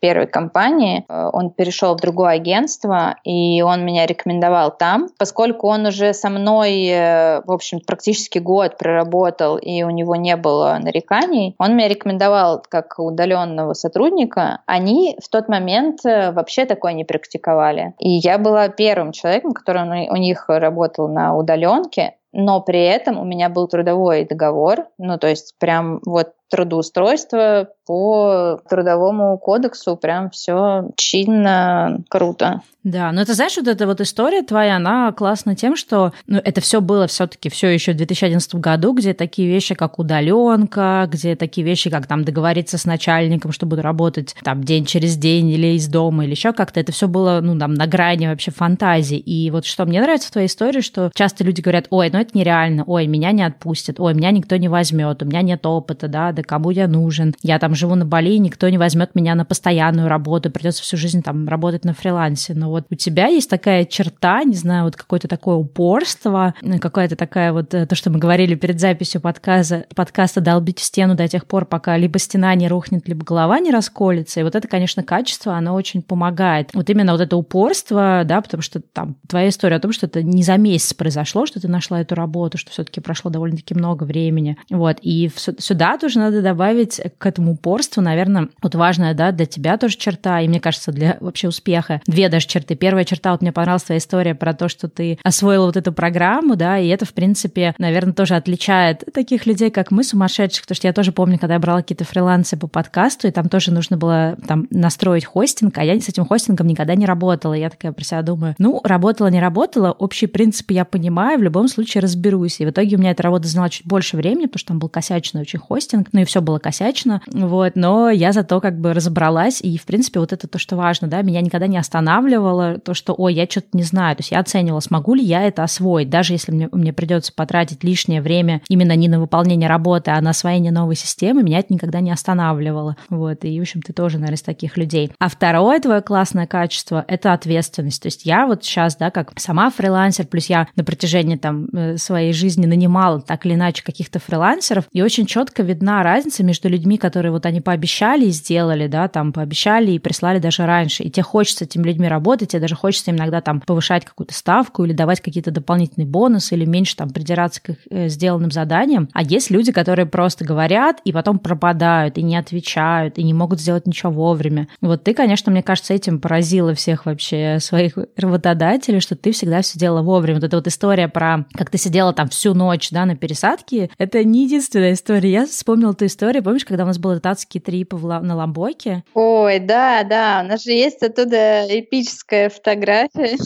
первой 0.00 0.26
компании. 0.26 1.04
Э, 1.08 1.30
он 1.32 1.50
перешел 1.50 1.94
в 1.94 2.00
другое 2.00 2.32
агентство, 2.34 3.16
и 3.24 3.62
он 3.62 3.84
меня 3.84 4.06
рекомендовал 4.06 4.76
там. 4.76 5.08
Поскольку 5.18 5.68
он 5.68 5.86
уже 5.86 6.12
со 6.12 6.28
мной, 6.28 6.86
э, 6.86 7.42
в 7.44 7.52
общем, 7.52 7.80
практически 7.80 8.38
год 8.38 8.78
проработал, 8.78 9.56
и 9.56 9.82
у 9.82 9.90
него 9.90 10.16
не 10.16 10.36
было 10.36 10.78
нареканий, 10.80 11.54
он 11.58 11.76
меня 11.76 11.88
рекомендовал 11.88 12.62
как 12.68 12.94
удаленного 12.98 13.74
сотрудника. 13.74 14.60
Они 14.66 15.16
в 15.22 15.28
тот 15.28 15.48
момент 15.48 16.04
э, 16.04 16.32
вообще 16.32 16.64
такое 16.64 16.92
не 16.92 17.04
практиковали. 17.04 17.94
И 17.98 18.10
я 18.10 18.38
была 18.38 18.68
первым 18.68 19.12
человеком, 19.12 19.52
который 19.52 20.08
у 20.08 20.16
них 20.16 20.44
работал 20.48 21.08
на 21.08 21.36
удаленке, 21.36 22.14
но 22.38 22.60
при 22.60 22.84
этом 22.84 23.18
у 23.18 23.24
меня 23.24 23.48
был 23.48 23.66
трудовой 23.66 24.26
договор, 24.26 24.88
ну 24.98 25.18
то 25.18 25.26
есть 25.26 25.54
прям 25.58 26.00
вот 26.04 26.32
трудоустройство 26.48 27.68
по 27.86 28.60
трудовому 28.68 29.38
кодексу. 29.38 29.96
Прям 29.96 30.30
все 30.30 30.90
чинно, 30.96 32.00
круто. 32.08 32.62
Да, 32.86 33.10
но 33.10 33.22
это 33.22 33.34
знаешь, 33.34 33.56
вот 33.56 33.66
эта 33.66 33.84
вот 33.84 34.00
история 34.00 34.42
твоя, 34.42 34.76
она 34.76 35.10
классна 35.10 35.56
тем, 35.56 35.74
что 35.74 36.12
ну, 36.28 36.38
это 36.38 36.60
все 36.60 36.80
было 36.80 37.08
все-таки 37.08 37.48
все 37.48 37.66
еще 37.66 37.92
в 37.92 37.96
2011 37.96 38.54
году, 38.56 38.92
где 38.92 39.12
такие 39.12 39.48
вещи, 39.48 39.74
как 39.74 39.98
удаленка, 39.98 41.08
где 41.10 41.34
такие 41.34 41.66
вещи, 41.66 41.90
как 41.90 42.06
там 42.06 42.24
договориться 42.24 42.78
с 42.78 42.84
начальником, 42.84 43.50
что 43.50 43.66
буду 43.66 43.82
работать 43.82 44.36
там 44.44 44.62
день 44.62 44.84
через 44.84 45.16
день 45.16 45.48
или 45.48 45.74
из 45.74 45.88
дома, 45.88 46.26
или 46.26 46.30
еще 46.30 46.52
как-то, 46.52 46.78
это 46.78 46.92
все 46.92 47.08
было, 47.08 47.40
ну, 47.42 47.58
там, 47.58 47.74
на 47.74 47.88
грани 47.88 48.28
вообще 48.28 48.52
фантазии. 48.52 49.18
И 49.18 49.50
вот 49.50 49.66
что 49.66 49.84
мне 49.84 50.00
нравится 50.00 50.28
в 50.28 50.32
твоей 50.32 50.46
истории, 50.46 50.80
что 50.80 51.10
часто 51.12 51.42
люди 51.42 51.62
говорят, 51.62 51.86
ой, 51.90 52.08
ну 52.12 52.20
это 52.20 52.38
нереально, 52.38 52.84
ой, 52.86 53.08
меня 53.08 53.32
не 53.32 53.42
отпустят, 53.42 53.98
ой, 53.98 54.14
меня 54.14 54.30
никто 54.30 54.54
не 54.58 54.68
возьмет, 54.68 55.24
у 55.24 55.26
меня 55.26 55.42
нет 55.42 55.66
опыта, 55.66 56.06
да, 56.06 56.30
да 56.36 56.42
кому 56.42 56.70
я 56.70 56.86
нужен, 56.86 57.34
я 57.42 57.58
там 57.58 57.74
живу 57.74 57.94
на 57.94 58.04
Бали, 58.04 58.38
никто 58.38 58.68
не 58.68 58.78
возьмет 58.78 59.14
меня 59.14 59.34
на 59.34 59.44
постоянную 59.44 60.08
работу, 60.08 60.50
придется 60.50 60.82
всю 60.82 60.96
жизнь 60.96 61.22
там 61.22 61.48
работать 61.48 61.84
на 61.84 61.94
фрилансе. 61.94 62.54
Но 62.54 62.70
вот 62.70 62.86
у 62.90 62.94
тебя 62.94 63.26
есть 63.26 63.50
такая 63.50 63.84
черта, 63.84 64.44
не 64.44 64.54
знаю, 64.54 64.84
вот 64.84 64.96
какое-то 64.96 65.28
такое 65.28 65.56
упорство, 65.56 66.54
какая-то 66.80 67.16
такая 67.16 67.52
вот, 67.52 67.74
э, 67.74 67.86
то, 67.86 67.94
что 67.94 68.10
мы 68.10 68.18
говорили 68.18 68.54
перед 68.54 68.80
записью 68.80 69.20
подкаста, 69.20 69.86
подкаста 69.94 70.40
«Долбить 70.40 70.78
стену 70.78 71.14
до 71.14 71.26
тех 71.26 71.46
пор, 71.46 71.64
пока 71.64 71.96
либо 71.96 72.18
стена 72.18 72.54
не 72.54 72.68
рухнет, 72.68 73.08
либо 73.08 73.24
голова 73.24 73.58
не 73.58 73.70
расколется». 73.70 74.40
И 74.40 74.42
вот 74.42 74.54
это, 74.54 74.68
конечно, 74.68 75.02
качество, 75.02 75.54
оно 75.54 75.74
очень 75.74 76.02
помогает. 76.02 76.70
Вот 76.74 76.88
именно 76.90 77.12
вот 77.12 77.20
это 77.20 77.36
упорство, 77.36 78.22
да, 78.24 78.40
потому 78.40 78.62
что 78.62 78.80
там 78.80 79.16
твоя 79.28 79.48
история 79.48 79.76
о 79.76 79.80
том, 79.80 79.92
что 79.92 80.06
это 80.06 80.22
не 80.22 80.42
за 80.42 80.56
месяц 80.56 80.92
произошло, 80.94 81.46
что 81.46 81.60
ты 81.60 81.68
нашла 81.68 82.00
эту 82.00 82.14
работу, 82.14 82.58
что 82.58 82.70
все-таки 82.70 83.00
прошло 83.00 83.30
довольно-таки 83.30 83.74
много 83.74 84.04
времени. 84.04 84.56
Вот. 84.70 84.98
И 85.02 85.30
сюда 85.58 85.98
тоже 85.98 86.18
надо 86.26 86.42
добавить 86.42 87.00
к 87.18 87.26
этому 87.26 87.52
упорству, 87.52 88.02
наверное, 88.02 88.48
вот 88.62 88.74
важная, 88.74 89.14
да, 89.14 89.32
для 89.32 89.46
тебя 89.46 89.76
тоже 89.78 89.96
черта, 89.96 90.40
и 90.40 90.48
мне 90.48 90.60
кажется, 90.60 90.92
для 90.92 91.16
вообще 91.20 91.48
успеха 91.48 92.00
две 92.06 92.28
даже 92.28 92.46
черты. 92.46 92.74
Первая 92.74 93.04
черта, 93.04 93.32
вот 93.32 93.42
мне 93.42 93.52
понравилась 93.52 93.84
твоя 93.84 93.98
история 93.98 94.34
про 94.34 94.54
то, 94.54 94.68
что 94.68 94.88
ты 94.88 95.18
освоила 95.22 95.66
вот 95.66 95.76
эту 95.76 95.92
программу, 95.92 96.56
да, 96.56 96.78
и 96.78 96.88
это, 96.88 97.04
в 97.04 97.12
принципе, 97.12 97.74
наверное, 97.78 98.12
тоже 98.12 98.34
отличает 98.36 99.04
таких 99.12 99.46
людей, 99.46 99.70
как 99.70 99.90
мы, 99.90 100.04
сумасшедших, 100.04 100.62
потому 100.62 100.76
что 100.76 100.86
я 100.86 100.92
тоже 100.92 101.12
помню, 101.12 101.38
когда 101.38 101.54
я 101.54 101.60
брала 101.60 101.80
какие-то 101.80 102.04
фрилансы 102.04 102.56
по 102.56 102.66
подкасту, 102.66 103.28
и 103.28 103.30
там 103.30 103.48
тоже 103.48 103.72
нужно 103.72 103.96
было 103.96 104.36
там 104.46 104.66
настроить 104.70 105.24
хостинг, 105.24 105.76
а 105.78 105.84
я 105.84 105.98
с 106.00 106.08
этим 106.08 106.24
хостингом 106.24 106.66
никогда 106.66 106.94
не 106.94 107.06
работала. 107.06 107.54
Я 107.54 107.70
такая 107.70 107.92
про 107.92 108.04
себя 108.04 108.22
думаю, 108.22 108.54
ну, 108.58 108.80
работала, 108.84 109.28
не 109.28 109.40
работала, 109.40 109.92
общие 109.92 110.28
принципы 110.28 110.74
я 110.74 110.84
понимаю, 110.84 111.38
в 111.38 111.42
любом 111.42 111.68
случае 111.68 112.02
разберусь. 112.02 112.60
И 112.60 112.66
в 112.66 112.70
итоге 112.70 112.96
у 112.96 112.98
меня 112.98 113.12
эта 113.12 113.22
работа 113.22 113.48
заняла 113.48 113.68
чуть 113.68 113.86
больше 113.86 114.16
времени, 114.16 114.46
потому 114.46 114.58
что 114.58 114.68
там 114.68 114.78
был 114.78 114.88
косячный 114.88 115.42
очень 115.42 115.58
хостинг, 115.58 116.12
ну 116.16 116.22
и 116.22 116.24
все 116.24 116.40
было 116.40 116.58
косячно, 116.58 117.20
вот, 117.26 117.72
но 117.74 118.08
я 118.08 118.32
зато 118.32 118.58
как 118.62 118.80
бы 118.80 118.94
разобралась, 118.94 119.60
и, 119.60 119.76
в 119.76 119.84
принципе, 119.84 120.18
вот 120.18 120.32
это 120.32 120.48
то, 120.48 120.58
что 120.58 120.74
важно, 120.74 121.08
да, 121.08 121.20
меня 121.20 121.42
никогда 121.42 121.66
не 121.66 121.76
останавливало 121.76 122.78
то, 122.78 122.94
что, 122.94 123.12
ой, 123.12 123.34
я 123.34 123.44
что-то 123.44 123.68
не 123.74 123.82
знаю, 123.82 124.16
то 124.16 124.20
есть 124.22 124.30
я 124.30 124.40
оценивала, 124.40 124.80
смогу 124.80 125.12
ли 125.12 125.22
я 125.22 125.42
это 125.42 125.62
освоить, 125.62 126.08
даже 126.08 126.32
если 126.32 126.52
мне, 126.52 126.70
мне 126.72 126.94
придется 126.94 127.34
потратить 127.34 127.84
лишнее 127.84 128.22
время 128.22 128.62
именно 128.70 128.96
не 128.96 129.08
на 129.08 129.20
выполнение 129.20 129.68
работы, 129.68 130.10
а 130.10 130.20
на 130.22 130.30
освоение 130.30 130.72
новой 130.72 130.96
системы, 130.96 131.42
меня 131.42 131.58
это 131.58 131.70
никогда 131.74 132.00
не 132.00 132.10
останавливало, 132.10 132.96
вот, 133.10 133.44
и, 133.44 133.58
в 133.58 133.60
общем, 133.60 133.82
ты 133.82 133.92
тоже, 133.92 134.16
наверное, 134.16 134.36
из 134.36 134.42
таких 134.42 134.78
людей. 134.78 135.12
А 135.18 135.28
второе 135.28 135.80
твое 135.80 136.00
классное 136.00 136.46
качество— 136.46 137.04
это 137.08 137.34
ответственность, 137.34 138.00
то 138.00 138.06
есть 138.06 138.24
я 138.24 138.46
вот 138.46 138.64
сейчас, 138.64 138.96
да, 138.96 139.10
как 139.10 139.38
сама 139.38 139.68
фрилансер, 139.68 140.26
плюс 140.26 140.46
я 140.46 140.66
на 140.76 140.82
протяжении 140.82 141.36
там 141.36 141.66
э, 141.74 141.98
своей 141.98 142.32
жизни 142.32 142.64
нанимала 142.64 143.20
так 143.20 143.44
или 143.44 143.52
иначе 143.52 143.84
каких-то 143.84 144.18
фрилансеров, 144.18 144.86
и 144.92 145.02
очень 145.02 145.26
четко 145.26 145.62
видна 145.62 146.02
разница 146.06 146.44
между 146.44 146.68
людьми, 146.68 146.98
которые 146.98 147.32
вот 147.32 147.44
они 147.46 147.60
пообещали 147.60 148.26
и 148.26 148.30
сделали, 148.30 148.86
да, 148.86 149.08
там 149.08 149.32
пообещали 149.32 149.90
и 149.90 149.98
прислали 149.98 150.38
даже 150.38 150.64
раньше, 150.64 151.02
и 151.02 151.10
тебе 151.10 151.24
хочется 151.24 151.64
этим 151.64 151.84
людьми 151.84 152.08
работать, 152.08 152.50
тебе 152.50 152.60
даже 152.60 152.76
хочется 152.76 153.10
иногда 153.10 153.40
там 153.40 153.60
повышать 153.60 154.04
какую-то 154.04 154.32
ставку 154.32 154.84
или 154.84 154.92
давать 154.92 155.20
какие-то 155.20 155.50
дополнительные 155.50 156.06
бонусы 156.06 156.54
или 156.54 156.64
меньше 156.64 156.96
там 156.96 157.10
придираться 157.10 157.60
к 157.60 157.70
их 157.70 157.76
э, 157.90 158.08
сделанным 158.08 158.50
заданиям. 158.50 159.08
А 159.12 159.22
есть 159.22 159.50
люди, 159.50 159.72
которые 159.72 160.06
просто 160.06 160.44
говорят 160.44 161.00
и 161.04 161.12
потом 161.12 161.38
пропадают, 161.38 162.18
и 162.18 162.22
не 162.22 162.36
отвечают, 162.36 163.18
и 163.18 163.24
не 163.24 163.34
могут 163.34 163.60
сделать 163.60 163.86
ничего 163.86 164.12
вовремя. 164.12 164.68
Вот 164.80 165.02
ты, 165.02 165.12
конечно, 165.12 165.50
мне 165.50 165.62
кажется, 165.62 165.92
этим 165.92 166.20
поразила 166.20 166.74
всех 166.74 167.06
вообще 167.06 167.58
своих 167.60 167.98
работодателей, 168.16 169.00
что 169.00 169.16
ты 169.16 169.32
всегда 169.32 169.62
все 169.62 169.78
делала 169.78 170.02
вовремя. 170.02 170.36
Вот 170.36 170.44
эта 170.44 170.56
вот 170.56 170.66
история 170.68 171.08
про, 171.08 171.46
как 171.52 171.70
ты 171.70 171.78
сидела 171.78 172.12
там 172.12 172.28
всю 172.28 172.54
ночь, 172.54 172.90
да, 172.90 173.04
на 173.04 173.16
пересадке, 173.16 173.90
это 173.98 174.22
не 174.22 174.44
единственная 174.44 174.92
история. 174.92 175.32
Я 175.32 175.46
вспомнила 175.46 175.94
ту 175.96 176.06
историю, 176.06 176.42
помнишь, 176.42 176.64
когда 176.64 176.84
у 176.84 176.86
нас 176.86 176.98
был 176.98 177.10
этот 177.10 177.26
адский 177.26 177.60
трип 177.60 177.92
на 177.92 178.36
Ламбоке? 178.36 179.04
Ой, 179.14 179.58
да, 179.58 180.04
да, 180.04 180.42
у 180.44 180.48
нас 180.48 180.62
же 180.62 180.72
есть 180.72 181.02
оттуда 181.02 181.66
эпическая 181.68 182.48
фотография. 182.48 183.36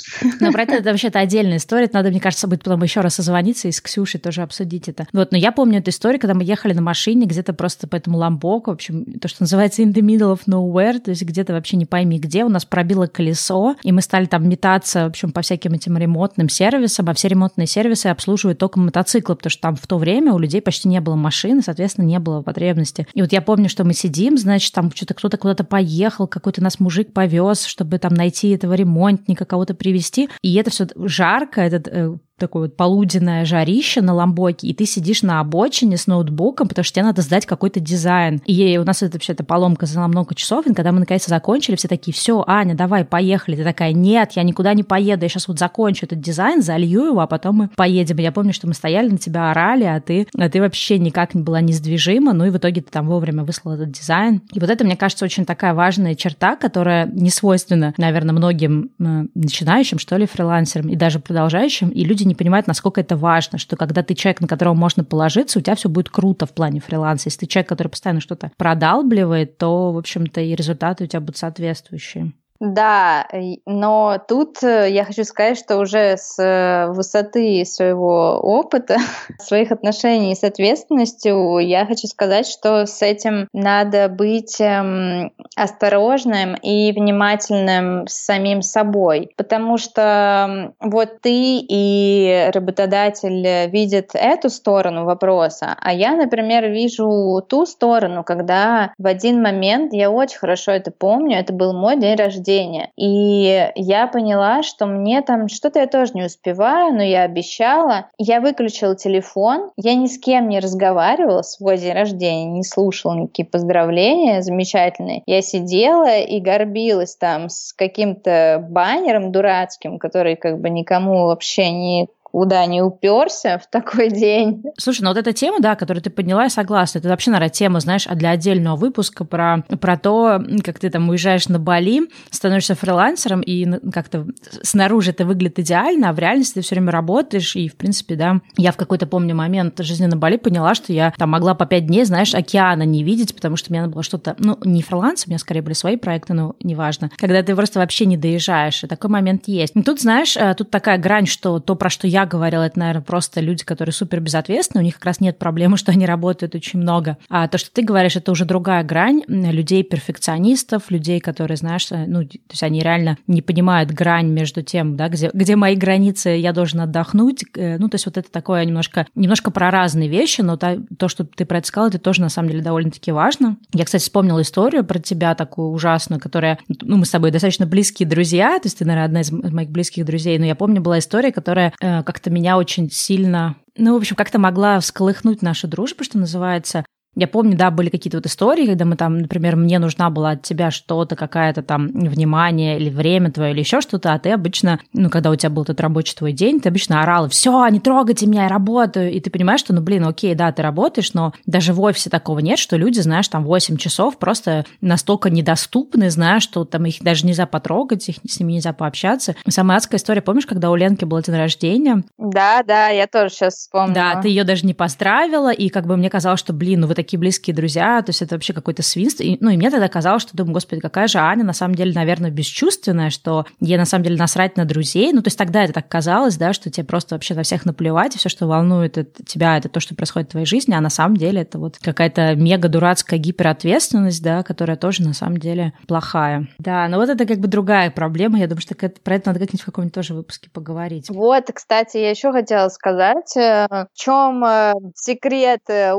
Но 0.40 0.52
про 0.52 0.62
это, 0.62 0.74
это 0.74 0.90
вообще-то 0.90 1.18
отдельная 1.18 1.56
история, 1.56 1.84
это 1.84 1.94
надо, 1.94 2.10
мне 2.10 2.20
кажется, 2.20 2.46
будет 2.46 2.62
потом 2.64 2.82
еще 2.82 3.00
раз 3.00 3.14
созвониться 3.14 3.68
и 3.68 3.72
с 3.72 3.80
Ксюшей 3.80 4.20
тоже 4.20 4.42
обсудить 4.42 4.88
это. 4.88 5.06
Вот, 5.12 5.32
но 5.32 5.38
я 5.38 5.52
помню 5.52 5.78
эту 5.78 5.90
историю, 5.90 6.20
когда 6.20 6.34
мы 6.34 6.44
ехали 6.44 6.72
на 6.72 6.82
машине 6.82 7.26
где-то 7.26 7.52
просто 7.52 7.88
по 7.88 7.96
этому 7.96 8.18
Ламбоку, 8.18 8.70
в 8.70 8.74
общем, 8.74 9.04
то, 9.20 9.28
что 9.28 9.42
называется 9.42 9.82
in 9.82 9.92
the 9.92 10.02
middle 10.02 10.36
of 10.36 10.40
nowhere, 10.46 10.98
то 10.98 11.10
есть 11.10 11.22
где-то 11.22 11.52
вообще 11.52 11.76
не 11.76 11.86
пойми 11.86 12.18
где, 12.18 12.44
у 12.44 12.48
нас 12.48 12.64
пробило 12.64 13.06
колесо, 13.06 13.76
и 13.82 13.92
мы 13.92 14.02
стали 14.02 14.26
там 14.26 14.48
метаться, 14.48 15.04
в 15.04 15.08
общем, 15.08 15.32
по 15.32 15.42
всяким 15.42 15.72
этим 15.72 15.96
ремонтным 15.96 16.48
сервисам, 16.48 17.08
а 17.08 17.14
все 17.14 17.28
ремонтные 17.28 17.66
сервисы 17.66 18.06
обслуживают 18.06 18.58
только 18.58 18.78
мотоциклы, 18.78 19.36
потому 19.36 19.50
что 19.50 19.62
там 19.62 19.76
в 19.76 19.86
то 19.86 19.98
время 19.98 20.32
у 20.32 20.38
людей 20.38 20.60
почти 20.60 20.88
не 20.88 21.00
было 21.00 21.14
машин, 21.14 21.60
и, 21.60 21.62
соответственно, 21.62 22.04
не 22.04 22.18
было 22.18 22.39
потребности. 22.42 23.06
И 23.14 23.20
вот 23.20 23.32
я 23.32 23.40
помню, 23.40 23.68
что 23.68 23.84
мы 23.84 23.94
сидим, 23.94 24.38
значит, 24.38 24.72
там 24.72 24.90
что-то 24.94 25.14
кто-то 25.14 25.36
куда-то 25.36 25.64
поехал, 25.64 26.26
какой-то 26.26 26.62
нас 26.62 26.80
мужик 26.80 27.12
повез, 27.12 27.64
чтобы 27.64 27.98
там 27.98 28.14
найти 28.14 28.50
этого 28.50 28.74
ремонтника, 28.74 29.44
кого-то 29.44 29.74
привести. 29.74 30.28
И 30.42 30.54
это 30.54 30.70
все 30.70 30.86
жарко, 30.96 31.60
этот 31.60 31.88
э, 31.88 32.16
такое 32.40 32.62
вот 32.64 32.76
полуденное 32.76 33.44
жарище 33.44 34.00
на 34.00 34.14
ламбоке, 34.14 34.66
и 34.66 34.74
ты 34.74 34.86
сидишь 34.86 35.22
на 35.22 35.40
обочине 35.40 35.96
с 35.96 36.06
ноутбуком, 36.06 36.68
потому 36.68 36.84
что 36.84 36.94
тебе 36.94 37.04
надо 37.04 37.22
сдать 37.22 37.46
какой-то 37.46 37.80
дизайн. 37.80 38.40
И 38.46 38.78
у 38.78 38.84
нас 38.84 39.02
это 39.02 39.14
вообще 39.14 39.32
эта 39.32 39.44
поломка 39.44 39.86
заняла 39.86 40.08
много 40.08 40.34
часов, 40.34 40.66
и 40.66 40.74
когда 40.74 40.92
мы 40.92 41.00
наконец 41.00 41.26
закончили, 41.26 41.76
все 41.76 41.88
такие, 41.88 42.12
все, 42.12 42.42
Аня, 42.46 42.74
давай, 42.74 43.04
поехали. 43.04 43.56
Ты 43.56 43.64
такая, 43.64 43.92
нет, 43.92 44.32
я 44.32 44.42
никуда 44.42 44.74
не 44.74 44.82
поеду, 44.82 45.24
я 45.24 45.28
сейчас 45.28 45.48
вот 45.48 45.58
закончу 45.58 46.06
этот 46.06 46.20
дизайн, 46.20 46.62
залью 46.62 47.06
его, 47.06 47.20
а 47.20 47.26
потом 47.26 47.56
мы 47.56 47.68
поедем. 47.68 48.16
Я 48.18 48.32
помню, 48.32 48.52
что 48.52 48.66
мы 48.66 48.74
стояли 48.74 49.10
на 49.10 49.18
тебя, 49.18 49.50
орали, 49.50 49.84
а 49.84 50.00
ты, 50.00 50.26
а 50.36 50.48
ты 50.48 50.60
вообще 50.60 50.98
никак 50.98 51.34
не 51.34 51.42
была 51.42 51.60
несдвижима, 51.60 52.32
ну 52.32 52.46
и 52.46 52.50
в 52.50 52.56
итоге 52.56 52.80
ты 52.80 52.90
там 52.90 53.06
вовремя 53.06 53.44
выслал 53.44 53.74
этот 53.74 53.90
дизайн. 53.90 54.42
И 54.52 54.60
вот 54.60 54.70
это, 54.70 54.84
мне 54.84 54.96
кажется, 54.96 55.24
очень 55.24 55.44
такая 55.44 55.74
важная 55.74 56.14
черта, 56.14 56.56
которая 56.56 57.06
не 57.06 57.30
свойственна, 57.30 57.94
наверное, 57.96 58.34
многим 58.34 58.90
э, 58.98 59.26
начинающим, 59.34 59.98
что 59.98 60.16
ли, 60.16 60.26
фрилансерам 60.26 60.88
и 60.88 60.96
даже 60.96 61.18
продолжающим, 61.18 61.90
и 61.90 62.04
люди 62.04 62.24
не 62.30 62.34
понимают, 62.34 62.66
насколько 62.66 63.00
это 63.00 63.16
важно, 63.16 63.58
что 63.58 63.76
когда 63.76 64.02
ты 64.02 64.14
человек, 64.14 64.40
на 64.40 64.48
которого 64.48 64.74
можно 64.74 65.04
положиться, 65.04 65.58
у 65.58 65.62
тебя 65.62 65.74
все 65.74 65.88
будет 65.88 66.08
круто 66.08 66.46
в 66.46 66.54
плане 66.54 66.80
фриланса. 66.80 67.28
Если 67.28 67.40
ты 67.40 67.46
человек, 67.46 67.68
который 67.68 67.88
постоянно 67.88 68.20
что-то 68.20 68.50
продалбливает, 68.56 69.58
то, 69.58 69.92
в 69.92 69.98
общем-то, 69.98 70.40
и 70.40 70.54
результаты 70.54 71.04
у 71.04 71.06
тебя 71.06 71.20
будут 71.20 71.36
соответствующие. 71.36 72.32
Да, 72.60 73.26
но 73.64 74.18
тут 74.28 74.62
э, 74.62 74.90
я 74.90 75.04
хочу 75.06 75.24
сказать, 75.24 75.56
что 75.56 75.78
уже 75.78 76.18
с 76.18 76.38
э, 76.38 76.92
высоты 76.92 77.64
своего 77.64 78.38
опыта, 78.38 78.98
своих 79.38 79.72
отношений 79.72 80.34
с 80.34 80.44
ответственностью, 80.44 81.56
я 81.56 81.86
хочу 81.86 82.06
сказать, 82.06 82.46
что 82.46 82.84
с 82.84 83.00
этим 83.00 83.48
надо 83.54 84.10
быть 84.10 84.60
эм, 84.60 85.32
осторожным 85.56 86.54
и 86.56 86.92
внимательным 86.92 88.06
с 88.06 88.26
самим 88.26 88.60
собой, 88.60 89.30
потому 89.38 89.78
что 89.78 90.74
вот 90.80 91.22
ты 91.22 91.60
и 91.66 92.50
работодатель 92.52 93.70
видят 93.70 94.10
эту 94.12 94.50
сторону 94.50 95.06
вопроса, 95.06 95.76
а 95.80 95.94
я, 95.94 96.14
например, 96.14 96.66
вижу 96.68 97.42
ту 97.48 97.64
сторону, 97.64 98.22
когда 98.22 98.92
в 98.98 99.06
один 99.06 99.40
момент, 99.40 99.94
я 99.94 100.10
очень 100.10 100.38
хорошо 100.38 100.72
это 100.72 100.90
помню, 100.90 101.38
это 101.38 101.54
был 101.54 101.72
мой 101.72 101.98
день 101.98 102.16
рождения, 102.16 102.49
рождения. 102.50 102.90
И 102.96 103.70
я 103.74 104.06
поняла, 104.06 104.62
что 104.62 104.86
мне 104.86 105.22
там 105.22 105.48
что-то 105.48 105.80
я 105.80 105.86
тоже 105.86 106.12
не 106.14 106.24
успеваю, 106.24 106.94
но 106.94 107.02
я 107.02 107.22
обещала. 107.22 108.08
Я 108.18 108.40
выключила 108.40 108.96
телефон, 108.96 109.70
я 109.76 109.94
ни 109.94 110.06
с 110.06 110.18
кем 110.18 110.48
не 110.48 110.60
разговаривала 110.60 111.42
свой 111.42 111.78
день 111.78 111.92
рождения, 111.92 112.46
не 112.46 112.64
слушала 112.64 113.14
никакие 113.14 113.46
поздравления 113.46 114.42
замечательные. 114.42 115.22
Я 115.26 115.42
сидела 115.42 116.18
и 116.18 116.40
горбилась 116.40 117.16
там 117.16 117.48
с 117.48 117.72
каким-то 117.72 118.66
баннером 118.68 119.32
дурацким, 119.32 119.98
который 119.98 120.36
как 120.36 120.60
бы 120.60 120.70
никому 120.70 121.26
вообще 121.26 121.70
не 121.70 122.08
куда 122.32 122.64
не 122.66 122.82
уперся 122.82 123.58
в 123.58 123.68
такой 123.68 124.10
день. 124.10 124.62
Слушай, 124.78 125.02
ну 125.02 125.08
вот 125.08 125.18
эта 125.18 125.32
тема, 125.32 125.58
да, 125.60 125.74
которую 125.74 126.02
ты 126.02 126.10
подняла, 126.10 126.44
я 126.44 126.50
согласна. 126.50 126.98
Это 126.98 127.08
вообще, 127.08 127.30
наверное, 127.30 127.50
тема, 127.50 127.80
знаешь, 127.80 128.06
а 128.06 128.14
для 128.14 128.30
отдельного 128.30 128.76
выпуска 128.76 129.24
про, 129.24 129.64
про 129.80 129.96
то, 129.96 130.42
как 130.64 130.78
ты 130.78 130.90
там 130.90 131.08
уезжаешь 131.08 131.48
на 131.48 131.58
Бали, 131.58 132.08
становишься 132.30 132.74
фрилансером, 132.74 133.40
и 133.40 133.66
как-то 133.90 134.26
снаружи 134.62 135.10
это 135.10 135.24
выглядит 135.24 135.58
идеально, 135.58 136.10
а 136.10 136.12
в 136.12 136.18
реальности 136.18 136.54
ты 136.54 136.60
все 136.60 136.76
время 136.76 136.92
работаешь, 136.92 137.56
и, 137.56 137.68
в 137.68 137.76
принципе, 137.76 138.14
да, 138.14 138.40
я 138.56 138.72
в 138.72 138.76
какой-то, 138.76 139.06
помню, 139.06 139.34
момент 139.34 139.78
жизни 139.80 140.06
на 140.06 140.16
Бали 140.16 140.36
поняла, 140.36 140.74
что 140.74 140.92
я 140.92 141.12
там 141.16 141.30
могла 141.30 141.54
по 141.54 141.66
пять 141.66 141.86
дней, 141.86 142.04
знаешь, 142.04 142.34
океана 142.34 142.82
не 142.82 143.02
видеть, 143.02 143.34
потому 143.34 143.56
что 143.56 143.70
мне 143.70 143.80
надо 143.80 143.92
было 143.92 144.02
что-то, 144.02 144.36
ну, 144.38 144.58
не 144.64 144.82
фриланс, 144.82 145.26
у 145.26 145.30
меня 145.30 145.38
скорее 145.38 145.62
были 145.62 145.74
свои 145.74 145.96
проекты, 145.96 146.34
но 146.34 146.54
неважно. 146.62 147.10
Когда 147.16 147.42
ты 147.42 147.54
просто 147.54 147.80
вообще 147.80 148.06
не 148.06 148.16
доезжаешь, 148.16 148.84
и 148.84 148.86
такой 148.86 149.10
момент 149.10 149.44
есть. 149.46 149.74
И 149.74 149.82
тут, 149.82 150.00
знаешь, 150.00 150.36
э, 150.36 150.54
тут 150.54 150.70
такая 150.70 150.98
грань, 150.98 151.26
что 151.26 151.58
то, 151.60 151.74
про 151.74 151.90
что 151.90 152.06
я 152.06 152.19
я 152.20 152.26
говорила, 152.26 152.62
это, 152.62 152.78
наверное, 152.78 153.02
просто 153.02 153.40
люди, 153.40 153.64
которые 153.64 153.92
супер 153.92 154.20
безответственны, 154.20 154.82
у 154.82 154.84
них 154.84 154.94
как 154.94 155.06
раз 155.06 155.20
нет 155.20 155.38
проблемы, 155.38 155.76
что 155.80 155.92
они 155.92 156.06
работают 156.06 156.54
очень 156.54 156.80
много. 156.80 157.16
А 157.28 157.48
то, 157.48 157.58
что 157.58 157.70
ты 157.72 157.82
говоришь, 157.82 158.16
это 158.16 158.30
уже 158.32 158.44
другая 158.44 158.84
грань 158.84 159.22
людей-перфекционистов, 159.26 160.90
людей, 160.90 161.20
которые, 161.20 161.56
знаешь, 161.56 161.88
ну, 161.90 162.24
то 162.24 162.38
есть 162.50 162.62
они 162.62 162.80
реально 162.80 163.18
не 163.26 163.42
понимают 163.42 163.90
грань 163.90 164.28
между 164.28 164.62
тем, 164.62 164.96
да, 164.96 165.08
где, 165.08 165.30
где 165.32 165.56
мои 165.56 165.76
границы, 165.76 166.30
я 166.30 166.52
должен 166.52 166.80
отдохнуть. 166.80 167.44
Э, 167.56 167.78
ну, 167.78 167.88
то 167.88 167.96
есть 167.96 168.06
вот 168.06 168.16
это 168.16 168.30
такое 168.30 168.64
немножко, 168.64 169.06
немножко 169.14 169.50
про 169.50 169.70
разные 169.70 170.08
вещи, 170.08 170.40
но 170.40 170.56
то, 170.56 170.82
то, 170.98 171.08
что 171.08 171.24
ты 171.24 171.44
про 171.44 171.58
это 171.58 171.66
сказала, 171.66 171.88
это 171.88 171.98
тоже 171.98 172.20
на 172.20 172.28
самом 172.28 172.50
деле 172.50 172.62
довольно-таки 172.62 173.12
важно. 173.12 173.56
Я, 173.72 173.84
кстати, 173.84 174.02
вспомнила 174.02 174.42
историю 174.42 174.84
про 174.84 174.98
тебя 174.98 175.34
такую 175.34 175.70
ужасную, 175.70 176.20
которая, 176.20 176.58
ну, 176.68 176.98
мы 176.98 177.06
с 177.06 177.10
тобой 177.10 177.30
достаточно 177.30 177.66
близкие 177.66 178.08
друзья, 178.08 178.58
то 178.58 178.66
есть 178.66 178.78
ты, 178.78 178.84
наверное, 178.84 179.06
одна 179.06 179.20
из 179.20 179.30
моих 179.30 179.70
близких 179.70 180.04
друзей, 180.04 180.38
но 180.38 180.44
я 180.44 180.54
помню, 180.54 180.80
была 180.80 180.98
история, 180.98 181.32
которая 181.32 181.72
э, 181.80 182.02
как-то 182.10 182.30
меня 182.30 182.56
очень 182.56 182.90
сильно 182.90 183.56
ну, 183.76 183.94
в 183.94 183.96
общем, 183.96 184.16
как-то 184.16 184.38
могла 184.38 184.78
всколыхнуть 184.80 185.42
нашу 185.42 185.66
дружбу, 185.66 186.04
что 186.04 186.18
называется. 186.18 186.84
Я 187.16 187.26
помню, 187.26 187.56
да, 187.56 187.70
были 187.70 187.88
какие-то 187.88 188.18
вот 188.18 188.26
истории, 188.26 188.66
когда 188.66 188.84
мы 188.84 188.96
там, 188.96 189.18
например, 189.18 189.56
мне 189.56 189.78
нужна 189.78 190.10
была 190.10 190.30
от 190.30 190.42
тебя 190.42 190.70
что-то, 190.70 191.16
какая-то 191.16 191.62
там 191.62 191.88
внимание 191.88 192.78
или 192.78 192.88
время 192.88 193.32
твое, 193.32 193.52
или 193.52 193.60
еще 193.60 193.80
что-то, 193.80 194.12
а 194.12 194.18
ты 194.18 194.30
обычно, 194.30 194.78
ну, 194.92 195.10
когда 195.10 195.30
у 195.30 195.36
тебя 195.36 195.50
был 195.50 195.62
этот 195.62 195.80
рабочий 195.80 196.14
твой 196.14 196.32
день, 196.32 196.60
ты 196.60 196.68
обычно 196.68 197.02
орала, 197.02 197.28
все, 197.28 197.66
не 197.68 197.80
трогайте 197.80 198.26
меня, 198.26 198.44
я 198.44 198.48
работаю. 198.48 199.10
И 199.10 199.18
ты 199.20 199.28
понимаешь, 199.30 199.60
что, 199.60 199.74
ну, 199.74 199.80
блин, 199.80 200.06
окей, 200.06 200.34
да, 200.34 200.52
ты 200.52 200.62
работаешь, 200.62 201.12
но 201.12 201.32
даже 201.46 201.72
в 201.72 201.80
офисе 201.80 202.10
такого 202.10 202.38
нет, 202.38 202.58
что 202.58 202.76
люди, 202.76 203.00
знаешь, 203.00 203.26
там 203.28 203.44
8 203.44 203.76
часов 203.76 204.16
просто 204.18 204.64
настолько 204.80 205.30
недоступны, 205.30 206.10
знаешь, 206.10 206.44
что 206.44 206.64
там 206.64 206.86
их 206.86 207.02
даже 207.02 207.26
нельзя 207.26 207.46
потрогать, 207.46 208.08
их 208.08 208.16
с 208.26 208.38
ними 208.38 208.52
нельзя 208.52 208.72
пообщаться. 208.72 209.34
Самая 209.48 209.78
адская 209.78 209.98
история, 209.98 210.22
помнишь, 210.22 210.46
когда 210.46 210.70
у 210.70 210.76
Ленки 210.76 211.04
был 211.04 211.20
день 211.20 211.36
рождения? 211.36 212.04
Да, 212.18 212.62
да, 212.62 212.88
я 212.88 213.08
тоже 213.08 213.30
сейчас 213.30 213.54
вспомнила. 213.54 213.94
Да, 213.94 214.22
ты 214.22 214.28
ее 214.28 214.44
даже 214.44 214.64
не 214.64 214.74
поздравила, 214.74 215.52
и 215.52 215.68
как 215.70 215.86
бы 215.86 215.96
мне 215.96 216.08
казалось, 216.08 216.38
что, 216.38 216.52
блин, 216.52 216.80
ну 216.80 216.86
вы 216.86 216.99
такие 217.02 217.18
близкие 217.18 217.54
друзья, 217.54 218.02
то 218.02 218.10
есть 218.10 218.22
это 218.22 218.34
вообще 218.34 218.52
какой-то 218.52 218.82
свинство. 218.82 219.22
И, 219.22 219.36
ну, 219.40 219.50
и 219.50 219.56
мне 219.56 219.70
тогда 219.70 219.88
казалось, 219.88 220.22
что 220.22 220.36
думаю, 220.36 220.54
господи, 220.54 220.80
какая 220.80 221.08
же 221.08 221.18
Аня 221.18 221.44
на 221.44 221.52
самом 221.52 221.74
деле, 221.74 221.92
наверное, 221.92 222.30
бесчувственная, 222.30 223.10
что 223.10 223.46
ей 223.60 223.78
на 223.78 223.86
самом 223.86 224.04
деле 224.04 224.16
насрать 224.16 224.56
на 224.56 224.64
друзей. 224.64 225.12
Ну, 225.12 225.22
то 225.22 225.28
есть 225.28 225.38
тогда 225.38 225.64
это 225.64 225.72
так 225.72 225.88
казалось, 225.88 226.36
да, 226.36 226.52
что 226.52 226.70
тебе 226.70 226.84
просто 226.84 227.14
вообще 227.14 227.34
на 227.34 227.42
всех 227.42 227.64
наплевать, 227.64 228.14
и 228.14 228.18
все, 228.18 228.28
что 228.28 228.46
волнует 228.46 228.98
это, 228.98 229.24
тебя, 229.24 229.56
это 229.56 229.68
то, 229.68 229.80
что 229.80 229.94
происходит 229.94 230.28
в 230.28 230.32
твоей 230.32 230.46
жизни, 230.46 230.74
а 230.74 230.80
на 230.80 230.90
самом 230.90 231.16
деле 231.16 231.42
это 231.42 231.58
вот 231.58 231.78
какая-то 231.80 232.34
мега 232.34 232.68
дурацкая 232.68 233.18
гиперответственность, 233.18 234.22
да, 234.22 234.42
которая 234.42 234.76
тоже 234.76 235.02
на 235.02 235.14
самом 235.14 235.38
деле 235.38 235.72
плохая. 235.86 236.48
Да, 236.58 236.88
но 236.88 236.98
вот 236.98 237.08
это 237.08 237.26
как 237.26 237.38
бы 237.38 237.48
другая 237.48 237.90
проблема. 237.90 238.38
Я 238.38 238.46
думаю, 238.46 238.62
что 238.62 238.74
про 238.74 239.14
это 239.14 239.28
надо 239.28 239.40
как-нибудь 239.40 239.62
в 239.62 239.66
каком-нибудь 239.66 239.94
тоже 239.94 240.14
выпуске 240.14 240.50
поговорить. 240.50 241.08
Вот, 241.08 241.44
кстати, 241.52 241.96
я 241.96 242.10
еще 242.10 242.32
хотела 242.32 242.68
сказать, 242.68 243.36
э, 243.36 243.66
в 243.70 243.88
чем 243.94 244.44
э, 244.44 244.72
секрет 244.94 245.62
э, 245.68 245.94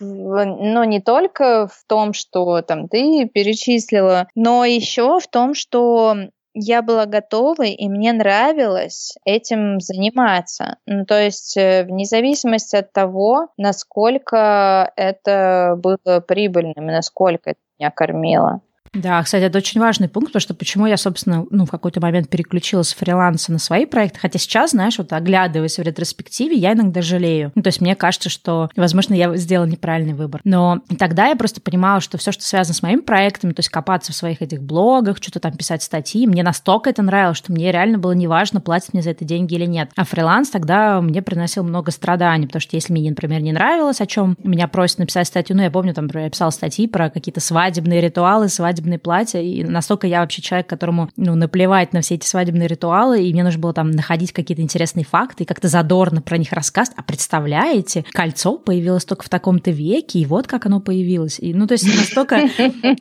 но 0.00 0.84
не 0.84 1.00
только 1.00 1.66
в 1.66 1.84
том, 1.86 2.12
что 2.12 2.62
там 2.62 2.88
ты 2.88 3.28
перечислила, 3.28 4.28
но 4.34 4.64
еще 4.64 5.20
в 5.20 5.28
том, 5.28 5.54
что 5.54 6.16
я 6.54 6.82
была 6.82 7.06
готова, 7.06 7.64
и 7.64 7.88
мне 7.88 8.12
нравилось 8.12 9.14
этим 9.24 9.80
заниматься. 9.80 10.76
Ну, 10.86 11.04
то 11.04 11.20
есть, 11.20 11.56
э, 11.56 11.84
вне 11.84 12.04
зависимости 12.04 12.76
от 12.76 12.92
того, 12.92 13.48
насколько 13.56 14.92
это 14.94 15.74
было 15.76 16.20
прибыльным, 16.20 16.86
насколько 16.86 17.50
это 17.50 17.60
меня 17.78 17.90
кормило. 17.90 18.60
Да, 18.94 19.22
кстати, 19.22 19.44
это 19.44 19.58
очень 19.58 19.80
важный 19.80 20.08
пункт, 20.08 20.28
потому 20.28 20.40
что 20.40 20.54
почему 20.54 20.86
я, 20.86 20.96
собственно, 20.96 21.44
ну, 21.50 21.66
в 21.66 21.70
какой-то 21.70 22.00
момент 22.00 22.28
переключилась 22.28 22.88
с 22.88 22.94
фриланса 22.94 23.52
на 23.52 23.58
свои 23.58 23.86
проекты, 23.86 24.20
хотя 24.20 24.38
сейчас, 24.38 24.70
знаешь, 24.70 24.98
вот 24.98 25.12
оглядываясь 25.12 25.78
в 25.78 25.82
ретроспективе, 25.82 26.56
я 26.56 26.72
иногда 26.72 27.02
жалею. 27.02 27.52
Ну, 27.54 27.62
то 27.62 27.68
есть 27.68 27.80
мне 27.80 27.94
кажется, 27.96 28.30
что, 28.30 28.70
возможно, 28.76 29.14
я 29.14 29.34
сделала 29.36 29.66
неправильный 29.66 30.14
выбор. 30.14 30.40
Но 30.44 30.80
тогда 30.98 31.26
я 31.26 31.36
просто 31.36 31.60
понимала, 31.60 32.00
что 32.00 32.18
все, 32.18 32.32
что 32.32 32.44
связано 32.44 32.74
с 32.74 32.82
моими 32.82 33.00
проектами, 33.00 33.52
то 33.52 33.60
есть 33.60 33.68
копаться 33.68 34.12
в 34.12 34.16
своих 34.16 34.42
этих 34.42 34.62
блогах, 34.62 35.18
что-то 35.20 35.40
там 35.40 35.52
писать 35.52 35.82
статьи, 35.82 36.26
мне 36.26 36.42
настолько 36.42 36.90
это 36.90 37.02
нравилось, 37.02 37.38
что 37.38 37.52
мне 37.52 37.72
реально 37.72 37.98
было 37.98 38.12
неважно, 38.12 38.60
платят 38.60 38.92
мне 38.92 39.02
за 39.02 39.10
это 39.10 39.24
деньги 39.24 39.54
или 39.54 39.66
нет. 39.66 39.90
А 39.96 40.04
фриланс 40.04 40.50
тогда 40.50 41.00
мне 41.00 41.22
приносил 41.22 41.64
много 41.64 41.90
страданий, 41.90 42.46
потому 42.46 42.60
что 42.60 42.76
если 42.76 42.92
мне, 42.92 43.10
например, 43.10 43.40
не 43.42 43.52
нравилось, 43.52 44.00
о 44.00 44.06
чем 44.06 44.36
меня 44.42 44.68
просят 44.68 44.98
написать 44.98 45.26
статью, 45.26 45.56
ну, 45.56 45.62
я 45.62 45.70
помню, 45.70 45.94
там, 45.94 46.08
я 46.14 46.30
писала 46.30 46.50
статьи 46.50 46.86
про 46.86 47.10
какие-то 47.10 47.40
свадебные 47.40 48.00
ритуалы, 48.00 48.48
свадебные 48.48 48.83
платья, 48.98 49.40
и 49.40 49.64
настолько 49.64 50.06
я 50.06 50.20
вообще 50.20 50.42
человек, 50.42 50.66
которому, 50.66 51.10
ну, 51.16 51.34
наплевать 51.34 51.92
на 51.92 52.00
все 52.00 52.14
эти 52.14 52.26
свадебные 52.26 52.68
ритуалы, 52.68 53.24
и 53.24 53.32
мне 53.32 53.44
нужно 53.44 53.60
было 53.60 53.72
там 53.72 53.90
находить 53.90 54.32
какие-то 54.32 54.62
интересные 54.62 55.04
факты 55.04 55.44
и 55.44 55.46
как-то 55.46 55.68
задорно 55.68 56.22
про 56.22 56.38
них 56.38 56.52
рассказывать. 56.52 56.98
А 56.98 57.02
представляете, 57.02 58.04
кольцо 58.12 58.58
появилось 58.58 59.04
только 59.04 59.24
в 59.24 59.28
таком-то 59.28 59.70
веке, 59.70 60.20
и 60.20 60.26
вот 60.26 60.46
как 60.46 60.66
оно 60.66 60.80
появилось. 60.80 61.38
И, 61.38 61.54
ну, 61.54 61.66
то 61.66 61.72
есть 61.72 61.86
настолько... 61.86 62.40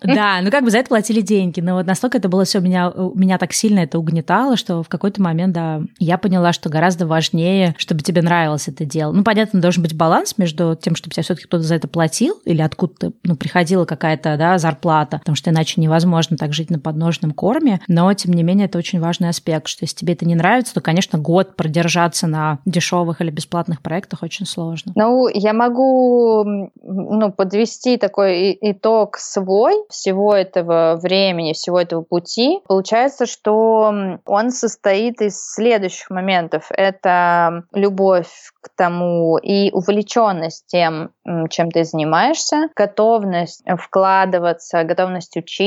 Да, 0.04 0.40
ну, 0.42 0.52
как 0.52 0.64
бы 0.64 0.72
за 0.72 0.80
это 0.80 0.90
платили 0.90 1.22
деньги, 1.22 1.60
но 1.60 1.76
вот 1.76 1.86
настолько 1.86 2.18
это 2.18 2.30
было 2.30 2.46
все 2.46 2.60
меня, 2.60 2.92
меня 3.16 3.38
так 3.38 3.54
сильно 3.54 3.80
это 3.80 4.00
угнетало, 4.00 4.58
что 4.58 4.84
в 4.84 4.90
какой-то 4.90 5.22
момент, 5.22 5.54
да, 5.54 5.82
я 6.00 6.18
поняла, 6.18 6.54
что 6.54 6.70
гораздо 6.70 7.08
важнее, 7.08 7.76
чтобы 7.78 8.02
тебе 8.02 8.22
нравилось 8.22 8.68
это 8.68 8.86
дело. 8.86 9.12
Ну, 9.12 9.24
понятно, 9.24 9.62
должен 9.62 9.84
быть 9.84 9.96
баланс 9.96 10.38
между 10.38 10.78
тем, 10.80 10.96
чтобы 10.96 11.14
тебе 11.14 11.24
все-таки 11.24 11.48
кто-то 11.48 11.64
за 11.64 11.76
это 11.76 11.88
платил, 11.88 12.42
или 12.46 12.62
откуда-то, 12.62 13.14
ну, 13.24 13.36
приходила 13.36 13.86
какая-то, 13.86 14.38
да, 14.38 14.58
зарплата, 14.58 15.20
потому 15.20 15.36
что 15.36 15.50
иначе 15.50 15.73
невозможно 15.82 16.38
так 16.38 16.54
жить 16.54 16.70
на 16.70 16.80
подножном 16.80 17.32
корме, 17.32 17.82
но, 17.88 18.14
тем 18.14 18.34
не 18.34 18.44
менее, 18.44 18.66
это 18.66 18.78
очень 18.78 19.00
важный 19.00 19.30
аспект, 19.30 19.68
что 19.68 19.84
если 19.84 19.98
тебе 19.98 20.14
это 20.14 20.26
не 20.26 20.36
нравится, 20.36 20.74
то, 20.74 20.82
конечно, 20.82 21.20
год 21.20 21.56
продержаться 21.56 22.28
на 22.28 22.60
дешевых 22.66 23.22
или 23.22 23.30
бесплатных 23.30 23.82
проектах 23.82 24.24
очень 24.24 24.46
сложно. 24.46 24.94
Ну, 24.96 25.28
я 25.28 25.54
могу 25.54 26.44
ну, 26.84 27.32
подвести 27.32 27.98
такой 27.98 28.58
итог 28.62 29.18
свой 29.18 29.74
всего 29.90 30.34
этого 30.34 31.00
времени, 31.02 31.54
всего 31.54 31.80
этого 31.80 32.04
пути. 32.04 32.60
Получается, 32.68 33.26
что 33.26 33.94
он 34.26 34.52
состоит 34.52 35.22
из 35.22 35.40
следующих 35.54 36.10
моментов. 36.10 36.68
Это 36.70 37.64
любовь 37.74 38.30
к 38.62 38.70
тому 38.76 39.38
и 39.38 39.72
увлеченность 39.72 40.66
тем, 40.68 41.12
чем 41.50 41.72
ты 41.72 41.84
занимаешься, 41.84 42.70
готовность 42.76 43.64
вкладываться, 43.78 44.84
готовность 44.84 45.36
учиться, 45.38 45.63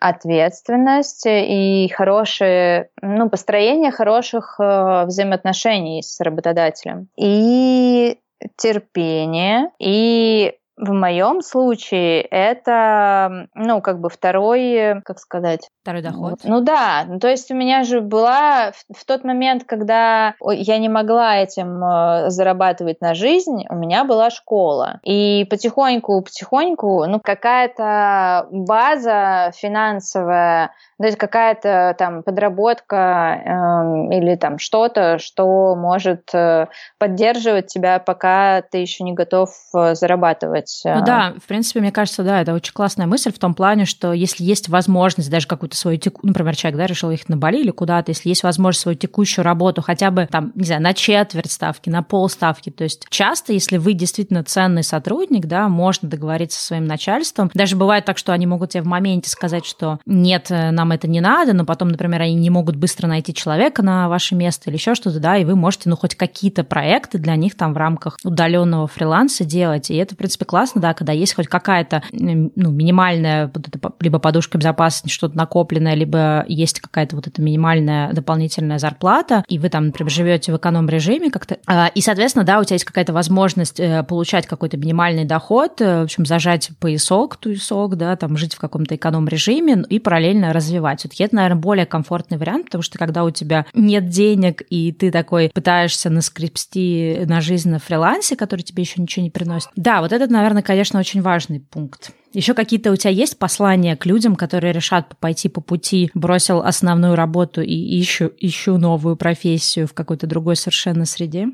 ответственность 0.00 1.26
и 1.26 1.88
хорошее, 1.94 2.90
ну, 3.02 3.28
построение 3.28 3.90
хороших 3.90 4.56
э, 4.58 5.04
взаимоотношений 5.06 6.02
с 6.02 6.20
работодателем. 6.20 7.08
И 7.16 8.18
терпение 8.56 9.70
и 9.78 10.54
в 10.76 10.92
моем 10.92 11.42
случае 11.42 12.22
это, 12.22 13.48
ну, 13.54 13.82
как 13.82 14.00
бы 14.00 14.08
второй, 14.08 15.02
как 15.04 15.18
сказать? 15.18 15.68
Второй 15.88 16.02
доход. 16.02 16.40
Ну 16.44 16.60
да, 16.60 17.06
ну, 17.08 17.18
то 17.18 17.28
есть 17.28 17.50
у 17.50 17.54
меня 17.54 17.82
же 17.82 18.02
была 18.02 18.72
в, 18.72 18.94
в 18.94 19.06
тот 19.06 19.24
момент, 19.24 19.64
когда 19.64 20.34
я 20.46 20.76
не 20.76 20.90
могла 20.90 21.38
этим 21.38 21.82
э, 21.82 22.28
зарабатывать 22.28 23.00
на 23.00 23.14
жизнь, 23.14 23.64
у 23.70 23.74
меня 23.74 24.04
была 24.04 24.28
школа. 24.28 25.00
И 25.02 25.46
потихоньку, 25.48 26.20
потихоньку, 26.20 27.06
ну, 27.06 27.20
какая-то 27.20 28.48
база 28.50 29.50
финансовая 29.56 30.72
то 31.00 31.06
есть 31.06 31.16
какая-то 31.16 31.94
там 31.96 32.24
подработка 32.24 33.40
э, 33.44 34.16
или 34.16 34.34
там 34.34 34.58
что-то, 34.58 35.18
что 35.18 35.76
может 35.76 36.34
э, 36.34 36.66
поддерживать 36.98 37.68
тебя, 37.68 38.00
пока 38.00 38.62
ты 38.62 38.78
еще 38.78 39.04
не 39.04 39.12
готов 39.12 39.50
э, 39.74 39.94
зарабатывать. 39.94 40.82
Ну 40.84 41.04
да, 41.04 41.34
в 41.40 41.46
принципе, 41.46 41.78
мне 41.78 41.92
кажется, 41.92 42.24
да, 42.24 42.40
это 42.40 42.52
очень 42.52 42.72
классная 42.72 43.06
мысль 43.06 43.32
в 43.32 43.38
том 43.38 43.54
плане, 43.54 43.84
что 43.84 44.12
если 44.12 44.42
есть 44.42 44.68
возможность 44.68 45.30
даже 45.30 45.46
какую-то 45.46 45.76
свою, 45.78 45.98
теку... 45.98 46.26
например, 46.26 46.56
человек, 46.56 46.78
да, 46.78 46.86
решил 46.86 47.10
ехать 47.10 47.28
на 47.28 47.36
Бали 47.36 47.60
или 47.60 47.70
куда-то, 47.70 48.10
если 48.10 48.28
есть 48.28 48.42
возможность 48.42 48.82
свою 48.82 48.98
текущую 48.98 49.44
работу 49.44 49.82
хотя 49.82 50.10
бы 50.10 50.26
там, 50.30 50.52
не 50.54 50.64
знаю, 50.64 50.82
на 50.82 50.94
четверть 50.94 51.52
ставки, 51.52 51.88
на 51.90 52.02
пол 52.02 52.28
ставки, 52.28 52.70
то 52.70 52.84
есть 52.84 53.06
часто, 53.08 53.52
если 53.52 53.76
вы 53.76 53.92
действительно 53.92 54.42
ценный 54.42 54.82
сотрудник, 54.82 55.46
да, 55.46 55.68
можно 55.68 56.08
договориться 56.08 56.58
со 56.58 56.66
своим 56.66 56.86
начальством. 56.86 57.50
Даже 57.54 57.76
бывает 57.76 58.04
так, 58.04 58.18
что 58.18 58.32
они 58.32 58.46
могут 58.46 58.70
тебе 58.70 58.82
в 58.82 58.86
моменте 58.86 59.30
сказать, 59.30 59.64
что 59.64 60.00
нет, 60.04 60.50
нам 60.50 60.88
вам 60.88 60.92
это 60.92 61.06
не 61.06 61.20
надо, 61.20 61.52
но 61.52 61.64
потом, 61.64 61.88
например, 61.88 62.22
они 62.22 62.34
не 62.34 62.50
могут 62.50 62.76
быстро 62.76 63.06
найти 63.06 63.34
человека 63.34 63.82
на 63.82 64.08
ваше 64.08 64.34
место 64.34 64.70
или 64.70 64.76
еще 64.76 64.94
что-то, 64.94 65.20
да, 65.20 65.36
и 65.36 65.44
вы 65.44 65.54
можете, 65.54 65.88
ну, 65.90 65.96
хоть 65.96 66.14
какие-то 66.14 66.64
проекты 66.64 67.18
для 67.18 67.36
них 67.36 67.56
там 67.56 67.74
в 67.74 67.76
рамках 67.76 68.16
удаленного 68.24 68.86
фриланса 68.86 69.44
делать. 69.44 69.90
И 69.90 69.96
это, 69.96 70.14
в 70.14 70.18
принципе, 70.18 70.44
классно, 70.44 70.80
да, 70.80 70.94
когда 70.94 71.12
есть 71.12 71.34
хоть 71.34 71.46
какая-то, 71.46 72.02
ну, 72.12 72.70
минимальная 72.70 73.52
либо 74.00 74.18
подушка 74.18 74.58
безопасности, 74.58 75.14
что-то 75.14 75.36
накопленное, 75.68 75.94
либо 75.94 76.44
есть 76.48 76.80
какая-то 76.80 77.16
вот 77.16 77.26
эта 77.26 77.42
минимальная 77.42 78.12
дополнительная 78.12 78.78
зарплата, 78.78 79.44
и 79.48 79.58
вы 79.58 79.68
там, 79.68 79.86
например, 79.86 80.10
живете 80.10 80.52
в 80.52 80.56
эконом-режиме 80.56 81.30
как-то. 81.30 81.58
А, 81.66 81.90
и, 81.94 82.00
соответственно, 82.00 82.44
да, 82.44 82.58
у 82.58 82.64
тебя 82.64 82.74
есть 82.74 82.84
какая-то 82.84 83.12
возможность 83.12 83.78
э, 83.78 84.02
получать 84.02 84.46
какой-то 84.46 84.76
минимальный 84.76 85.24
доход, 85.24 85.80
э, 85.80 86.00
в 86.00 86.04
общем, 86.04 86.26
зажать 86.26 86.70
поясок, 86.80 87.36
туесок, 87.36 87.96
да, 87.96 88.16
там 88.16 88.36
жить 88.36 88.54
в 88.54 88.58
каком-то 88.58 88.96
эконом-режиме 88.96 89.84
и 89.88 89.98
параллельно 89.98 90.52
развивать. 90.52 91.00
Все-таки 91.00 91.24
это, 91.24 91.36
наверное, 91.36 91.60
более 91.60 91.86
комфортный 91.86 92.38
вариант, 92.38 92.66
потому 92.66 92.82
что 92.82 92.98
когда 92.98 93.24
у 93.24 93.30
тебя 93.30 93.66
нет 93.74 94.08
денег, 94.08 94.62
и 94.70 94.92
ты 94.92 95.10
такой 95.10 95.50
пытаешься 95.52 96.10
наскрепсти 96.10 97.24
на 97.26 97.40
жизнь 97.40 97.70
на 97.70 97.78
фрилансе, 97.78 98.36
который 98.36 98.62
тебе 98.62 98.82
еще 98.82 99.00
ничего 99.00 99.22
не 99.22 99.30
приносит. 99.30 99.68
Да, 99.76 100.00
вот 100.00 100.12
этот, 100.12 100.30
наверное, 100.30 100.62
конечно, 100.62 100.98
очень 100.98 101.22
важный 101.22 101.60
пункт. 101.60 102.12
Еще 102.32 102.54
какие-то 102.54 102.92
у 102.92 102.96
тебя 102.96 103.10
есть 103.10 103.38
послания 103.38 103.96
к 103.96 104.06
людям, 104.06 104.36
которые 104.36 104.72
решат 104.72 105.16
пойти 105.18 105.48
по 105.48 105.60
пути, 105.60 106.10
бросил 106.14 106.60
основную 106.60 107.14
работу 107.14 107.62
и 107.62 108.00
ищу, 108.00 108.30
ищу 108.38 108.76
новую 108.78 109.16
профессию 109.16 109.86
в 109.86 109.94
какой-то 109.94 110.26
другой 110.26 110.56
совершенно 110.56 111.06
среде? 111.06 111.46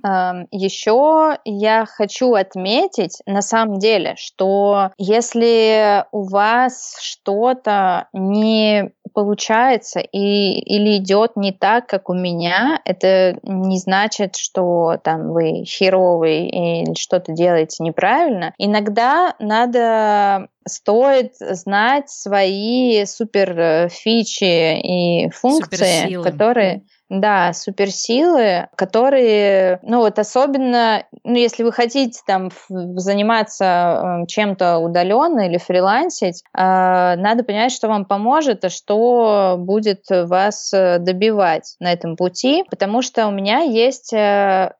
Еще 0.50 1.38
я 1.44 1.86
хочу 1.86 2.34
отметить, 2.34 3.18
на 3.26 3.42
самом 3.42 3.78
деле, 3.78 4.14
что 4.18 4.90
если 4.98 6.04
у 6.12 6.28
вас 6.28 6.96
что-то 7.00 8.08
не 8.12 8.90
получается 9.14 10.00
и, 10.00 10.58
или 10.58 10.98
идет 10.98 11.36
не 11.36 11.52
так, 11.52 11.86
как 11.86 12.10
у 12.10 12.14
меня, 12.14 12.80
это 12.84 13.38
не 13.42 13.78
значит, 13.78 14.36
что 14.36 14.98
там 15.02 15.32
вы 15.32 15.64
херовый 15.64 16.48
или 16.48 16.94
что-то 16.98 17.32
делаете 17.32 17.82
неправильно. 17.82 18.52
Иногда 18.58 19.34
надо 19.38 20.48
стоит 20.66 21.34
знать 21.38 22.10
свои 22.10 23.04
супер 23.06 23.58
э, 23.58 23.88
фичи 23.88 24.80
и 24.80 25.30
функции, 25.30 26.22
которые 26.22 26.82
да, 27.08 27.52
суперсилы, 27.52 28.68
которые, 28.76 29.78
ну 29.82 29.98
вот 29.98 30.18
особенно, 30.18 31.04
ну 31.22 31.34
если 31.34 31.62
вы 31.62 31.72
хотите 31.72 32.20
там 32.26 32.50
заниматься 32.70 34.22
э, 34.22 34.26
чем-то 34.26 34.78
удаленно 34.78 35.46
или 35.46 35.58
фрилансить, 35.58 36.42
э, 36.56 36.60
надо 36.60 37.44
понять, 37.44 37.72
что 37.72 37.88
вам 37.88 38.04
поможет, 38.04 38.64
а 38.64 38.70
что 38.70 39.56
будет 39.58 40.04
вас 40.08 40.70
добивать 40.72 41.76
на 41.78 41.92
этом 41.92 42.16
пути, 42.16 42.64
потому 42.70 43.02
что 43.02 43.26
у 43.26 43.30
меня 43.30 43.60
есть 43.60 44.12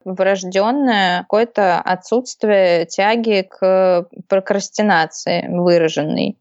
врожденное 0.03 1.21
какое-то 1.21 1.79
отсутствие 1.79 2.85
тяги 2.85 3.47
к 3.49 4.07
прокрастинации 4.27 5.47
выраженной. 5.47 6.37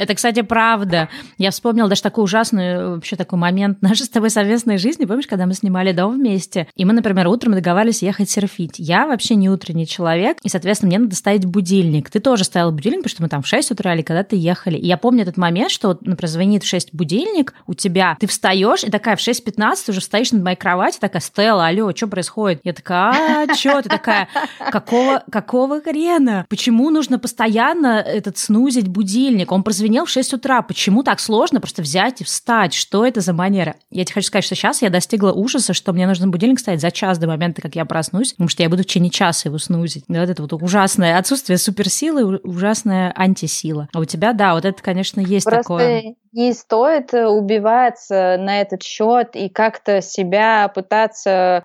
Это, 0.00 0.14
кстати, 0.14 0.40
правда. 0.40 1.10
Я 1.36 1.50
вспомнила 1.50 1.86
даже 1.86 2.00
такой 2.00 2.24
ужасный 2.24 2.94
вообще 2.94 3.16
такой 3.16 3.38
момент 3.38 3.82
нашей 3.82 4.06
с 4.06 4.08
тобой 4.08 4.30
совместной 4.30 4.78
жизни. 4.78 5.04
Помнишь, 5.04 5.26
когда 5.26 5.44
мы 5.44 5.52
снимали 5.52 5.92
дом 5.92 6.14
вместе? 6.14 6.66
И 6.74 6.86
мы, 6.86 6.94
например, 6.94 7.28
утром 7.28 7.52
договаривались 7.52 8.02
ехать 8.02 8.30
серфить. 8.30 8.76
Я 8.78 9.06
вообще 9.06 9.34
не 9.34 9.50
утренний 9.50 9.86
человек, 9.86 10.38
и, 10.42 10.48
соответственно, 10.48 10.88
мне 10.88 10.98
надо 11.00 11.14
ставить 11.16 11.44
будильник. 11.44 12.08
Ты 12.08 12.18
тоже 12.18 12.44
ставил 12.44 12.72
будильник, 12.72 13.00
потому 13.00 13.10
что 13.10 13.22
мы 13.22 13.28
там 13.28 13.42
в 13.42 13.46
6 13.46 13.72
утра 13.72 13.94
или 13.94 14.00
когда-то 14.00 14.36
ехали. 14.36 14.78
И 14.78 14.86
я 14.86 14.96
помню 14.96 15.20
этот 15.20 15.36
момент, 15.36 15.70
что, 15.70 15.98
например, 16.00 16.28
звонит 16.30 16.64
в 16.64 16.66
6 16.66 16.94
будильник 16.94 17.52
у 17.66 17.74
тебя, 17.74 18.16
ты 18.18 18.26
встаешь, 18.26 18.84
и 18.84 18.90
такая 18.90 19.16
в 19.16 19.20
6.15 19.20 19.90
уже 19.90 20.00
стоишь 20.00 20.32
над 20.32 20.42
моей 20.42 20.56
кровати, 20.56 20.96
такая, 20.98 21.20
Стелла, 21.20 21.66
алло, 21.66 21.94
что 21.94 22.06
происходит? 22.06 22.62
Я 22.64 22.72
такая, 22.72 23.50
а, 23.50 23.54
что? 23.54 23.82
Ты 23.82 23.90
такая, 23.90 24.28
какого, 24.70 25.22
какого 25.30 25.82
хрена? 25.82 26.46
Почему 26.48 26.88
нужно 26.88 27.18
постоянно 27.18 28.00
этот 28.00 28.38
снузить 28.38 28.88
будильник? 28.88 29.52
Он 29.52 29.62
прозвенел 29.62 29.89
прозвенел 29.90 30.04
в 30.04 30.10
6 30.10 30.34
утра. 30.34 30.62
Почему 30.62 31.02
так 31.02 31.18
сложно 31.18 31.60
просто 31.60 31.82
взять 31.82 32.20
и 32.20 32.24
встать? 32.24 32.74
Что 32.74 33.04
это 33.04 33.20
за 33.20 33.32
манера? 33.32 33.74
Я 33.90 34.04
тебе 34.04 34.14
хочу 34.14 34.28
сказать, 34.28 34.44
что 34.44 34.54
сейчас 34.54 34.82
я 34.82 34.90
достигла 34.90 35.32
ужаса, 35.32 35.74
что 35.74 35.92
мне 35.92 36.06
нужно 36.06 36.28
будильник 36.28 36.60
ставить 36.60 36.80
за 36.80 36.92
час 36.92 37.18
до 37.18 37.26
момента, 37.26 37.60
как 37.60 37.74
я 37.74 37.84
проснусь, 37.84 38.32
потому 38.32 38.48
что 38.48 38.62
я 38.62 38.68
буду 38.68 38.84
в 38.84 38.86
течение 38.86 39.10
часа 39.10 39.48
его 39.48 39.58
снузить. 39.58 40.04
Вот 40.06 40.16
это 40.16 40.42
вот 40.42 40.52
ужасное 40.52 41.18
отсутствие 41.18 41.58
суперсилы, 41.58 42.38
ужасная 42.38 43.12
антисила. 43.16 43.88
А 43.92 43.98
у 43.98 44.04
тебя, 44.04 44.32
да, 44.32 44.54
вот 44.54 44.64
это, 44.64 44.80
конечно, 44.80 45.20
есть 45.20 45.44
просто, 45.44 45.62
такое. 45.62 46.14
Не 46.32 46.52
стоит 46.52 47.12
убиваться 47.12 48.36
на 48.38 48.60
этот 48.60 48.82
счет 48.82 49.34
и 49.34 49.48
как-то 49.48 50.00
себя 50.00 50.68
пытаться 50.68 51.64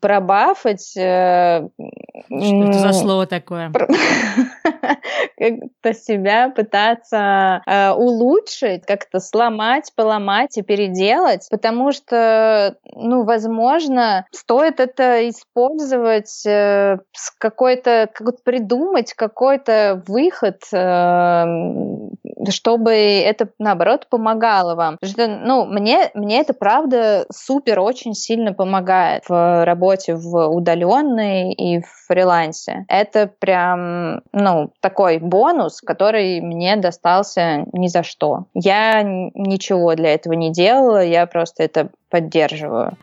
пробафать. 0.00 0.96
Э, 0.96 1.68
что 2.28 2.64
это 2.64 2.78
за 2.78 2.92
слово 2.92 3.26
такое? 3.26 3.72
Как-то 5.36 5.94
себя 5.94 6.50
пытаться 6.50 7.62
э, 7.66 7.90
улучшить, 7.90 8.86
как-то 8.86 9.18
сломать, 9.18 9.92
поломать 9.96 10.56
и 10.56 10.62
переделать, 10.62 11.46
потому 11.50 11.92
что, 11.92 12.76
ну, 12.94 13.24
возможно, 13.24 14.26
стоит 14.32 14.80
это 14.80 15.28
использовать 15.28 16.46
э, 16.46 16.98
с 17.12 17.30
какой-то, 17.38 18.08
как 18.12 18.42
придумать 18.42 19.12
какой-то 19.14 20.02
выход, 20.06 20.62
э, 20.72 21.44
чтобы 22.52 22.92
это, 22.92 23.48
наоборот, 23.58 24.06
помогало 24.10 24.74
вам. 24.74 24.98
Потому 25.00 25.12
что, 25.12 25.26
ну, 25.28 25.64
мне, 25.66 26.10
мне 26.14 26.40
это, 26.40 26.54
правда, 26.54 27.26
супер 27.32 27.80
очень 27.80 28.14
сильно 28.14 28.52
помогает 28.52 29.24
в 29.28 29.64
работе 29.64 30.14
в 30.14 30.48
удаленной 30.48 31.52
и 31.52 31.80
в 31.80 31.86
фрилансе. 32.06 32.84
Это 32.88 33.30
прям, 33.38 34.22
ну, 34.32 34.70
такой 34.80 35.18
бонус, 35.18 35.80
который 35.80 36.40
мне 36.40 36.76
достался 36.76 37.64
ни 37.72 37.88
за 37.88 38.02
что. 38.02 38.46
Я 38.54 39.02
ничего 39.02 39.94
для 39.94 40.14
этого 40.14 40.34
не 40.34 40.52
делала, 40.52 41.02
я 41.02 41.26
просто 41.26 41.62
это 41.62 41.90
поддерживаю. 42.10 42.96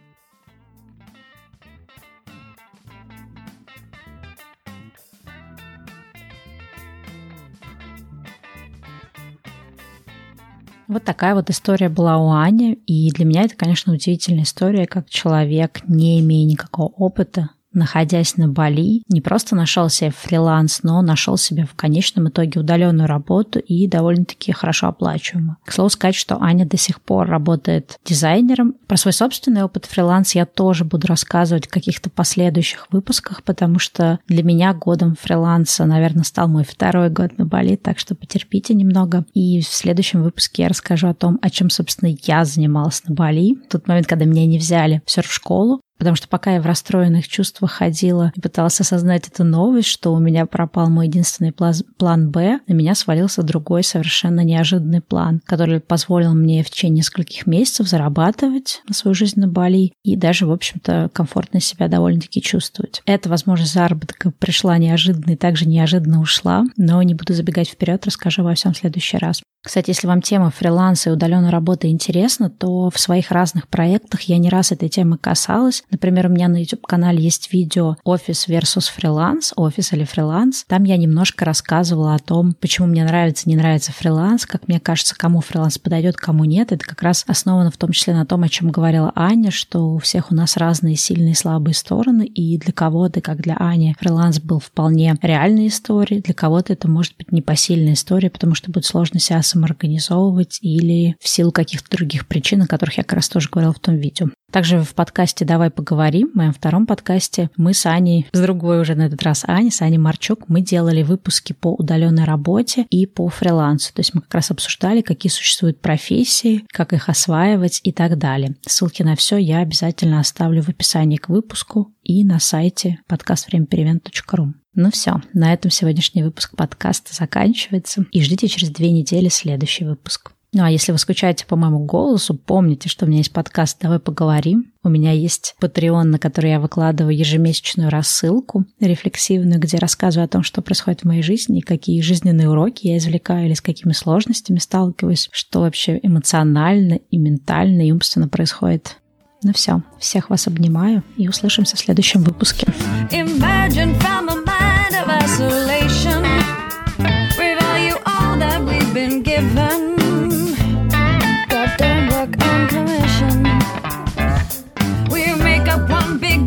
Вот 10.91 11.05
такая 11.05 11.35
вот 11.35 11.49
история 11.49 11.87
была 11.87 12.17
у 12.17 12.33
Ани. 12.33 12.73
И 12.85 13.09
для 13.11 13.23
меня 13.23 13.43
это, 13.43 13.55
конечно, 13.55 13.93
удивительная 13.93 14.43
история, 14.43 14.85
как 14.85 15.09
человек, 15.09 15.79
не 15.87 16.19
имея 16.19 16.45
никакого 16.45 16.87
опыта, 16.89 17.51
находясь 17.73 18.37
на 18.37 18.47
Бали, 18.47 19.03
не 19.09 19.21
просто 19.21 19.55
нашел 19.55 19.89
себе 19.89 20.11
фриланс, 20.11 20.83
но 20.83 21.01
нашел 21.01 21.37
себе 21.37 21.65
в 21.65 21.75
конечном 21.75 22.29
итоге 22.29 22.59
удаленную 22.59 23.07
работу 23.07 23.59
и 23.59 23.87
довольно-таки 23.87 24.51
хорошо 24.51 24.87
оплачиваемую. 24.87 25.57
К 25.65 25.71
слову 25.71 25.89
сказать, 25.89 26.15
что 26.15 26.41
Аня 26.41 26.65
до 26.65 26.77
сих 26.77 27.01
пор 27.01 27.27
работает 27.27 27.99
дизайнером. 28.05 28.75
Про 28.87 28.97
свой 28.97 29.13
собственный 29.13 29.63
опыт 29.63 29.85
фриланс 29.85 30.35
я 30.35 30.45
тоже 30.45 30.85
буду 30.85 31.07
рассказывать 31.07 31.67
в 31.67 31.69
каких-то 31.69 32.09
последующих 32.09 32.87
выпусках, 32.91 33.43
потому 33.43 33.79
что 33.79 34.19
для 34.27 34.43
меня 34.43 34.73
годом 34.73 35.15
фриланса, 35.19 35.85
наверное, 35.85 36.23
стал 36.23 36.47
мой 36.47 36.63
второй 36.63 37.09
год 37.09 37.37
на 37.37 37.45
Бали, 37.45 37.75
так 37.75 37.99
что 37.99 38.15
потерпите 38.15 38.73
немного. 38.73 39.25
И 39.33 39.61
в 39.61 39.67
следующем 39.67 40.23
выпуске 40.23 40.63
я 40.63 40.69
расскажу 40.69 41.07
о 41.07 41.13
том, 41.13 41.39
о 41.41 41.49
чем, 41.49 41.69
собственно, 41.69 42.15
я 42.23 42.45
занималась 42.45 43.03
на 43.05 43.13
Бали. 43.13 43.55
Тот 43.69 43.87
момент, 43.87 44.07
когда 44.07 44.25
меня 44.25 44.45
не 44.45 44.57
взяли 44.57 45.01
в 45.05 45.11
серф-школу, 45.11 45.81
Потому 46.01 46.15
что 46.15 46.27
пока 46.27 46.55
я 46.55 46.61
в 46.61 46.65
расстроенных 46.65 47.27
чувствах 47.27 47.73
ходила 47.73 48.31
и 48.35 48.41
пыталась 48.41 48.81
осознать 48.81 49.27
эту 49.27 49.43
новость, 49.43 49.87
что 49.87 50.11
у 50.15 50.17
меня 50.17 50.47
пропал 50.47 50.89
мой 50.89 51.05
единственный 51.05 51.53
план 51.53 52.31
«Б», 52.31 52.59
на 52.65 52.73
меня 52.73 52.95
свалился 52.95 53.43
другой 53.43 53.83
совершенно 53.83 54.43
неожиданный 54.43 55.01
план, 55.01 55.41
который 55.45 55.79
позволил 55.79 56.33
мне 56.33 56.63
в 56.63 56.71
течение 56.71 57.01
нескольких 57.01 57.45
месяцев 57.45 57.87
зарабатывать 57.87 58.81
на 58.87 58.95
свою 58.95 59.13
жизнь 59.13 59.39
на 59.39 59.47
Бали 59.47 59.93
и 60.03 60.15
даже, 60.15 60.47
в 60.47 60.51
общем-то, 60.51 61.11
комфортно 61.13 61.59
себя 61.59 61.87
довольно-таки 61.87 62.41
чувствовать. 62.41 63.03
Эта 63.05 63.29
возможность 63.29 63.73
заработка 63.73 64.31
пришла 64.31 64.79
неожиданно 64.79 65.33
и 65.33 65.37
также 65.37 65.67
неожиданно 65.67 66.19
ушла, 66.19 66.63
но 66.77 67.03
не 67.03 67.13
буду 67.13 67.35
забегать 67.35 67.69
вперед, 67.69 68.07
расскажу 68.07 68.41
во 68.41 68.55
всем 68.55 68.73
в 68.73 68.77
следующий 68.77 69.17
раз. 69.17 69.43
Кстати, 69.63 69.91
если 69.91 70.07
вам 70.07 70.23
тема 70.23 70.49
фриланса 70.49 71.09
и 71.09 71.13
удаленной 71.13 71.51
работы 71.51 71.89
интересна, 71.89 72.49
то 72.49 72.89
в 72.89 72.99
своих 72.99 73.29
разных 73.29 73.67
проектах 73.67 74.21
я 74.21 74.39
не 74.39 74.49
раз 74.49 74.71
этой 74.71 74.89
темы 74.89 75.19
касалась. 75.19 75.83
Например, 75.91 76.25
у 76.25 76.29
меня 76.29 76.47
на 76.47 76.61
YouTube-канале 76.61 77.21
есть 77.21 77.53
видео 77.53 77.95
«Офис 78.03 78.47
versus 78.47 78.91
фриланс», 78.91 79.53
«Офис 79.55 79.93
или 79.93 80.03
фриланс». 80.03 80.65
Там 80.67 80.83
я 80.83 80.97
немножко 80.97 81.45
рассказывала 81.45 82.15
о 82.15 82.19
том, 82.19 82.55
почему 82.59 82.87
мне 82.87 83.03
нравится, 83.03 83.47
не 83.47 83.55
нравится 83.55 83.91
фриланс, 83.91 84.47
как 84.47 84.67
мне 84.67 84.79
кажется, 84.79 85.15
кому 85.15 85.41
фриланс 85.41 85.77
подойдет, 85.77 86.17
кому 86.17 86.45
нет. 86.45 86.71
Это 86.71 86.83
как 86.83 87.03
раз 87.03 87.23
основано 87.27 87.69
в 87.69 87.77
том 87.77 87.91
числе 87.91 88.15
на 88.15 88.25
том, 88.25 88.41
о 88.41 88.49
чем 88.49 88.71
говорила 88.71 89.11
Аня, 89.15 89.51
что 89.51 89.93
у 89.93 89.99
всех 89.99 90.31
у 90.31 90.35
нас 90.35 90.57
разные 90.57 90.95
сильные 90.95 91.33
и 91.33 91.35
слабые 91.35 91.75
стороны, 91.75 92.25
и 92.25 92.57
для 92.57 92.73
кого-то, 92.73 93.21
как 93.21 93.41
для 93.41 93.57
Ани, 93.57 93.95
фриланс 93.99 94.39
был 94.39 94.59
вполне 94.59 95.15
реальной 95.21 95.67
историей, 95.67 96.21
для 96.21 96.33
кого-то 96.33 96.73
это 96.73 96.89
может 96.89 97.15
быть 97.17 97.31
непосильная 97.31 97.93
история, 97.93 98.31
потому 98.31 98.55
что 98.55 98.71
будет 98.71 98.85
сложно 98.85 99.19
себя 99.19 99.37
самоорганизовывать 99.51 100.59
или 100.61 101.15
в 101.19 101.27
силу 101.27 101.51
каких-то 101.51 101.89
других 101.95 102.27
причин, 102.27 102.61
о 102.61 102.67
которых 102.67 102.97
я 102.97 103.03
как 103.03 103.13
раз 103.13 103.29
тоже 103.29 103.49
говорила 103.49 103.73
в 103.73 103.79
том 103.79 103.95
видео. 103.95 104.27
Также 104.51 104.81
в 104.81 104.93
подкасте 104.93 105.45
«Давай 105.45 105.69
поговорим», 105.69 106.31
в 106.31 106.35
моем 106.35 106.51
втором 106.51 106.85
подкасте, 106.85 107.49
мы 107.55 107.73
с 107.73 107.85
Аней, 107.85 108.27
с 108.33 108.39
другой 108.39 108.81
уже 108.81 108.95
на 108.95 109.03
этот 109.03 109.23
раз 109.23 109.43
Аней, 109.47 109.71
с 109.71 109.81
Аней 109.81 109.97
Марчук, 109.97 110.49
мы 110.49 110.61
делали 110.61 111.03
выпуски 111.03 111.53
по 111.53 111.73
удаленной 111.73 112.25
работе 112.25 112.85
и 112.89 113.05
по 113.05 113.29
фрилансу. 113.29 113.93
То 113.93 114.01
есть 114.01 114.13
мы 114.13 114.21
как 114.21 114.33
раз 114.35 114.51
обсуждали, 114.51 115.01
какие 115.01 115.31
существуют 115.31 115.79
профессии, 115.79 116.65
как 116.67 116.91
их 116.91 117.07
осваивать 117.07 117.79
и 117.83 117.93
так 117.93 118.17
далее. 118.17 118.55
Ссылки 118.67 119.03
на 119.03 119.15
все 119.15 119.37
я 119.37 119.59
обязательно 119.59 120.19
оставлю 120.19 120.61
в 120.61 120.69
описании 120.69 121.17
к 121.17 121.29
выпуску 121.29 121.93
и 122.03 122.25
на 122.25 122.39
сайте 122.39 122.99
подкаствремяперемен.ру. 123.07 124.53
Ну 124.73 124.91
все, 124.91 125.21
на 125.33 125.53
этом 125.53 125.71
сегодняшний 125.71 126.23
выпуск 126.23 126.55
подкаста 126.55 127.13
заканчивается. 127.13 128.05
И 128.11 128.21
ждите 128.21 128.47
через 128.47 128.69
две 128.69 128.91
недели 128.91 129.29
следующий 129.29 129.85
выпуск. 129.85 130.31
Ну 130.53 130.65
а 130.65 130.69
если 130.69 130.91
вы 130.91 130.97
скучаете 130.97 131.45
по 131.45 131.55
моему 131.55 131.85
голосу, 131.85 132.33
помните, 132.35 132.89
что 132.89 133.05
у 133.05 133.07
меня 133.07 133.19
есть 133.19 133.31
подкаст 133.31 133.77
«Давай 133.79 133.99
поговорим». 133.99 134.73
У 134.83 134.89
меня 134.89 135.13
есть 135.13 135.55
Patreon, 135.61 136.03
на 136.03 136.19
который 136.19 136.49
я 136.49 136.59
выкладываю 136.59 137.15
ежемесячную 137.15 137.89
рассылку 137.89 138.65
рефлексивную, 138.81 139.61
где 139.61 139.77
рассказываю 139.77 140.25
о 140.25 140.27
том, 140.27 140.43
что 140.43 140.61
происходит 140.61 141.01
в 141.01 141.05
моей 141.05 141.21
жизни 141.21 141.59
и 141.59 141.61
какие 141.61 142.01
жизненные 142.01 142.49
уроки 142.49 142.87
я 142.87 142.97
извлекаю 142.97 143.45
или 143.45 143.53
с 143.53 143.61
какими 143.61 143.93
сложностями 143.93 144.57
сталкиваюсь, 144.57 145.29
что 145.31 145.61
вообще 145.61 145.97
эмоционально 146.03 146.95
и 146.95 147.17
ментально 147.17 147.87
и 147.87 147.93
умственно 147.93 148.27
происходит 148.27 148.97
ну 149.43 149.53
все, 149.53 149.81
всех 149.99 150.29
вас 150.29 150.47
обнимаю 150.47 151.01
и 151.17 151.27
услышимся 151.27 151.75
в 151.75 151.79
следующем 151.79 152.21
выпуске. 152.23 152.67
Imagine 153.09 153.97
from 153.99 154.29
a 154.29 154.35
mind 154.45 154.93
of 154.93 155.70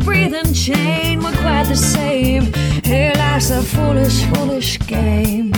Breathing 0.05 0.53
chain 0.53 1.19
were 1.19 1.31
quite 1.31 1.65
the 1.67 1.75
same. 1.75 2.53
Hey, 2.83 3.11
life's 3.15 3.49
a 3.49 3.63
foolish, 3.63 4.23
foolish 4.25 4.77
game. 4.85 5.51